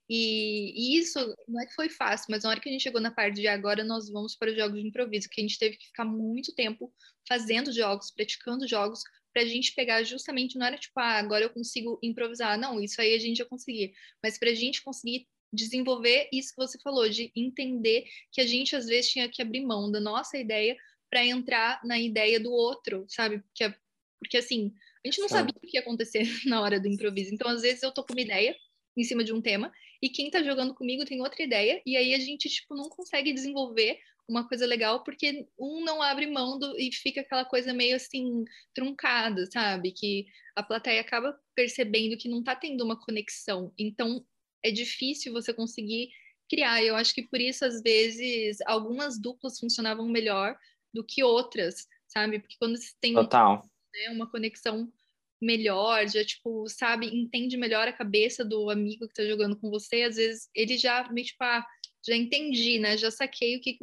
E, 0.08 0.94
e 0.96 0.98
isso 0.98 1.18
não 1.48 1.60
é 1.60 1.66
que 1.66 1.74
foi 1.74 1.88
fácil, 1.88 2.26
mas 2.30 2.44
na 2.44 2.50
hora 2.50 2.60
que 2.60 2.68
a 2.68 2.72
gente 2.72 2.82
chegou 2.82 3.00
na 3.00 3.10
parte 3.10 3.36
de 3.40 3.48
agora 3.48 3.82
nós 3.84 4.08
vamos 4.10 4.36
para 4.36 4.50
os 4.50 4.56
jogos 4.56 4.80
de 4.80 4.86
improviso, 4.86 5.28
que 5.28 5.40
a 5.40 5.44
gente 5.44 5.58
teve 5.58 5.76
que 5.76 5.86
ficar 5.86 6.04
muito 6.04 6.54
tempo 6.54 6.92
fazendo 7.28 7.72
jogos, 7.72 8.10
praticando 8.10 8.66
jogos, 8.66 9.02
para 9.32 9.42
a 9.42 9.46
gente 9.46 9.74
pegar 9.74 10.02
justamente, 10.02 10.58
não 10.58 10.66
era 10.66 10.76
tipo, 10.76 10.98
ah, 10.98 11.18
agora 11.18 11.44
eu 11.44 11.50
consigo 11.50 11.98
improvisar. 12.02 12.58
Não, 12.58 12.80
isso 12.80 13.00
aí 13.00 13.14
a 13.14 13.18
gente 13.18 13.38
já 13.38 13.44
conseguia. 13.44 13.90
Mas 14.22 14.38
para 14.38 14.50
a 14.50 14.54
gente 14.54 14.82
conseguir 14.82 15.26
desenvolver 15.52 16.28
isso 16.32 16.50
que 16.50 16.56
você 16.56 16.78
falou, 16.80 17.08
de 17.08 17.32
entender 17.34 18.04
que 18.32 18.40
a 18.40 18.46
gente 18.46 18.74
às 18.76 18.86
vezes 18.86 19.10
tinha 19.10 19.28
que 19.28 19.42
abrir 19.42 19.64
mão 19.64 19.90
da 19.90 20.00
nossa 20.00 20.38
ideia 20.38 20.76
para 21.08 21.24
entrar 21.24 21.80
na 21.84 21.98
ideia 21.98 22.38
do 22.38 22.52
outro, 22.52 23.04
sabe? 23.08 23.40
Porque, 23.40 23.74
porque 24.20 24.36
assim, 24.38 24.72
a 25.04 25.08
gente 25.08 25.20
não 25.20 25.28
Sim. 25.28 25.34
sabia 25.34 25.54
o 25.56 25.66
que 25.66 25.76
ia 25.76 25.80
acontecer 25.80 26.22
na 26.46 26.60
hora 26.60 26.78
do 26.78 26.88
improviso. 26.88 27.34
Então, 27.34 27.48
às 27.48 27.62
vezes, 27.62 27.82
eu 27.82 27.92
tô 27.92 28.04
com 28.04 28.12
uma 28.12 28.20
ideia 28.20 28.54
em 28.96 29.04
cima 29.04 29.24
de 29.24 29.32
um 29.32 29.40
tema, 29.40 29.72
e 30.02 30.08
quem 30.08 30.30
tá 30.30 30.42
jogando 30.42 30.74
comigo 30.74 31.04
tem 31.04 31.20
outra 31.20 31.42
ideia, 31.42 31.80
e 31.86 31.96
aí 31.96 32.12
a 32.14 32.18
gente, 32.18 32.48
tipo, 32.48 32.74
não 32.74 32.88
consegue 32.88 33.32
desenvolver 33.32 33.98
uma 34.28 34.46
coisa 34.46 34.66
legal, 34.66 35.02
porque 35.02 35.46
um 35.58 35.82
não 35.84 36.00
abre 36.00 36.26
mão 36.26 36.58
do, 36.58 36.78
e 36.78 36.92
fica 36.92 37.20
aquela 37.20 37.44
coisa 37.44 37.72
meio 37.72 37.96
assim, 37.96 38.44
truncada, 38.74 39.46
sabe? 39.50 39.92
Que 39.92 40.26
a 40.54 40.62
plateia 40.62 41.00
acaba 41.00 41.36
percebendo 41.54 42.16
que 42.16 42.28
não 42.28 42.42
tá 42.42 42.54
tendo 42.54 42.84
uma 42.84 42.98
conexão. 42.98 43.72
Então, 43.78 44.24
é 44.62 44.70
difícil 44.70 45.32
você 45.32 45.52
conseguir 45.52 46.10
criar. 46.48 46.82
Eu 46.82 46.94
acho 46.94 47.14
que 47.14 47.22
por 47.22 47.40
isso, 47.40 47.64
às 47.64 47.82
vezes, 47.82 48.58
algumas 48.66 49.20
duplas 49.20 49.58
funcionavam 49.58 50.08
melhor 50.08 50.56
do 50.92 51.04
que 51.04 51.22
outras, 51.22 51.86
sabe? 52.06 52.38
Porque 52.38 52.56
quando 52.58 52.76
você 52.76 52.92
tem 53.00 53.14
Total. 53.14 53.62
Né, 53.92 54.10
uma 54.10 54.30
conexão 54.30 54.92
melhor, 55.40 56.06
já, 56.08 56.24
tipo, 56.24 56.68
sabe, 56.68 57.06
entende 57.06 57.56
melhor 57.56 57.88
a 57.88 57.92
cabeça 57.92 58.44
do 58.44 58.68
amigo 58.68 59.08
que 59.08 59.14
tá 59.14 59.24
jogando 59.24 59.58
com 59.58 59.70
você, 59.70 60.02
às 60.02 60.16
vezes 60.16 60.50
ele 60.54 60.76
já, 60.76 61.10
meio, 61.10 61.26
tipo, 61.26 61.42
ah, 61.42 61.66
já 62.06 62.14
entendi, 62.14 62.78
né, 62.78 62.96
já 62.96 63.10
saquei 63.10 63.56
o 63.56 63.60
que, 63.60 63.78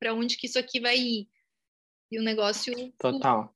para 0.00 0.14
onde 0.14 0.36
que 0.36 0.46
isso 0.46 0.58
aqui 0.58 0.80
vai 0.80 0.98
ir. 0.98 1.28
E 2.10 2.18
o 2.18 2.22
negócio... 2.22 2.74
Total. 2.98 3.54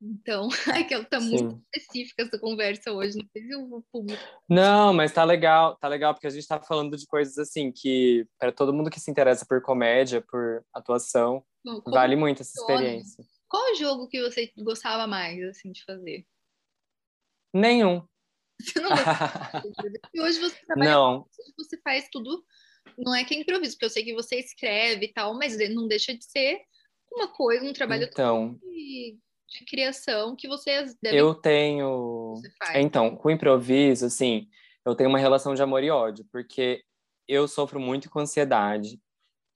Então, 0.00 0.48
é 0.80 0.84
que 0.84 1.02
tá 1.04 1.20
muito 1.20 1.54
Sim. 1.54 1.62
específica 1.74 2.22
essa 2.22 2.38
conversa 2.38 2.92
hoje, 2.92 3.16
não 3.16 3.26
sei 3.32 3.42
se 3.42 3.56
o 3.56 3.84
público... 3.90 4.22
Não, 4.48 4.92
mas 4.92 5.12
tá 5.12 5.24
legal, 5.24 5.76
tá 5.76 5.88
legal, 5.88 6.14
porque 6.14 6.26
a 6.26 6.30
gente 6.30 6.46
tá 6.46 6.60
falando 6.60 6.96
de 6.96 7.06
coisas 7.06 7.38
assim 7.38 7.72
que, 7.72 8.26
para 8.38 8.52
todo 8.52 8.72
mundo 8.72 8.90
que 8.90 9.00
se 9.00 9.10
interessa 9.10 9.46
por 9.46 9.62
comédia, 9.62 10.22
por 10.22 10.64
atuação, 10.74 11.44
Como- 11.62 11.82
vale 11.86 12.16
muito 12.16 12.42
essa 12.42 12.52
experiência. 12.58 13.24
Qual 13.48 13.72
o 13.72 13.74
jogo 13.76 14.08
que 14.08 14.22
você 14.22 14.52
gostava 14.58 15.06
mais, 15.06 15.42
assim, 15.44 15.72
de 15.72 15.84
fazer? 15.84 16.26
Nenhum. 17.52 18.06
Você 18.60 18.80
não 18.80 18.90
de 20.12 20.20
hoje 20.20 20.38
você 20.38 20.64
trabalha 20.64 20.90
Não, 20.92 21.26
você 21.58 21.76
faz 21.82 22.08
tudo, 22.10 22.44
não 22.96 23.12
é 23.12 23.24
que 23.24 23.34
é 23.34 23.38
improviso, 23.38 23.72
porque 23.72 23.84
eu 23.84 23.90
sei 23.90 24.04
que 24.04 24.14
você 24.14 24.36
escreve 24.36 25.06
e 25.06 25.12
tal, 25.12 25.34
mas 25.34 25.56
não 25.74 25.88
deixa 25.88 26.16
de 26.16 26.24
ser 26.24 26.60
uma 27.12 27.28
coisa, 27.28 27.64
um 27.64 27.72
trabalho 27.72 28.04
então, 28.04 28.54
de, 28.62 29.18
de 29.48 29.64
criação 29.64 30.36
que 30.36 30.48
você 30.48 30.84
deve 31.02 31.18
eu 31.18 31.34
tenho. 31.34 32.34
Então, 32.76 33.16
com 33.16 33.30
improviso, 33.30 34.06
assim, 34.06 34.48
eu 34.84 34.94
tenho 34.94 35.10
uma 35.10 35.18
relação 35.18 35.54
de 35.54 35.62
amor 35.62 35.82
e 35.82 35.90
ódio, 35.90 36.24
porque 36.30 36.84
eu 37.26 37.48
sofro 37.48 37.80
muito 37.80 38.10
com 38.10 38.20
ansiedade. 38.20 39.00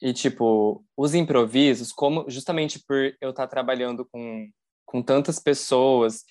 E, 0.01 0.13
tipo, 0.13 0.85
os 0.97 1.15
improvisos, 1.15 1.93
como 1.93 2.29
justamente 2.29 2.81
por 2.87 3.17
eu 3.21 3.31
estar 3.31 3.47
trabalhando 3.47 4.05
com, 4.05 4.49
com 4.87 5.03
tantas 5.03 5.39
pessoas 5.41 6.25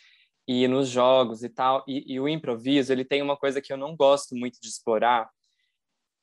e 0.47 0.67
nos 0.67 0.87
jogos 0.87 1.43
e 1.43 1.49
tal, 1.49 1.83
e, 1.87 2.13
e 2.13 2.19
o 2.19 2.29
improviso, 2.29 2.93
ele 2.93 3.03
tem 3.03 3.21
uma 3.21 3.35
coisa 3.35 3.61
que 3.61 3.71
eu 3.73 3.77
não 3.77 3.95
gosto 3.95 4.35
muito 4.35 4.57
de 4.61 4.69
explorar, 4.69 5.29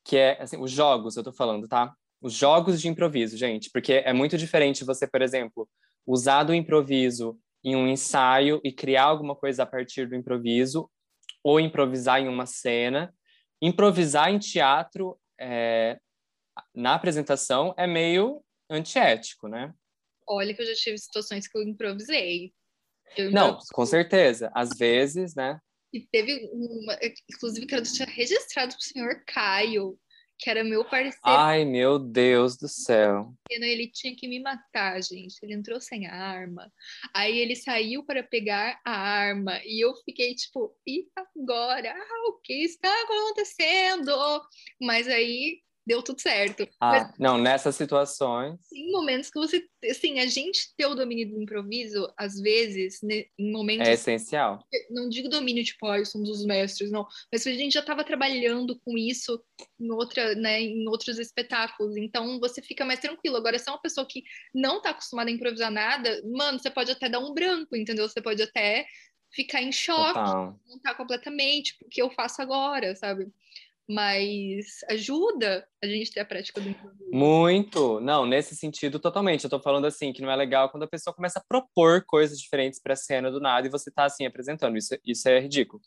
que 0.05 0.16
é, 0.16 0.40
assim, 0.40 0.57
os 0.57 0.70
jogos, 0.70 1.16
eu 1.16 1.22
tô 1.22 1.32
falando, 1.32 1.68
tá? 1.68 1.92
Os 2.22 2.32
jogos 2.32 2.80
de 2.80 2.88
improviso, 2.88 3.36
gente, 3.36 3.70
porque 3.70 3.95
é 3.95 4.12
muito 4.14 4.38
diferente 4.38 4.84
você, 4.84 5.07
por 5.07 5.20
exemplo, 5.20 5.68
usar 6.07 6.45
do 6.45 6.55
improviso 6.55 7.38
em 7.62 7.76
um 7.76 7.86
ensaio 7.86 8.61
e 8.64 8.72
criar 8.72 9.05
alguma 9.05 9.34
coisa 9.34 9.62
a 9.62 9.66
partir 9.66 10.07
do 10.09 10.14
improviso, 10.14 10.90
ou 11.42 11.61
improvisar 11.61 12.20
em 12.20 12.28
uma 12.28 12.47
cena. 12.47 13.14
Improvisar 13.61 14.30
em 14.30 14.38
teatro, 14.38 15.18
é, 15.38 15.99
na 16.74 16.94
apresentação, 16.94 17.74
é 17.76 17.86
meio 17.86 18.42
antiético, 18.70 19.48
né? 19.48 19.72
Olha 20.26 20.55
que 20.55 20.62
eu 20.62 20.66
já 20.66 20.74
tive 20.74 20.98
situações 20.98 21.46
que 21.46 21.57
eu 21.57 21.62
improvisei. 21.62 22.52
Eu 23.16 23.30
Não, 23.30 23.59
com 23.72 23.86
certeza. 23.86 24.50
Às 24.55 24.70
vezes, 24.70 25.34
né? 25.34 25.61
E 25.92 26.00
teve 26.00 26.50
uma, 26.52 26.98
inclusive, 27.30 27.66
quero 27.66 27.82
deixar 27.82 28.09
registrado 28.09 28.74
pro 28.74 28.82
senhor 28.82 29.22
Caio, 29.26 29.96
que 30.38 30.50
era 30.50 30.64
meu 30.64 30.84
parceiro, 30.84 31.20
Ai, 31.22 31.64
meu 31.64 31.98
Deus 31.98 32.57
do 32.57 32.68
céu. 32.68 33.32
ele 33.48 33.88
tinha 33.92 34.16
que 34.16 34.26
me 34.26 34.40
matar, 34.40 35.00
gente. 35.00 35.36
Ele 35.42 35.55
entrou 35.55 35.80
sem 35.80 36.07
arma. 36.07 36.72
Aí 37.14 37.38
ele 37.38 37.55
saiu 37.55 38.05
para 38.05 38.22
pegar 38.22 38.80
a 38.84 38.92
arma 38.92 39.61
e 39.64 39.84
eu 39.84 39.94
fiquei 40.05 40.34
tipo, 40.34 40.76
e 40.86 41.07
agora? 41.14 41.94
Ah, 41.96 42.28
o 42.30 42.40
que 42.42 42.64
está 42.64 42.92
acontecendo? 43.05 44.12
Mas 44.80 45.07
aí 45.07 45.62
deu 45.87 46.03
tudo 46.03 46.20
certo. 46.20 46.66
Mas 46.80 47.03
Ah, 47.05 47.14
não, 47.18 47.39
nessas 47.39 47.76
situações. 47.76 48.59
tem 48.70 48.91
momentos 48.91 49.30
que 49.30 49.39
você, 49.39 49.64
assim, 49.91 50.18
a 50.18 50.26
gente 50.26 50.74
ter 50.76 50.87
o 50.87 50.95
domínio 50.95 51.28
do 51.30 51.43
improviso, 51.43 52.11
às 52.16 52.41
vezes, 52.41 53.01
né, 53.03 53.24
em 53.39 53.53
momentos 53.53 53.87
É 53.89 53.93
essencial. 53.93 54.64
não 54.91 55.09
digo 55.09 55.28
domínio, 55.28 55.64
tipo, 55.64 55.87
ah, 55.87 56.05
somos 56.05 56.28
os 56.30 56.45
mestres, 56.47 56.91
não. 56.91 57.07
Mas 57.32 57.47
a 57.47 57.53
gente 57.53 57.72
já 57.74 57.80
estava 57.80 58.03
trabalhando 58.05 58.80
com 58.85 58.97
isso 58.97 59.43
em, 59.78 59.91
outra, 59.91 60.35
né, 60.35 60.61
em 60.62 60.89
outros 60.89 61.18
espetáculos. 61.18 61.97
Então 61.97 62.39
você 62.41 62.62
fica 62.62 62.85
mais 62.85 63.01
tranquilo. 63.01 63.37
Agora, 63.37 63.59
se 63.59 63.68
é 63.68 63.72
uma 63.72 63.80
pessoa 63.82 64.07
que 64.07 64.22
não 64.55 64.78
está 64.78 64.91
acostumada 64.91 65.30
a 65.30 65.32
improvisar 65.32 65.70
nada, 65.70 66.22
mano, 66.24 66.59
você 66.59 66.70
pode 66.70 66.91
até 66.91 67.09
dar 67.09 67.18
um 67.20 67.35
branco, 67.35 67.76
entendeu? 67.76 68.09
Você 68.09 68.22
pode 68.22 68.43
até 68.43 68.87
ficar 69.35 69.61
em 69.61 69.72
choque, 69.72 70.14
Total. 70.14 70.61
montar 70.66 70.95
completamente, 70.95 71.76
porque 71.78 72.01
eu 72.01 72.09
faço 72.11 72.41
agora, 72.41 72.95
sabe? 72.95 73.26
Mas 73.89 74.78
ajuda 74.89 75.66
a 75.82 75.87
gente 75.87 76.11
ter 76.11 76.20
a 76.20 76.24
prática 76.24 76.61
do 76.61 76.70
improviso. 76.70 77.11
Muito. 77.12 78.01
Não, 78.01 78.24
nesse 78.24 78.57
sentido, 78.57 78.99
totalmente. 78.99 79.45
Eu 79.45 79.51
tô 79.51 79.61
falando 79.61 79.87
assim, 79.87 80.12
que 80.12 80.22
não 80.22 80.30
é 80.30 80.37
legal 80.37 80.70
quando 80.70 80.85
a 80.85 80.89
pessoa 80.89 81.14
começa 81.14 81.39
a 81.39 81.45
propor 81.47 82.05
coisas 82.07 82.39
diferentes 82.39 82.80
pra 82.80 82.97
cena 82.97 83.30
do 83.30 83.41
nada 83.41 83.66
e 83.66 83.70
você 83.70 83.91
tá 83.91 84.05
assim 84.05 84.24
apresentando. 84.24 84.76
Isso, 84.78 84.97
isso 85.05 85.28
é 85.28 85.39
ridículo. 85.39 85.82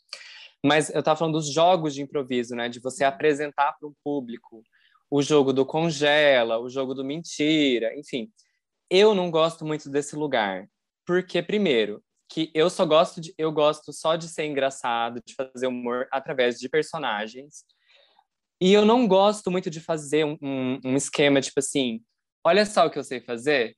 Mas 0.64 0.90
eu 0.90 1.02
tava 1.02 1.18
falando 1.18 1.34
dos 1.34 1.52
jogos 1.52 1.94
de 1.94 2.02
improviso, 2.02 2.54
né? 2.54 2.68
De 2.68 2.80
você 2.80 3.04
apresentar 3.04 3.72
para 3.78 3.88
um 3.88 3.94
público 4.04 4.62
o 5.10 5.22
jogo 5.22 5.52
do 5.52 5.64
congela, 5.64 6.58
o 6.58 6.68
jogo 6.68 6.94
do 6.94 7.04
mentira, 7.04 7.96
enfim. 7.98 8.30
Eu 8.90 9.14
não 9.14 9.30
gosto 9.30 9.64
muito 9.64 9.90
desse 9.90 10.14
lugar. 10.14 10.68
Porque, 11.06 11.42
primeiro, 11.42 12.02
que 12.28 12.50
eu 12.54 12.68
só 12.68 12.84
gosto 12.84 13.20
de 13.20 13.34
eu 13.38 13.50
gosto 13.50 13.92
só 13.92 14.16
de 14.16 14.28
ser 14.28 14.44
engraçado, 14.44 15.20
de 15.24 15.34
fazer 15.34 15.66
humor 15.66 16.06
através 16.12 16.58
de 16.58 16.68
personagens. 16.68 17.64
E 18.60 18.72
eu 18.72 18.84
não 18.84 19.06
gosto 19.06 19.50
muito 19.50 19.70
de 19.70 19.80
fazer 19.80 20.24
um, 20.24 20.36
um, 20.42 20.80
um 20.84 20.96
esquema 20.96 21.40
tipo 21.40 21.60
assim, 21.60 22.02
olha 22.44 22.66
só 22.66 22.86
o 22.86 22.90
que 22.90 22.98
eu 22.98 23.04
sei 23.04 23.20
fazer. 23.20 23.76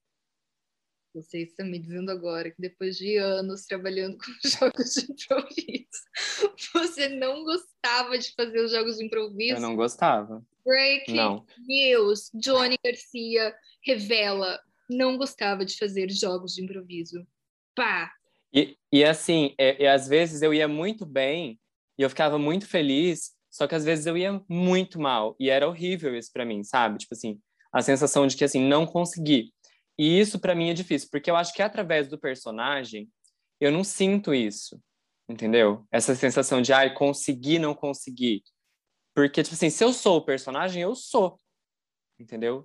Você 1.15 1.43
está 1.43 1.65
me 1.65 1.79
dizendo 1.79 2.11
agora 2.11 2.51
que 2.51 2.61
depois 2.61 2.97
de 2.97 3.17
anos 3.17 3.67
trabalhando 3.67 4.17
com 4.17 4.33
jogos 4.49 4.95
de 4.95 5.13
improviso, 5.13 6.61
você 6.73 7.09
não 7.09 7.45
gostava 7.45 8.17
de 8.17 8.33
fazer 8.33 8.65
os 8.65 8.71
jogos 8.71 8.97
de 8.97 9.05
improviso? 9.05 9.57
Eu 9.57 9.61
não 9.61 9.75
gostava. 9.75 10.43
Breaking 10.65 11.15
não. 11.15 11.45
news: 11.67 12.31
Johnny 12.35 12.79
Garcia 12.85 13.55
revela 13.85 14.61
não 14.89 15.17
gostava 15.17 15.65
de 15.65 15.77
fazer 15.77 16.11
jogos 16.11 16.55
de 16.55 16.63
improviso. 16.63 17.27
Pá! 17.75 18.13
E, 18.53 18.77
e 18.93 19.05
assim, 19.05 19.55
e 19.59 19.87
às 19.87 20.09
vezes 20.09 20.43
eu 20.43 20.53
ia 20.53 20.67
muito 20.67 21.07
bem 21.07 21.59
e 21.97 22.03
eu 22.03 22.11
ficava 22.11 22.39
muito 22.39 22.67
feliz, 22.67 23.33
só 23.61 23.67
que 23.67 23.75
às 23.75 23.85
vezes 23.85 24.07
eu 24.07 24.17
ia 24.17 24.43
muito 24.49 24.99
mal 24.99 25.37
e 25.39 25.51
era 25.51 25.69
horrível 25.69 26.17
isso 26.17 26.33
para 26.33 26.47
mim, 26.47 26.65
sabe? 26.65 26.97
Tipo 26.97 27.13
assim, 27.13 27.39
a 27.71 27.83
sensação 27.83 28.27
de 28.27 28.35
que 28.35 28.43
assim 28.43 28.67
não 28.67 28.87
consegui. 28.87 29.53
E 29.99 30.19
isso 30.19 30.41
para 30.41 30.55
mim 30.55 30.71
é 30.71 30.73
difícil, 30.73 31.11
porque 31.13 31.31
eu 31.31 31.37
acho 31.37 31.53
que 31.53 31.61
através 31.61 32.09
do 32.09 32.19
personagem 32.19 33.07
eu 33.61 33.71
não 33.71 33.85
sinto 33.85 34.33
isso, 34.33 34.83
entendeu? 35.29 35.87
Essa 35.93 36.15
sensação 36.15 36.63
de 36.63 36.73
ai, 36.73 36.95
consegui, 36.95 37.59
não 37.59 37.75
consegui. 37.75 38.43
Porque 39.15 39.43
tipo 39.43 39.55
assim, 39.55 39.69
se 39.69 39.85
eu 39.85 39.93
sou 39.93 40.17
o 40.17 40.25
personagem, 40.25 40.81
eu 40.81 40.95
sou. 40.95 41.39
Entendeu? 42.19 42.65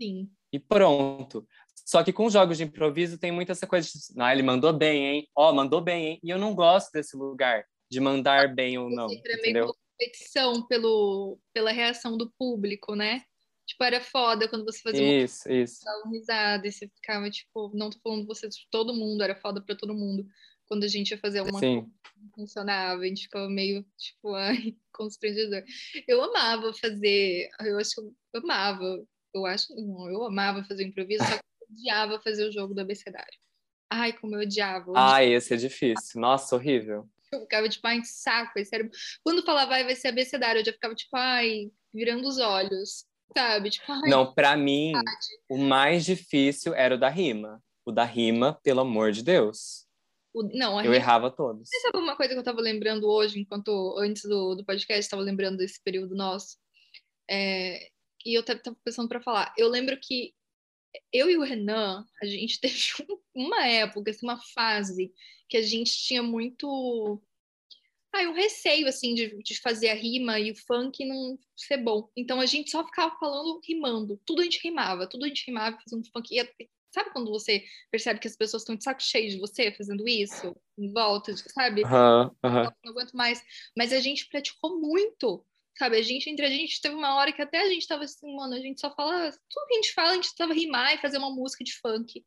Sim. 0.00 0.30
E 0.50 0.58
pronto. 0.58 1.46
Só 1.84 2.02
que 2.02 2.10
com 2.10 2.30
jogos 2.30 2.56
de 2.56 2.64
improviso 2.64 3.18
tem 3.18 3.30
muita 3.30 3.52
essa 3.52 3.66
coisa 3.66 3.86
de, 3.86 3.98
ah, 4.18 4.32
ele 4.32 4.42
mandou 4.42 4.72
bem, 4.72 5.04
hein? 5.08 5.28
Ó, 5.36 5.50
oh, 5.50 5.54
mandou 5.54 5.82
bem, 5.82 6.06
hein? 6.06 6.20
E 6.22 6.30
eu 6.30 6.38
não 6.38 6.54
gosto 6.54 6.90
desse 6.90 7.18
lugar 7.18 7.66
de 7.90 8.00
mandar 8.00 8.54
bem 8.54 8.78
ou 8.78 8.88
não, 8.88 9.12
entendeu? 9.12 9.74
Competição 9.98 10.66
pelo, 10.66 11.38
pela 11.52 11.70
reação 11.70 12.16
do 12.16 12.30
público, 12.38 12.94
né? 12.94 13.22
Tipo, 13.66 13.84
era 13.84 14.00
foda 14.00 14.48
quando 14.48 14.64
você 14.64 14.80
fazia 14.80 15.24
isso, 15.24 15.48
uma 15.48 15.56
isso. 15.56 15.84
dava 15.84 16.08
risada 16.10 16.66
e 16.66 16.72
você 16.72 16.88
ficava, 16.88 17.30
tipo, 17.30 17.70
não 17.74 17.90
tô 17.90 17.98
falando 18.00 18.26
você 18.26 18.48
de 18.48 18.66
todo 18.70 18.94
mundo, 18.94 19.22
era 19.22 19.36
foda 19.36 19.62
pra 19.62 19.76
todo 19.76 19.94
mundo. 19.94 20.26
Quando 20.66 20.84
a 20.84 20.88
gente 20.88 21.10
ia 21.10 21.18
fazer 21.18 21.40
uma 21.42 21.58
Sim. 21.58 21.80
coisa 21.80 21.92
não 22.22 22.30
funcionava, 22.34 23.02
a 23.02 23.06
gente 23.06 23.22
ficava 23.22 23.48
meio, 23.48 23.84
tipo, 23.96 24.34
ai, 24.34 24.76
constrangedor. 24.92 25.62
Eu 26.06 26.22
amava 26.22 26.72
fazer, 26.74 27.48
eu 27.60 27.78
acho 27.78 27.94
que 27.94 28.00
eu 28.00 28.40
amava, 28.42 29.04
eu 29.34 29.46
acho, 29.46 29.74
não, 29.74 30.10
eu 30.10 30.24
amava 30.24 30.64
fazer 30.64 30.84
improviso, 30.84 31.24
só 31.24 31.30
que 31.30 31.42
eu 31.60 31.68
odiava 31.70 32.20
fazer 32.20 32.48
o 32.48 32.52
jogo 32.52 32.74
do 32.74 32.80
abecedário. 32.80 33.38
Ai, 33.90 34.12
como 34.12 34.36
eu 34.36 34.42
odiava. 34.42 34.90
Ai, 34.96 35.34
esse 35.34 35.52
é 35.52 35.56
difícil. 35.56 36.20
Nossa, 36.20 36.56
horrível. 36.56 37.08
Eu 37.32 37.40
ficava, 37.40 37.68
tipo, 37.68 37.86
ai, 37.86 38.02
saco, 38.04 38.58
esse 38.58 38.74
era... 38.74 38.88
Quando 39.24 39.44
falava, 39.44 39.70
vai, 39.70 39.84
vai 39.84 39.96
ser 39.96 40.08
abecedário, 40.08 40.60
eu 40.60 40.64
já 40.64 40.72
ficava, 40.72 40.94
tipo, 40.94 41.16
ai, 41.16 41.70
virando 41.92 42.28
os 42.28 42.38
olhos 42.38 43.06
sabe? 43.32 43.70
Tipo, 43.70 43.90
ai, 43.90 44.10
não, 44.10 44.32
para 44.32 44.56
mim, 44.56 44.92
o 45.48 45.58
mais 45.58 46.04
difícil 46.04 46.74
era 46.74 46.94
o 46.94 46.98
da 46.98 47.08
rima. 47.08 47.62
O 47.84 47.90
da 47.90 48.04
rima, 48.04 48.58
pelo 48.62 48.80
amor 48.80 49.10
de 49.12 49.22
Deus. 49.22 49.86
O, 50.32 50.42
não, 50.42 50.76
eu 50.78 50.84
rima... 50.84 50.96
errava 50.96 51.30
todos. 51.30 51.68
Você 51.68 51.80
sabe 51.80 51.98
uma 51.98 52.16
coisa 52.16 52.32
que 52.32 52.38
eu 52.38 52.44
tava 52.44 52.60
lembrando 52.60 53.08
hoje, 53.08 53.40
enquanto 53.40 53.96
antes 53.98 54.22
do, 54.22 54.54
do 54.54 54.64
podcast, 54.64 55.00
estava 55.00 55.22
lembrando 55.22 55.58
desse 55.58 55.82
período 55.82 56.14
nosso. 56.14 56.58
É, 57.28 57.88
e 58.24 58.36
eu 58.36 58.44
tava 58.44 58.60
pensando 58.84 59.08
para 59.08 59.20
falar. 59.20 59.52
Eu 59.56 59.68
lembro 59.68 59.98
que 60.00 60.32
eu 61.12 61.30
e 61.30 61.36
o 61.36 61.42
Renan, 61.42 62.06
a 62.22 62.26
gente 62.26 62.60
teve 62.60 62.78
uma 63.34 63.66
época, 63.66 64.10
assim, 64.10 64.26
uma 64.26 64.40
fase 64.54 65.12
que 65.48 65.56
a 65.56 65.62
gente 65.62 65.92
tinha 65.92 66.22
muito 66.22 67.22
ah, 68.12 68.28
um 68.28 68.34
receio, 68.34 68.86
assim, 68.86 69.14
de, 69.14 69.42
de 69.42 69.60
fazer 69.60 69.88
a 69.88 69.94
rima 69.94 70.38
e 70.38 70.52
o 70.52 70.56
funk 70.66 71.04
não 71.04 71.38
ser 71.56 71.78
bom. 71.78 72.10
Então 72.14 72.40
a 72.40 72.46
gente 72.46 72.70
só 72.70 72.84
ficava 72.84 73.16
falando, 73.18 73.60
rimando. 73.66 74.20
Tudo 74.26 74.42
a 74.42 74.44
gente 74.44 74.60
rimava, 74.62 75.06
tudo 75.06 75.24
a 75.24 75.28
gente 75.28 75.46
rimava 75.46 75.78
fazendo 75.78 76.06
funk. 76.10 76.38
E 76.38 76.68
sabe 76.92 77.10
quando 77.10 77.30
você 77.30 77.64
percebe 77.90 78.20
que 78.20 78.28
as 78.28 78.36
pessoas 78.36 78.62
estão 78.62 78.76
de 78.76 78.84
saco 78.84 79.02
cheio 79.02 79.30
de 79.30 79.38
você 79.38 79.72
fazendo 79.72 80.06
isso? 80.06 80.54
Em 80.78 80.92
volta, 80.92 81.34
sabe? 81.36 81.82
Uhum, 81.84 82.24
uhum. 82.44 82.70
Não 82.84 82.92
aguento 82.92 83.12
mais. 83.14 83.42
Mas 83.76 83.94
a 83.94 84.00
gente 84.00 84.28
praticou 84.28 84.78
muito. 84.78 85.42
Sabe, 85.78 85.98
a 85.98 86.02
gente, 86.02 86.28
entre 86.28 86.44
a 86.46 86.50
gente, 86.50 86.80
teve 86.80 86.94
uma 86.94 87.16
hora 87.16 87.32
que 87.32 87.40
até 87.40 87.60
a 87.60 87.68
gente 87.68 87.86
tava 87.86 88.04
assim, 88.04 88.34
mano, 88.36 88.54
a 88.54 88.60
gente 88.60 88.80
só 88.80 88.94
fala, 88.94 89.30
tudo 89.30 89.66
que 89.66 89.74
a 89.74 89.76
gente 89.76 89.94
fala, 89.94 90.10
a 90.10 90.14
gente 90.14 90.34
tava 90.36 90.52
rimar 90.52 90.94
e 90.94 90.98
fazer 90.98 91.18
uma 91.18 91.34
música 91.34 91.64
de 91.64 91.72
funk. 91.78 92.24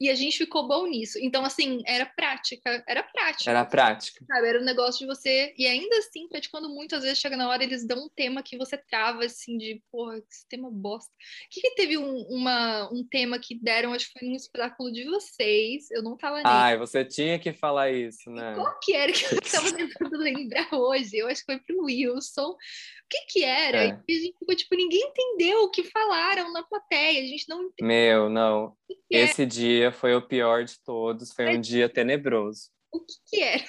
E 0.00 0.08
a 0.08 0.14
gente 0.14 0.38
ficou 0.38 0.66
bom 0.66 0.86
nisso. 0.86 1.18
Então, 1.20 1.44
assim, 1.44 1.82
era 1.86 2.06
prática, 2.06 2.82
era 2.88 3.02
prática. 3.02 3.50
Era 3.50 3.64
prática. 3.66 4.24
Sabe? 4.26 4.48
Era 4.48 4.60
um 4.60 4.64
negócio 4.64 5.00
de 5.00 5.06
você. 5.06 5.52
E 5.58 5.66
ainda 5.66 5.98
assim, 5.98 6.26
praticando 6.26 6.70
muito, 6.70 6.96
às 6.96 7.02
vezes 7.02 7.18
chega 7.18 7.36
na 7.36 7.48
hora, 7.48 7.62
eles 7.62 7.86
dão 7.86 8.06
um 8.06 8.08
tema 8.08 8.42
que 8.42 8.56
você 8.56 8.78
trava, 8.78 9.24
assim, 9.24 9.58
de, 9.58 9.82
porra, 9.92 10.16
esse 10.16 10.48
tema 10.48 10.70
bosta. 10.70 11.12
O 11.12 11.48
que, 11.50 11.60
que 11.60 11.74
teve 11.74 11.98
um, 11.98 12.22
uma, 12.30 12.90
um 12.90 13.04
tema 13.04 13.38
que 13.38 13.54
deram, 13.54 13.92
acho 13.92 14.06
que 14.06 14.18
foi 14.18 14.28
num 14.28 14.34
espetáculo 14.34 14.90
de 14.90 15.04
vocês. 15.04 15.90
Eu 15.90 16.02
não 16.02 16.16
tava 16.16 16.36
nem. 16.36 16.44
Ai, 16.46 16.78
você 16.78 17.04
tinha 17.04 17.38
que 17.38 17.52
falar 17.52 17.90
isso, 17.90 18.30
né? 18.30 18.54
Qual 18.54 18.78
que 18.80 18.94
era 18.94 19.12
que 19.12 19.24
eu 19.24 19.40
tava 19.52 19.70
tentando 19.70 20.16
lembrar 20.16 20.72
hoje? 20.72 21.18
Eu 21.18 21.28
acho 21.28 21.44
que 21.44 21.52
foi 21.52 21.58
pro 21.60 21.84
Wilson 21.84 22.56
que 23.10 23.26
que 23.26 23.44
era? 23.44 23.84
É. 23.86 24.00
E 24.08 24.16
a 24.16 24.20
gente 24.20 24.38
ficou, 24.38 24.54
tipo, 24.54 24.76
ninguém 24.76 25.00
entendeu 25.00 25.64
o 25.64 25.70
que 25.70 25.82
falaram 25.82 26.52
na 26.52 26.62
plateia, 26.62 27.20
a 27.20 27.26
gente 27.26 27.48
não 27.48 27.64
entendeu. 27.64 27.86
Meu, 27.86 28.30
não. 28.30 28.76
Esse 29.10 29.44
dia 29.44 29.89
foi 29.92 30.14
o 30.14 30.22
pior 30.22 30.64
de 30.64 30.78
todos, 30.84 31.32
foi 31.32 31.56
um 31.56 31.60
dia 31.60 31.88
tenebroso. 31.88 32.70
O 32.92 33.00
que 33.00 33.14
que 33.26 33.42
era? 33.42 33.64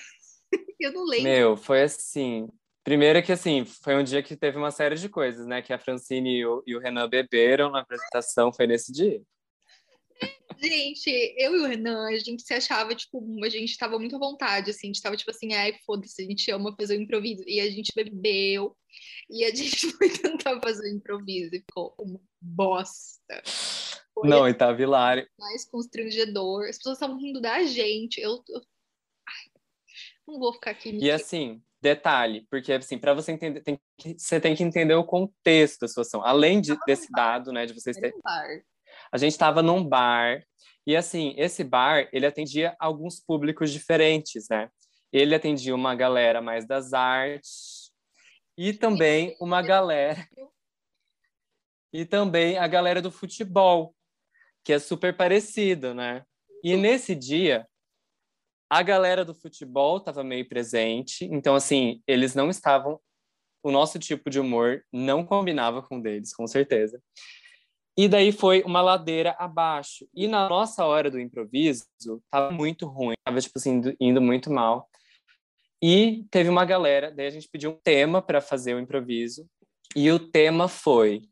Eu 0.79 0.93
não 0.93 1.05
lembro. 1.05 1.23
Meu, 1.23 1.57
foi 1.57 1.83
assim... 1.83 2.47
Primeiro 2.83 3.21
que, 3.21 3.31
assim, 3.31 3.63
foi 3.63 3.95
um 3.95 4.03
dia 4.03 4.23
que 4.23 4.35
teve 4.35 4.57
uma 4.57 4.71
série 4.71 4.95
de 4.95 5.07
coisas, 5.07 5.45
né? 5.45 5.61
Que 5.61 5.71
a 5.71 5.77
Francine 5.77 6.39
e 6.39 6.45
o, 6.45 6.63
e 6.65 6.75
o 6.75 6.79
Renan 6.79 7.07
beberam 7.07 7.69
na 7.69 7.81
apresentação, 7.81 8.51
foi 8.51 8.65
nesse 8.65 8.91
dia. 8.91 9.21
Gente, 10.59 11.09
eu 11.37 11.55
e 11.55 11.59
o 11.59 11.67
Renan, 11.67 12.07
a 12.07 12.17
gente 12.19 12.43
se 12.43 12.53
achava, 12.53 12.93
tipo, 12.93 13.23
a 13.43 13.49
gente 13.49 13.77
tava 13.77 13.97
muito 13.97 14.15
à 14.15 14.19
vontade, 14.19 14.69
assim, 14.69 14.87
a 14.87 14.93
gente 14.93 15.01
tava, 15.01 15.17
tipo 15.17 15.31
assim, 15.31 15.53
ai, 15.53 15.73
foda-se, 15.85 16.21
a 16.21 16.25
gente 16.25 16.51
ama 16.51 16.75
fazer 16.79 16.97
o 16.97 17.01
improviso. 17.01 17.43
E 17.47 17.59
a 17.59 17.69
gente 17.69 17.91
bebeu, 17.95 18.75
e 19.29 19.43
a 19.43 19.53
gente 19.53 19.91
foi 19.97 20.09
tentar 20.09 20.59
fazer 20.61 20.91
o 20.91 20.95
improviso, 20.95 21.55
e 21.55 21.59
ficou 21.59 21.95
uma 21.99 22.19
bosta. 22.39 23.41
Foi 24.21 24.29
Não, 24.29 24.47
e 24.47 24.53
tava 24.53 24.81
hilário. 24.81 25.27
Mais 25.39 25.65
constrangedor. 25.65 26.67
As 26.69 26.77
pessoas 26.77 26.97
estavam 26.97 27.17
rindo 27.17 27.41
da 27.41 27.63
gente. 27.63 28.21
Eu, 28.21 28.43
eu... 28.49 28.61
Ai, 29.27 29.61
não 30.27 30.39
vou 30.39 30.53
ficar 30.53 30.71
aqui. 30.71 30.95
E 30.97 31.09
assim, 31.09 31.61
detalhe, 31.81 32.45
porque 32.49 32.71
assim, 32.71 32.97
para 32.97 33.13
você 33.13 33.31
entender, 33.31 33.61
tem 33.61 33.79
que, 33.97 34.15
você 34.17 34.39
tem 34.39 34.55
que 34.55 34.63
entender 34.63 34.93
o 34.93 35.03
contexto 35.03 35.81
da 35.81 35.87
situação. 35.87 36.23
Além 36.23 36.61
de, 36.61 36.77
desse 36.85 37.11
dado, 37.11 37.51
né, 37.51 37.65
de 37.65 37.73
vocês 37.73 37.97
terem 37.97 38.13
a 39.11 39.17
gente 39.17 39.31
estava 39.31 39.61
num 39.61 39.83
bar 39.83 40.41
e 40.85 40.95
assim, 40.95 41.33
esse 41.37 41.63
bar, 41.63 42.07
ele 42.11 42.25
atendia 42.25 42.75
alguns 42.79 43.19
públicos 43.19 43.71
diferentes, 43.71 44.47
né? 44.49 44.69
Ele 45.11 45.35
atendia 45.35 45.75
uma 45.75 45.93
galera 45.93 46.41
mais 46.41 46.65
das 46.65 46.93
artes 46.93 47.91
e 48.57 48.73
também 48.73 49.35
uma 49.39 49.61
galera 49.61 50.27
e 51.93 52.05
também 52.05 52.57
a 52.57 52.67
galera 52.67 53.01
do 53.01 53.11
futebol, 53.11 53.93
que 54.63 54.73
é 54.73 54.79
super 54.79 55.15
parecido, 55.15 55.93
né? 55.93 56.23
E 56.63 56.75
nesse 56.75 57.15
dia, 57.15 57.67
a 58.69 58.81
galera 58.83 59.25
do 59.25 59.33
futebol 59.33 59.97
estava 59.97 60.23
meio 60.23 60.47
presente, 60.47 61.25
então 61.25 61.55
assim, 61.55 62.01
eles 62.07 62.35
não 62.35 62.49
estavam 62.49 62.99
o 63.63 63.71
nosso 63.71 63.99
tipo 63.99 64.29
de 64.29 64.39
humor 64.39 64.83
não 64.91 65.25
combinava 65.25 65.81
com 65.81 65.97
o 65.97 66.01
deles, 66.01 66.33
com 66.33 66.47
certeza. 66.47 67.01
E 67.97 68.07
daí 68.07 68.31
foi 68.31 68.63
uma 68.63 68.81
ladeira 68.81 69.35
abaixo. 69.37 70.07
E 70.15 70.27
na 70.27 70.49
nossa 70.49 70.85
hora 70.85 71.11
do 71.11 71.19
improviso, 71.19 71.85
tava 72.29 72.51
muito 72.51 72.87
ruim, 72.87 73.13
tava 73.23 73.39
tipo 73.39 73.59
assim, 73.59 73.81
indo 73.99 74.21
muito 74.21 74.49
mal. 74.51 74.89
E 75.83 76.25
teve 76.31 76.49
uma 76.49 76.63
galera, 76.63 77.11
daí 77.11 77.27
a 77.27 77.31
gente 77.31 77.49
pediu 77.49 77.71
um 77.71 77.79
tema 77.83 78.21
para 78.21 78.39
fazer 78.39 78.75
o 78.75 78.79
improviso, 78.79 79.47
e 79.95 80.11
o 80.11 80.19
tema 80.19 80.67
foi 80.67 81.23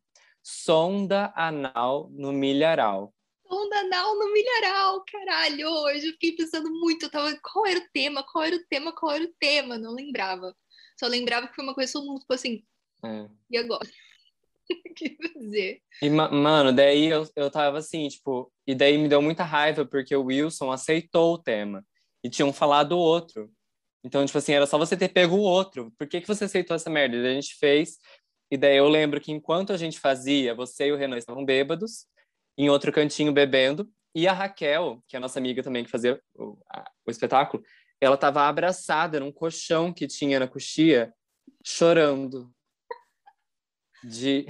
sonda 0.43 1.31
anal 1.35 2.09
no 2.11 2.33
milharal. 2.33 3.13
Sonda 3.49 3.79
anal 3.79 4.15
no 4.15 4.31
milharal, 4.31 5.03
caralho! 5.11 5.67
Hoje 5.67 6.05
eu 6.05 6.11
fiquei 6.13 6.33
pensando 6.33 6.69
muito, 6.69 7.07
eu 7.07 7.09
tava, 7.09 7.35
qual 7.41 7.65
era 7.65 7.79
o 7.79 7.89
tema, 7.91 8.23
qual 8.23 8.43
era 8.43 8.55
o 8.55 8.63
tema, 8.69 8.93
qual 8.93 9.11
era 9.11 9.23
o 9.23 9.33
tema? 9.39 9.75
Não 9.75 9.91
lembrava. 9.91 10.55
Só 10.99 11.07
lembrava 11.07 11.47
que 11.47 11.55
foi 11.55 11.63
uma 11.63 11.73
coisa, 11.73 11.93
todo 11.93 12.05
mundo 12.05 12.21
ficou 12.21 12.35
assim, 12.35 12.63
é. 13.03 13.27
e 13.49 13.57
agora? 13.57 13.89
que 14.95 15.17
dizer. 15.35 15.81
E, 15.99 16.09
mano, 16.11 16.71
daí 16.71 17.07
eu, 17.07 17.27
eu 17.35 17.49
tava 17.49 17.79
assim, 17.79 18.07
tipo, 18.07 18.53
e 18.67 18.75
daí 18.75 18.99
me 18.99 19.07
deu 19.07 19.19
muita 19.19 19.43
raiva 19.43 19.83
porque 19.83 20.15
o 20.15 20.25
Wilson 20.25 20.71
aceitou 20.71 21.33
o 21.33 21.41
tema 21.41 21.83
e 22.23 22.29
tinham 22.29 22.53
falado 22.53 22.99
outro. 22.99 23.51
Então, 24.03 24.23
tipo 24.23 24.37
assim, 24.37 24.53
era 24.53 24.67
só 24.67 24.77
você 24.77 24.95
ter 24.95 25.09
pego 25.09 25.35
o 25.35 25.41
outro. 25.41 25.91
Por 25.97 26.07
que, 26.07 26.21
que 26.21 26.27
você 26.27 26.43
aceitou 26.43 26.75
essa 26.75 26.89
merda? 26.89 27.15
E 27.15 27.21
daí 27.23 27.31
a 27.31 27.41
gente 27.41 27.55
fez, 27.55 27.97
e 28.51 28.57
daí 28.57 28.77
eu 28.77 28.87
lembro 28.87 29.19
que 29.19 29.31
enquanto 29.31 29.73
a 29.73 29.77
gente 29.77 29.99
fazia, 29.99 30.53
você 30.53 30.89
e 30.89 30.91
o 30.91 30.95
Renan 30.95 31.17
estavam 31.17 31.43
bêbados, 31.43 32.05
em 32.57 32.69
outro 32.69 32.91
cantinho 32.91 33.31
bebendo, 33.31 33.89
E 34.13 34.27
a 34.27 34.33
Raquel, 34.33 35.03
que 35.07 35.15
é 35.15 35.17
a 35.17 35.19
nossa 35.19 35.39
amiga 35.39 35.63
também 35.63 35.83
que 35.83 35.89
fazia 35.91 36.21
o, 36.35 36.57
a, 36.69 36.89
o 37.05 37.11
espetáculo, 37.11 37.63
ela 38.01 38.15
estava 38.15 38.43
abraçada 38.43 39.19
num 39.19 39.31
colchão 39.31 39.93
que 39.93 40.07
tinha 40.07 40.39
na 40.39 40.47
coxia, 40.47 41.13
chorando. 41.63 42.53
De, 44.01 44.45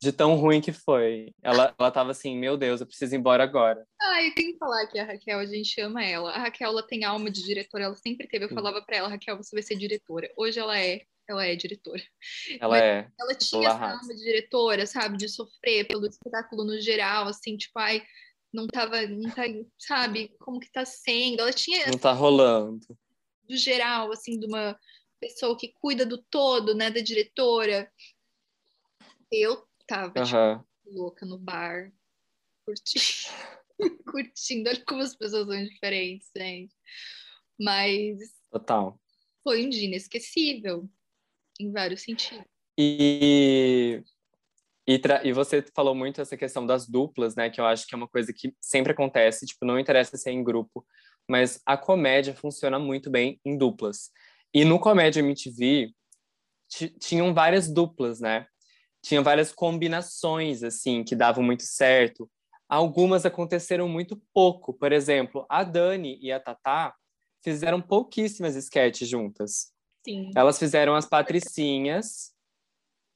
de 0.00 0.12
tão 0.12 0.36
ruim 0.36 0.60
que 0.60 0.72
foi. 0.72 1.34
Ela, 1.42 1.74
ela 1.78 1.90
tava 1.90 2.12
assim, 2.12 2.38
meu 2.38 2.56
Deus, 2.56 2.80
eu 2.80 2.86
preciso 2.86 3.14
ir 3.14 3.18
embora 3.18 3.42
agora. 3.42 3.84
Ah, 4.00 4.22
eu 4.22 4.32
tenho 4.34 4.52
que 4.52 4.58
falar 4.58 4.86
que 4.86 4.98
a 4.98 5.04
Raquel, 5.04 5.38
a 5.40 5.46
gente 5.46 5.80
ama 5.80 6.04
ela. 6.04 6.30
A 6.30 6.38
Raquel, 6.38 6.70
ela 6.70 6.86
tem 6.86 7.04
alma 7.04 7.30
de 7.30 7.42
diretora, 7.42 7.84
ela 7.84 7.96
sempre 7.96 8.28
teve. 8.28 8.44
Eu 8.44 8.50
falava 8.50 8.80
pra 8.82 8.96
ela, 8.96 9.08
Raquel, 9.08 9.36
você 9.36 9.54
vai 9.56 9.62
ser 9.62 9.76
diretora. 9.76 10.30
Hoje 10.36 10.60
ela 10.60 10.78
é, 10.78 11.02
ela 11.28 11.44
é 11.44 11.56
diretora. 11.56 12.02
Ela 12.60 12.70
Mas 12.70 12.82
é. 12.82 13.12
Ela 13.18 13.34
tinha 13.34 13.68
essa 13.68 13.90
alma 13.90 14.14
de 14.14 14.22
diretora, 14.22 14.86
sabe? 14.86 15.16
De 15.16 15.28
sofrer 15.28 15.86
pelo 15.86 16.06
espetáculo 16.06 16.64
no 16.64 16.80
geral, 16.80 17.28
assim, 17.28 17.56
tipo, 17.56 17.78
ai, 17.78 18.02
não 18.52 18.66
tava, 18.66 19.06
não 19.06 19.30
tá, 19.30 19.42
sabe? 19.78 20.28
Como 20.38 20.60
que 20.60 20.70
tá 20.70 20.84
sendo? 20.84 21.40
Ela 21.40 21.52
tinha. 21.52 21.86
Não 21.86 21.98
tá 21.98 22.12
rolando. 22.12 22.86
Do 23.44 23.56
geral, 23.56 24.10
assim, 24.12 24.38
de 24.38 24.46
uma 24.46 24.78
pessoa 25.20 25.56
que 25.56 25.72
cuida 25.80 26.06
do 26.06 26.18
todo, 26.18 26.74
né, 26.74 26.90
da 26.90 27.00
diretora. 27.00 27.90
Eu 29.30 29.66
tava 29.86 30.18
uhum. 30.18 30.24
tipo, 30.24 30.66
louca 30.86 31.26
no 31.26 31.38
bar, 31.38 31.92
curtindo, 32.64 33.34
curtindo. 34.10 34.70
Olha 34.70 34.84
como 34.84 35.02
as 35.02 35.16
pessoas 35.16 35.46
são 35.46 35.64
diferentes, 35.64 36.30
gente. 36.36 36.74
Mas. 37.58 38.18
Total. 38.50 38.98
Foi 39.42 39.64
um 39.64 39.68
dia 39.68 39.84
inesquecível, 39.84 40.88
em 41.60 41.72
vários 41.72 42.02
sentidos. 42.02 42.44
E, 42.78 44.02
e, 44.86 45.00
e, 45.24 45.32
você 45.32 45.64
falou 45.74 45.94
muito 45.94 46.20
essa 46.20 46.36
questão 46.36 46.66
das 46.66 46.86
duplas, 46.86 47.34
né? 47.34 47.48
Que 47.48 47.60
eu 47.60 47.66
acho 47.66 47.86
que 47.86 47.94
é 47.94 47.98
uma 47.98 48.08
coisa 48.08 48.32
que 48.32 48.54
sempre 48.60 48.92
acontece, 48.92 49.46
tipo, 49.46 49.64
não 49.64 49.78
interessa 49.78 50.16
ser 50.16 50.30
em 50.30 50.44
grupo, 50.44 50.86
mas 51.28 51.60
a 51.64 51.76
comédia 51.76 52.34
funciona 52.34 52.78
muito 52.78 53.10
bem 53.10 53.40
em 53.44 53.56
duplas. 53.56 54.10
E 54.52 54.64
no 54.64 54.78
Comédia 54.78 55.20
MTV 55.20 55.90
tinham 57.00 57.34
várias 57.34 57.68
duplas, 57.68 58.20
né? 58.20 58.46
Tinha 59.02 59.22
várias 59.22 59.52
combinações 59.52 60.62
assim 60.62 61.04
que 61.04 61.14
davam 61.14 61.44
muito 61.44 61.62
certo. 61.62 62.30
Algumas 62.68 63.24
aconteceram 63.24 63.88
muito 63.88 64.20
pouco. 64.34 64.74
Por 64.74 64.92
exemplo, 64.92 65.46
a 65.48 65.62
Dani 65.62 66.18
e 66.20 66.32
a 66.32 66.40
Tatá 66.40 66.94
fizeram 67.42 67.80
pouquíssimas 67.80 68.56
sketches 68.56 69.08
juntas. 69.08 69.75
Sim. 70.06 70.30
Elas 70.36 70.58
fizeram 70.58 70.94
as 70.94 71.04
Patricinhas. 71.04 72.32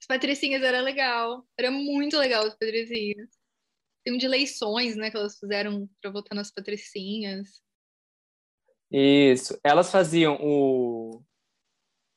As 0.01 0.07
Patricinhas 0.07 0.61
era 0.61 0.81
legal. 0.81 1.47
Era 1.57 1.71
muito 1.71 2.17
legal 2.17 2.45
as 2.45 2.53
Patricinhas. 2.53 3.29
Tem 4.03 4.13
um 4.13 4.17
de 4.17 4.25
eleições, 4.25 4.97
né, 4.97 5.09
que 5.09 5.15
elas 5.15 5.37
fizeram 5.39 5.87
para 6.01 6.11
votar 6.11 6.35
nas 6.35 6.51
Patricinhas. 6.51 7.61
Isso. 8.91 9.57
Elas 9.63 9.89
faziam 9.89 10.37
o 10.41 11.23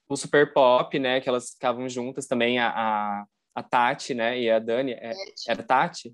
o 0.09 0.17
Super 0.17 0.53
Pop, 0.53 0.99
né? 0.99 1.21
Que 1.21 1.29
elas 1.29 1.53
ficavam 1.53 1.89
juntas 1.89 2.27
também, 2.27 2.59
a, 2.59 2.69
a, 2.69 3.27
a 3.55 3.63
Tati, 3.63 4.13
né? 4.13 4.39
E 4.39 4.51
a 4.51 4.59
Dani. 4.59 4.93
É, 4.93 5.13
era 5.49 5.63
Tati? 5.63 6.13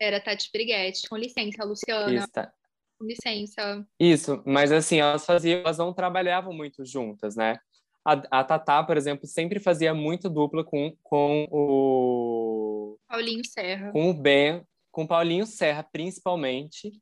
Era 0.00 0.20
Tati 0.20 0.50
Briguetti. 0.52 1.08
Com 1.08 1.16
licença, 1.16 1.64
Luciana. 1.64 2.12
Isso, 2.12 2.30
tá. 2.30 2.52
Com 2.98 3.06
licença. 3.06 3.86
Isso, 3.98 4.42
mas 4.46 4.70
assim, 4.70 5.00
elas 5.00 5.24
faziam, 5.24 5.60
elas 5.60 5.78
não 5.78 5.92
trabalhavam 5.92 6.52
muito 6.52 6.84
juntas, 6.84 7.36
né? 7.36 7.58
A, 8.04 8.40
a 8.40 8.44
Tatá, 8.44 8.82
por 8.82 8.96
exemplo, 8.96 9.26
sempre 9.26 9.60
fazia 9.60 9.94
muito 9.94 10.28
dupla 10.28 10.64
com, 10.64 10.96
com 11.02 11.48
o. 11.50 12.98
Paulinho 13.06 13.44
Serra. 13.44 13.92
Com 13.92 14.10
o 14.10 14.14
Ben, 14.14 14.66
com 14.90 15.04
o 15.04 15.08
Paulinho 15.08 15.46
Serra, 15.46 15.82
principalmente. 15.82 16.92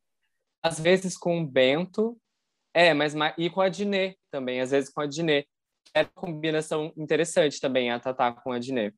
Às 0.63 0.79
vezes 0.79 1.17
com 1.17 1.41
o 1.41 1.47
Bento. 1.47 2.21
É, 2.75 2.95
mas 2.95 3.15
e 3.37 3.51
com 3.51 3.61
a 3.61 3.69
Dinê 3.69 4.17
também, 4.31 4.61
às 4.61 4.71
vezes 4.71 4.91
com 4.91 5.01
a 5.01 5.07
Dinê 5.07 5.45
era 5.93 6.09
uma 6.15 6.23
combinação 6.23 6.93
interessante 6.97 7.61
também, 7.61 7.91
a 7.91 7.99
Tatá 7.99 8.33
com 8.33 8.53
a 8.53 8.59
Dinê. 8.59 8.93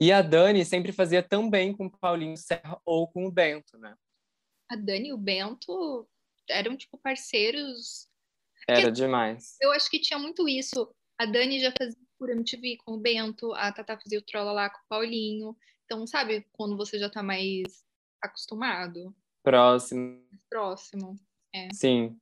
E 0.00 0.12
a 0.12 0.22
Dani 0.22 0.64
sempre 0.64 0.92
fazia 0.92 1.22
também 1.22 1.72
com 1.76 1.86
o 1.86 1.98
Paulinho 1.98 2.36
Serra 2.36 2.80
ou 2.84 3.08
com 3.08 3.26
o 3.26 3.32
Bento, 3.32 3.78
né? 3.78 3.94
A 4.70 4.76
Dani 4.76 5.08
e 5.08 5.12
o 5.12 5.18
Bento 5.18 6.08
eram, 6.48 6.76
tipo, 6.76 6.98
parceiros... 6.98 8.08
Era 8.68 8.90
demais. 8.90 9.56
Eu 9.60 9.72
acho 9.72 9.90
que 9.90 10.00
tinha 10.00 10.18
muito 10.18 10.48
isso. 10.48 10.92
A 11.18 11.26
Dani 11.26 11.60
já 11.60 11.72
fazia 11.76 11.98
por 12.18 12.30
MTV 12.30 12.78
com 12.84 12.92
o 12.92 12.98
Bento, 12.98 13.52
a 13.54 13.72
Tatá 13.72 13.98
fazia 13.98 14.18
o 14.18 14.22
Trolla 14.22 14.52
lá 14.52 14.70
com 14.70 14.78
o 14.78 14.88
Paulinho. 14.88 15.56
Então, 15.84 16.06
sabe 16.06 16.46
quando 16.52 16.76
você 16.76 16.98
já 16.98 17.10
tá 17.10 17.22
mais 17.22 17.84
acostumado? 18.22 19.14
Próximo. 19.42 20.24
Próximo, 20.48 21.18
é. 21.54 21.68
Sim. 21.72 22.16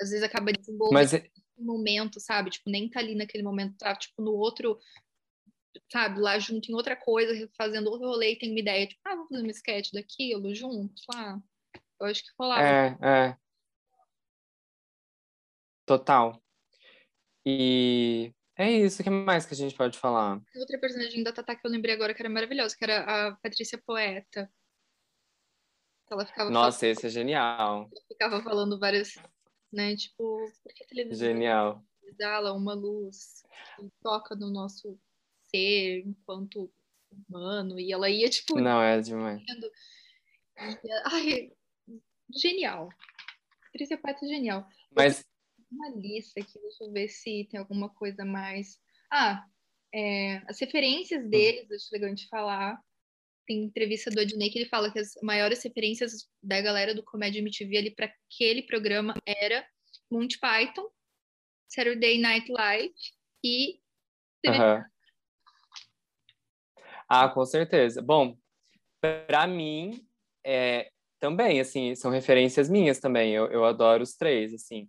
Às 0.00 0.10
vezes 0.10 0.24
acaba 0.24 0.52
desenvolvendo... 0.52 0.92
Mas 0.92 1.12
momento, 1.56 2.20
sabe? 2.20 2.50
Tipo, 2.50 2.70
nem 2.70 2.88
tá 2.88 3.00
ali 3.00 3.14
naquele 3.14 3.42
momento, 3.42 3.76
tá, 3.78 3.94
tipo, 3.94 4.20
no 4.20 4.32
outro, 4.32 4.78
sabe, 5.90 6.20
lá 6.20 6.38
junto 6.38 6.70
em 6.70 6.74
outra 6.74 6.96
coisa, 6.96 7.48
fazendo 7.56 7.90
outro 7.90 8.08
rolê 8.08 8.32
e 8.32 8.38
tem 8.38 8.50
uma 8.50 8.60
ideia, 8.60 8.86
tipo, 8.86 9.00
ah, 9.04 9.14
vamos 9.14 9.28
fazer 9.28 9.46
um 9.46 9.50
sketch 9.50 9.92
daquilo 9.92 10.54
juntos 10.54 11.04
lá. 11.12 11.40
Eu 12.00 12.06
acho 12.06 12.24
que 12.24 12.30
rolava. 12.38 12.62
É, 12.62 12.98
é. 13.00 13.36
Total. 15.86 16.42
E 17.46 18.32
é 18.56 18.70
isso, 18.70 19.02
o 19.02 19.04
que 19.04 19.10
mais 19.10 19.44
que 19.44 19.54
a 19.54 19.56
gente 19.56 19.76
pode 19.76 19.98
falar? 19.98 20.40
Outra 20.56 20.78
personagem 20.78 21.22
da 21.22 21.32
Tata 21.32 21.54
que 21.54 21.66
eu 21.66 21.70
lembrei 21.70 21.94
agora 21.94 22.14
que 22.14 22.22
era 22.22 22.30
maravilhosa, 22.30 22.76
que 22.76 22.84
era 22.84 23.28
a 23.28 23.36
Patrícia 23.36 23.80
Poeta. 23.84 24.50
Ela 26.10 26.26
ficava 26.26 26.50
Nossa, 26.50 26.80
falando... 26.80 26.96
esse 26.96 27.06
é 27.06 27.10
genial. 27.10 27.88
Ela 27.90 28.04
ficava 28.08 28.42
falando 28.42 28.78
várias 28.78 29.18
né? 29.74 29.96
Tipo, 29.96 30.50
porque 30.62 30.84
a 30.84 30.86
televisão 30.86 31.26
Genial. 31.26 31.84
dá 32.16 32.52
uma 32.54 32.74
luz 32.74 33.42
que 33.76 33.90
toca 34.00 34.36
no 34.36 34.50
nosso 34.50 34.98
ser 35.50 36.06
enquanto 36.06 36.72
humano 37.28 37.78
e 37.78 37.92
ela 37.92 38.08
ia 38.08 38.28
tipo 38.28 38.60
não 38.60 38.82
é 38.82 39.00
demais 39.00 39.40
ai 41.04 41.52
genial 42.34 42.88
Patrícia 43.66 43.96
Pátria 43.96 44.26
é 44.26 44.34
genial 44.34 44.68
mas 44.90 45.24
uma 45.74 45.90
lista 45.90 46.40
aqui 46.40 46.58
deixa 46.60 46.84
eu 46.84 46.92
ver 46.92 47.08
se 47.08 47.48
tem 47.50 47.58
alguma 47.58 47.88
coisa 47.88 48.24
mais 48.24 48.78
ah 49.10 49.44
é, 49.92 50.42
as 50.48 50.58
referências 50.60 51.24
hum. 51.24 51.28
deles 51.28 51.70
acho 51.70 51.88
legal 51.92 52.14
de 52.14 52.28
falar 52.28 52.78
tem 53.46 53.64
entrevista 53.64 54.10
do 54.10 54.20
Adnei 54.20 54.50
que 54.50 54.58
ele 54.58 54.68
fala 54.68 54.90
que 54.90 54.98
as 54.98 55.12
maiores 55.22 55.62
referências 55.62 56.28
da 56.42 56.60
galera 56.60 56.94
do 56.94 57.02
Comédia 57.02 57.40
MTV 57.40 57.76
ali 57.76 57.90
para 57.90 58.06
aquele 58.06 58.62
programa 58.62 59.14
era 59.26 59.66
Monty 60.10 60.38
Python, 60.38 60.88
Saturday 61.68 62.18
Night 62.18 62.50
Live 62.50 62.94
e 63.44 63.80
uhum. 64.46 64.82
Ah, 67.06 67.28
com 67.28 67.44
certeza. 67.44 68.00
Bom, 68.00 68.34
para 68.98 69.46
mim, 69.46 70.06
é, 70.42 70.90
também, 71.20 71.60
assim, 71.60 71.94
são 71.94 72.10
referências 72.10 72.70
minhas 72.70 72.98
também. 72.98 73.34
Eu, 73.34 73.46
eu 73.52 73.64
adoro 73.66 74.02
os 74.02 74.16
três, 74.16 74.54
assim 74.54 74.88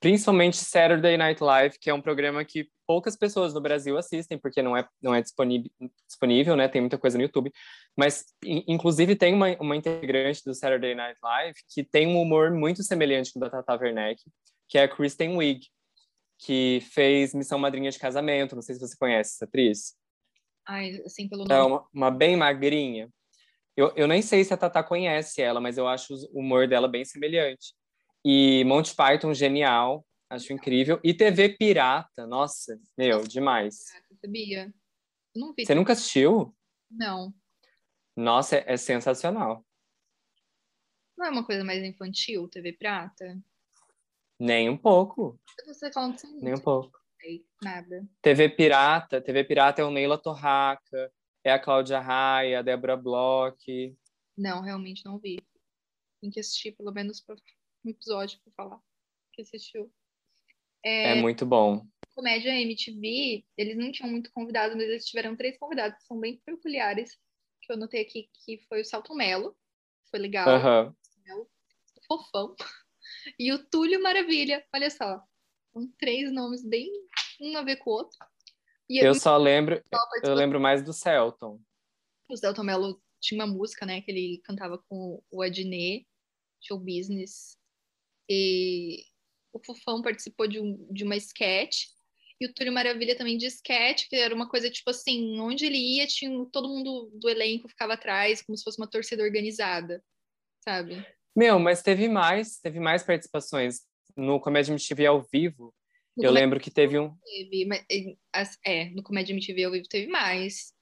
principalmente 0.00 0.56
Saturday 0.56 1.16
Night 1.16 1.42
Live, 1.42 1.78
que 1.78 1.90
é 1.90 1.94
um 1.94 2.00
programa 2.00 2.44
que 2.44 2.68
poucas 2.86 3.16
pessoas 3.16 3.52
no 3.52 3.60
Brasil 3.60 3.96
assistem, 3.98 4.38
porque 4.38 4.62
não 4.62 4.76
é, 4.76 4.86
não 5.02 5.14
é 5.14 5.20
disponível, 5.20 5.70
disponível, 6.06 6.56
né? 6.56 6.68
Tem 6.68 6.80
muita 6.80 6.98
coisa 6.98 7.18
no 7.18 7.24
YouTube. 7.24 7.52
Mas, 7.96 8.24
inclusive, 8.44 9.16
tem 9.16 9.34
uma, 9.34 9.56
uma 9.58 9.76
integrante 9.76 10.42
do 10.44 10.54
Saturday 10.54 10.94
Night 10.94 11.18
Live 11.22 11.58
que 11.68 11.82
tem 11.82 12.06
um 12.06 12.20
humor 12.20 12.52
muito 12.52 12.82
semelhante 12.82 13.32
com 13.32 13.38
o 13.38 13.42
da 13.42 13.50
Tata 13.50 13.76
Werneck, 13.76 14.22
que 14.68 14.78
é 14.78 14.84
a 14.84 14.88
Kristen 14.88 15.36
Wiig, 15.36 15.66
que 16.38 16.80
fez 16.92 17.34
Missão 17.34 17.58
Madrinha 17.58 17.90
de 17.90 17.98
Casamento. 17.98 18.54
Não 18.54 18.62
sei 18.62 18.74
se 18.74 18.80
você 18.80 18.96
conhece 18.96 19.34
essa 19.34 19.44
atriz. 19.44 19.94
Ai, 20.68 21.00
assim, 21.04 21.28
pelo 21.28 21.44
é 21.44 21.48
nome. 21.48 21.60
É 21.60 21.62
uma, 21.62 21.86
uma 21.92 22.10
bem 22.10 22.36
magrinha. 22.36 23.08
Eu, 23.76 23.92
eu 23.94 24.06
nem 24.06 24.22
sei 24.22 24.44
se 24.44 24.54
a 24.54 24.56
Tata 24.56 24.82
conhece 24.82 25.42
ela, 25.42 25.60
mas 25.60 25.76
eu 25.76 25.86
acho 25.86 26.14
o 26.32 26.40
humor 26.40 26.66
dela 26.66 26.88
bem 26.88 27.04
semelhante. 27.04 27.74
E 28.28 28.64
Monty 28.64 28.92
Python, 28.92 29.32
genial. 29.32 30.04
Acho 30.28 30.52
incrível. 30.52 30.98
E 31.04 31.14
TV 31.14 31.50
Pirata, 31.50 32.26
nossa, 32.26 32.76
meu, 32.98 33.22
demais. 33.22 33.84
Sabia? 34.20 34.74
Não 35.32 35.54
vi. 35.54 35.64
Você 35.64 35.76
nunca 35.76 35.92
assistiu? 35.92 36.52
Não. 36.90 37.32
Nossa, 38.16 38.56
é, 38.56 38.64
é, 38.72 38.76
sensacional. 38.76 39.64
Não 41.16 41.26
é 41.26 41.30
uma 41.30 41.46
coisa 41.46 41.62
mais 41.62 41.84
infantil, 41.84 42.48
TV 42.48 42.72
Pirata? 42.72 43.40
Nem 44.40 44.68
um 44.68 44.76
pouco. 44.76 45.38
Você 45.64 45.92
falando 45.92 46.18
sem 46.18 46.36
Nem 46.40 46.54
um 46.54 46.60
pouco. 46.60 46.98
Nada. 47.62 48.08
TV 48.20 48.48
Pirata, 48.48 49.20
TV 49.20 49.44
Pirata 49.44 49.82
é 49.82 49.84
o 49.84 49.90
Neila 49.92 50.18
Torraca, 50.18 51.12
é 51.44 51.52
a 51.52 51.60
Cláudia 51.60 52.00
Raia, 52.00 52.58
a 52.58 52.62
Débora 52.62 52.96
Bloch. 52.96 53.96
Não, 54.36 54.62
realmente 54.62 55.04
não 55.04 55.16
vi. 55.16 55.36
Tem 56.20 56.28
que 56.28 56.40
assistir 56.40 56.72
pelo 56.72 56.92
menos 56.92 57.20
para 57.20 57.36
um 57.86 57.90
episódio 57.90 58.38
para 58.42 58.52
falar 58.52 58.80
que 59.32 59.42
assistiu. 59.42 59.92
É, 60.84 61.10
é, 61.10 61.14
muito 61.14 61.44
bom. 61.44 61.86
Comédia 62.14 62.58
MTV, 62.60 63.44
eles 63.56 63.76
não 63.76 63.92
tinham 63.92 64.10
muito 64.10 64.32
convidados, 64.32 64.74
mas 64.74 64.86
eles 64.86 65.06
tiveram 65.06 65.36
três 65.36 65.58
convidados 65.58 65.98
que 65.98 66.06
são 66.06 66.18
bem 66.18 66.40
peculiares, 66.44 67.18
que 67.60 67.72
eu 67.72 67.76
notei 67.76 68.02
aqui, 68.02 68.30
que 68.32 68.58
foi 68.68 68.80
o 68.80 68.84
Salto 68.84 69.14
Melo, 69.14 69.56
foi 70.10 70.18
legal. 70.18 70.48
Aham. 70.48 70.96
Fofão. 72.06 72.54
E 73.38 73.52
o 73.52 73.64
Túlio 73.64 74.02
Maravilha, 74.02 74.64
olha 74.74 74.90
só. 74.90 75.22
São 75.72 75.88
três 75.98 76.32
nomes 76.32 76.64
bem 76.64 76.88
um 77.40 77.56
a 77.56 77.62
ver 77.62 77.76
com 77.76 77.90
o 77.90 77.94
outro. 77.94 78.18
E 78.88 78.98
Eu 78.98 79.12
é 79.12 79.14
só 79.14 79.36
lembro, 79.36 79.82
eu 80.22 80.34
lembro 80.34 80.60
mais 80.60 80.82
do 80.82 80.92
Celton. 80.92 81.60
O 82.28 82.36
Zelton 82.36 82.62
Mello 82.62 83.02
tinha 83.20 83.42
uma 83.42 83.52
música, 83.52 83.84
né, 83.86 84.00
que 84.00 84.10
ele 84.10 84.40
cantava 84.44 84.78
com 84.88 85.22
o 85.30 85.42
Adnet, 85.42 86.06
Show 86.60 86.78
Business. 86.78 87.58
E 88.28 89.04
o 89.52 89.60
Fofão 89.64 90.02
participou 90.02 90.46
de, 90.46 90.60
um, 90.60 90.86
de 90.92 91.04
uma 91.04 91.16
sketch. 91.16 91.84
E 92.40 92.46
o 92.46 92.52
Túlio 92.52 92.72
Maravilha 92.72 93.16
também 93.16 93.38
de 93.38 93.46
sketch, 93.46 94.08
que 94.08 94.16
era 94.16 94.34
uma 94.34 94.48
coisa 94.48 94.70
tipo 94.70 94.90
assim, 94.90 95.40
onde 95.40 95.64
ele 95.64 95.78
ia, 95.78 96.06
tinha 96.06 96.30
todo 96.52 96.68
mundo 96.68 97.10
do 97.14 97.28
elenco 97.30 97.68
ficava 97.68 97.94
atrás, 97.94 98.42
como 98.42 98.56
se 98.58 98.62
fosse 98.64 98.78
uma 98.78 98.90
torcida 98.90 99.22
organizada, 99.22 100.04
sabe? 100.62 101.02
Meu, 101.34 101.58
mas 101.58 101.82
teve 101.82 102.08
mais, 102.08 102.58
teve 102.58 102.78
mais 102.78 103.02
participações 103.02 103.80
no 104.16 104.38
Comédia 104.40 104.72
MTV 104.72 105.06
ao 105.06 105.22
vivo. 105.32 105.74
No 106.16 106.24
Eu 106.24 106.30
lembro 106.30 106.60
que 106.60 106.70
teve 106.70 106.98
um. 106.98 107.14
teve, 107.24 107.64
mas, 107.66 107.84
as- 108.32 108.58
é, 108.64 108.86
no 108.90 109.02
Comédia 109.02 109.32
MTV 109.32 109.64
ao 109.64 109.72
vivo 109.72 109.88
teve 109.88 110.06
mais. 110.08 110.74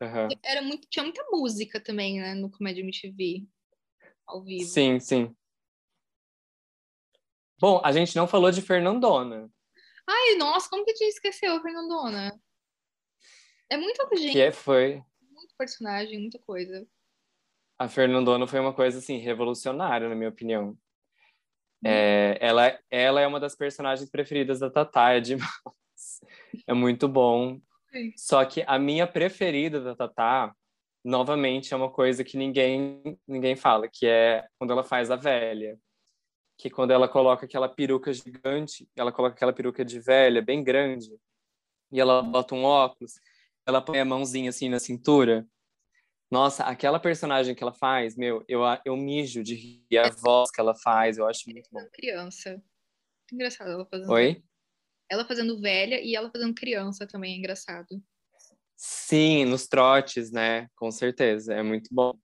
Aham. 0.00 0.28
Era 0.44 0.62
muito, 0.62 0.86
tinha 0.90 1.02
muita 1.02 1.24
música 1.30 1.80
também, 1.80 2.20
né, 2.20 2.34
no 2.34 2.50
Comédia 2.50 2.82
MTV 2.82 3.46
ao 4.26 4.42
vivo. 4.42 4.64
Sim, 4.64 4.98
sim. 5.00 5.34
Bom, 7.60 7.80
a 7.84 7.92
gente 7.92 8.16
não 8.16 8.26
falou 8.26 8.50
de 8.50 8.60
Fernandona, 8.60 9.50
Ai, 10.06 10.34
nossa, 10.36 10.68
como 10.68 10.84
que 10.84 10.90
a 10.90 10.94
gente 10.94 11.14
esqueceu 11.14 11.54
a 11.54 11.60
Fernandona? 11.60 12.38
É 13.70 13.76
muita 13.76 14.06
gente, 14.16 14.32
que 14.32 14.40
é, 14.40 14.52
foi. 14.52 15.02
muito 15.30 15.54
personagem, 15.56 16.20
muita 16.20 16.38
coisa. 16.38 16.86
A 17.78 17.88
Fernandona 17.88 18.46
foi 18.46 18.60
uma 18.60 18.74
coisa 18.74 18.98
assim 18.98 19.16
revolucionária, 19.16 20.08
na 20.08 20.14
minha 20.14 20.28
opinião. 20.28 20.70
Hum. 20.70 20.78
É, 21.86 22.36
ela, 22.40 22.78
ela 22.90 23.20
é 23.20 23.26
uma 23.26 23.40
das 23.40 23.56
personagens 23.56 24.10
preferidas 24.10 24.60
da 24.60 24.70
Tatá, 24.70 25.12
é 25.12 25.20
demais. 25.20 25.50
É 26.66 26.72
muito 26.72 27.08
bom. 27.08 27.60
Sim. 27.90 28.12
Só 28.16 28.44
que 28.44 28.64
a 28.66 28.78
minha 28.78 29.06
preferida 29.06 29.80
da 29.80 29.94
Tatá, 29.94 30.54
novamente, 31.04 31.74
é 31.74 31.76
uma 31.76 31.90
coisa 31.90 32.24
que 32.24 32.36
ninguém 32.36 33.18
ninguém 33.26 33.56
fala, 33.56 33.88
que 33.88 34.06
é 34.06 34.46
quando 34.58 34.72
ela 34.72 34.82
faz 34.82 35.10
a 35.10 35.16
velha. 35.16 35.78
Que 36.56 36.70
quando 36.70 36.92
ela 36.92 37.08
coloca 37.08 37.46
aquela 37.46 37.68
peruca 37.68 38.12
gigante, 38.12 38.88
ela 38.96 39.12
coloca 39.12 39.34
aquela 39.34 39.52
peruca 39.52 39.84
de 39.84 39.98
velha, 39.98 40.40
bem 40.40 40.62
grande, 40.62 41.10
e 41.90 42.00
ela 42.00 42.22
bota 42.22 42.54
um 42.54 42.64
óculos, 42.64 43.14
ela 43.66 43.80
põe 43.80 44.00
a 44.00 44.04
mãozinha 44.04 44.50
assim 44.50 44.68
na 44.68 44.78
cintura. 44.78 45.46
Nossa, 46.30 46.64
aquela 46.64 46.98
personagem 46.98 47.54
que 47.54 47.62
ela 47.62 47.72
faz, 47.72 48.16
meu, 48.16 48.44
eu, 48.48 48.62
eu 48.84 48.96
mijo 48.96 49.42
de 49.42 49.54
rir. 49.54 49.98
A 49.98 50.10
voz 50.10 50.50
que 50.50 50.60
ela 50.60 50.74
faz, 50.74 51.18
eu 51.18 51.28
acho 51.28 51.48
muito 51.48 51.68
bom. 51.70 51.80
Criança. 51.92 52.60
Engraçado 53.32 53.70
ela 53.70 53.86
fazendo. 53.86 54.10
Oi? 54.10 54.42
Ela 55.08 55.24
fazendo 55.24 55.60
velha 55.60 56.00
e 56.00 56.16
ela 56.16 56.30
fazendo 56.30 56.54
criança 56.54 57.06
também 57.06 57.34
é 57.34 57.38
engraçado. 57.38 58.02
Sim, 58.76 59.44
nos 59.44 59.66
trotes, 59.66 60.30
né? 60.32 60.68
Com 60.74 60.90
certeza, 60.90 61.54
é 61.54 61.62
muito 61.62 61.88
bom. 61.92 62.18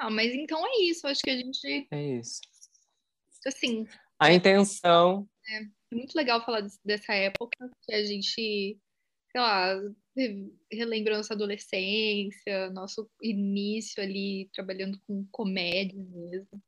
Ah, 0.00 0.10
mas 0.10 0.32
então 0.32 0.64
é 0.64 0.82
isso. 0.82 1.06
Acho 1.08 1.20
que 1.22 1.30
a 1.30 1.36
gente, 1.36 1.88
É 1.90 2.02
isso. 2.18 2.40
assim, 3.44 3.84
A 4.18 4.32
intenção, 4.32 5.28
é 5.48 5.60
muito 5.94 6.14
legal 6.14 6.44
falar 6.44 6.60
des- 6.60 6.78
dessa 6.84 7.12
época 7.14 7.68
que 7.82 7.92
a 7.92 8.04
gente, 8.04 8.30
sei 8.30 9.40
lá, 9.40 9.74
re- 10.16 10.52
relembra 10.70 11.16
nossa 11.16 11.34
adolescência, 11.34 12.70
nosso 12.70 13.10
início 13.22 14.00
ali 14.02 14.48
trabalhando 14.52 15.00
com 15.06 15.26
comédia 15.32 15.98
mesmo. 15.98 16.62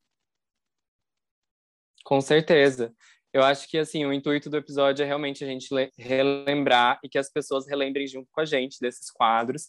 com 2.05 2.21
certeza. 2.21 2.93
Eu 3.33 3.45
acho 3.45 3.69
que 3.69 3.79
assim, 3.79 4.05
o 4.05 4.13
intuito 4.13 4.51
do 4.51 4.57
episódio 4.57 5.05
é 5.05 5.07
realmente 5.07 5.45
a 5.45 5.47
gente 5.47 5.73
le- 5.73 5.93
relembrar 5.97 6.99
e 7.05 7.09
que 7.09 7.19
as 7.19 7.31
pessoas 7.31 7.69
relembrem 7.69 8.07
junto 8.09 8.29
com 8.33 8.41
a 8.41 8.45
gente 8.45 8.81
desses 8.81 9.09
quadros. 9.13 9.69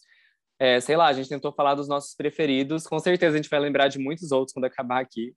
É, 0.62 0.78
sei 0.78 0.96
lá, 0.96 1.08
a 1.08 1.12
gente 1.12 1.28
tentou 1.28 1.52
falar 1.52 1.74
dos 1.74 1.88
nossos 1.88 2.14
preferidos, 2.14 2.86
com 2.86 2.96
certeza 3.00 3.34
a 3.34 3.36
gente 3.36 3.50
vai 3.50 3.58
lembrar 3.58 3.88
de 3.88 3.98
muitos 3.98 4.30
outros 4.30 4.52
quando 4.52 4.66
acabar 4.66 5.00
aqui, 5.00 5.34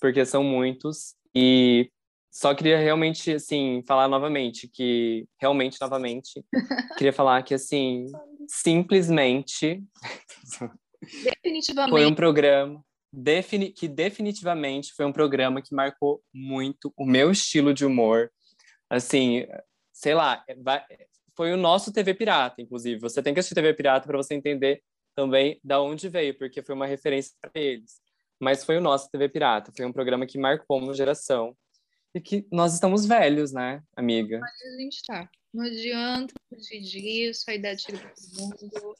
porque 0.00 0.24
são 0.24 0.42
muitos. 0.42 1.14
E 1.34 1.90
só 2.30 2.54
queria 2.54 2.78
realmente, 2.78 3.32
assim, 3.32 3.82
falar 3.86 4.08
novamente 4.08 4.66
que, 4.66 5.26
realmente, 5.38 5.78
novamente, 5.78 6.42
queria 6.96 7.12
falar 7.12 7.42
que, 7.42 7.52
assim, 7.52 8.06
simplesmente 8.48 9.84
Definitivamente. 11.22 11.90
foi 11.90 12.06
um 12.06 12.14
programa 12.14 12.82
defini 13.12 13.70
que 13.70 13.86
definitivamente 13.86 14.94
foi 14.94 15.04
um 15.04 15.12
programa 15.12 15.60
que 15.60 15.74
marcou 15.74 16.22
muito 16.32 16.90
o 16.96 17.04
meu 17.04 17.30
estilo 17.30 17.74
de 17.74 17.84
humor. 17.84 18.32
Assim, 18.88 19.46
sei 19.92 20.14
lá, 20.14 20.42
foi 21.36 21.52
o 21.52 21.56
nosso 21.56 21.92
TV 21.92 22.14
Pirata, 22.14 22.60
inclusive. 22.60 23.00
Você 23.00 23.22
tem 23.22 23.32
que 23.32 23.40
assistir 23.40 23.54
TV 23.54 23.74
Pirata 23.74 24.06
para 24.06 24.16
você 24.16 24.34
entender 24.34 24.82
também 25.14 25.60
da 25.62 25.80
onde 25.80 26.08
veio, 26.08 26.36
porque 26.36 26.62
foi 26.62 26.74
uma 26.74 26.86
referência 26.86 27.34
para 27.40 27.50
eles. 27.54 28.00
Mas 28.40 28.64
foi 28.64 28.76
o 28.76 28.80
nosso 28.80 29.10
TV 29.10 29.28
Pirata, 29.28 29.72
foi 29.76 29.86
um 29.86 29.92
programa 29.92 30.26
que 30.26 30.38
marcou 30.38 30.78
uma 30.78 30.94
geração 30.94 31.56
e 32.14 32.20
que 32.20 32.46
nós 32.50 32.74
estamos 32.74 33.06
velhos, 33.06 33.52
né, 33.52 33.82
amiga? 33.96 34.40
a 34.42 34.80
gente 34.80 35.02
tá. 35.06 35.28
Não 35.52 35.64
adianta 35.64 36.34
fugir 36.48 36.80
disso, 36.80 37.44
a 37.48 37.54
idade 37.54 37.82
chega 37.82 37.98
todo 37.98 38.40
mundo. 38.40 38.94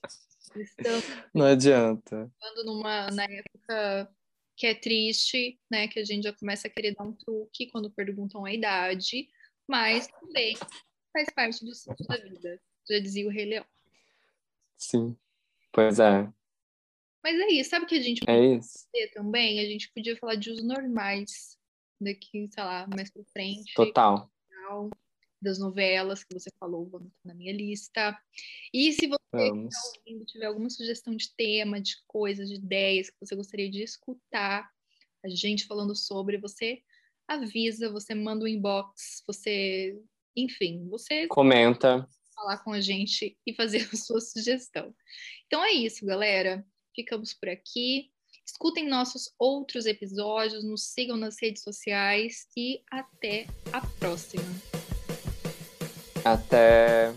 Estamos 0.54 1.04
Não 1.34 1.46
adianta. 1.46 2.30
numa, 2.64 3.10
na 3.10 3.24
época 3.24 4.14
que 4.54 4.66
é 4.66 4.74
triste, 4.74 5.58
né? 5.70 5.88
Que 5.88 5.98
a 6.00 6.04
gente 6.04 6.24
já 6.24 6.32
começa 6.32 6.68
a 6.68 6.70
querer 6.70 6.94
dar 6.94 7.04
um 7.04 7.12
truque 7.12 7.70
quando 7.70 7.90
perguntam 7.90 8.44
a 8.44 8.52
idade, 8.52 9.28
mas 9.66 10.08
também 10.08 10.54
faz 11.12 11.28
parte 11.30 11.64
do 11.64 11.74
ciclo 11.74 12.06
da 12.06 12.16
vida. 12.16 12.60
Já 12.88 12.98
dizia 12.98 13.26
o 13.26 13.30
Rei 13.30 13.44
Leão. 13.46 13.66
Sim. 14.76 15.16
Pois 15.72 15.98
é, 16.00 16.30
Mas 17.22 17.38
é 17.40 17.46
isso, 17.52 17.70
sabe 17.70 17.84
o 17.84 17.88
que 17.88 17.94
a 17.94 18.02
gente 18.02 18.20
é 18.28 18.56
isso. 18.56 18.86
podia 18.90 19.08
ter 19.08 19.14
também? 19.14 19.60
A 19.60 19.64
gente 19.64 19.90
podia 19.92 20.16
falar 20.16 20.34
de 20.34 20.50
usos 20.50 20.64
normais 20.64 21.56
daqui, 22.00 22.48
sei 22.50 22.62
lá, 22.64 22.86
mais 22.94 23.10
pra 23.10 23.22
frente. 23.32 23.72
Total. 23.74 24.30
tal, 24.50 24.90
das 25.40 25.58
novelas 25.58 26.22
que 26.24 26.34
você 26.34 26.50
falou, 26.58 26.86
vão 26.86 27.00
estar 27.00 27.14
na 27.24 27.34
minha 27.34 27.52
lista. 27.52 28.18
E 28.72 28.92
se 28.92 29.06
você 29.06 29.18
Vamos. 29.32 29.74
ouvindo, 29.96 30.26
tiver 30.26 30.46
alguma 30.46 30.68
sugestão 30.68 31.16
de 31.16 31.32
tema, 31.34 31.80
de 31.80 31.96
coisas, 32.06 32.48
de 32.48 32.56
ideias 32.56 33.08
que 33.08 33.16
você 33.18 33.34
gostaria 33.34 33.70
de 33.70 33.82
escutar 33.82 34.70
a 35.24 35.28
gente 35.28 35.66
falando 35.66 35.94
sobre, 35.96 36.36
você 36.36 36.82
avisa, 37.26 37.90
você 37.90 38.14
manda 38.14 38.44
um 38.44 38.48
inbox, 38.48 39.22
você, 39.26 39.98
enfim, 40.36 40.88
você 40.88 41.26
Comenta. 41.26 42.08
falar 42.34 42.58
com 42.58 42.72
a 42.72 42.80
gente 42.80 43.36
e 43.46 43.54
fazer 43.54 43.88
a 43.92 43.96
sua 43.96 44.20
sugestão. 44.20 44.94
Então 45.46 45.64
é 45.64 45.72
isso, 45.72 46.04
galera. 46.04 46.64
Ficamos 46.94 47.32
por 47.34 47.48
aqui. 47.48 48.10
Escutem 48.46 48.88
nossos 48.88 49.32
outros 49.38 49.86
episódios, 49.86 50.64
nos 50.64 50.92
sigam 50.92 51.16
nas 51.16 51.36
redes 51.40 51.62
sociais 51.62 52.46
e 52.56 52.82
até 52.90 53.46
a 53.72 53.80
próxima. 53.98 54.44
Até 56.24 57.14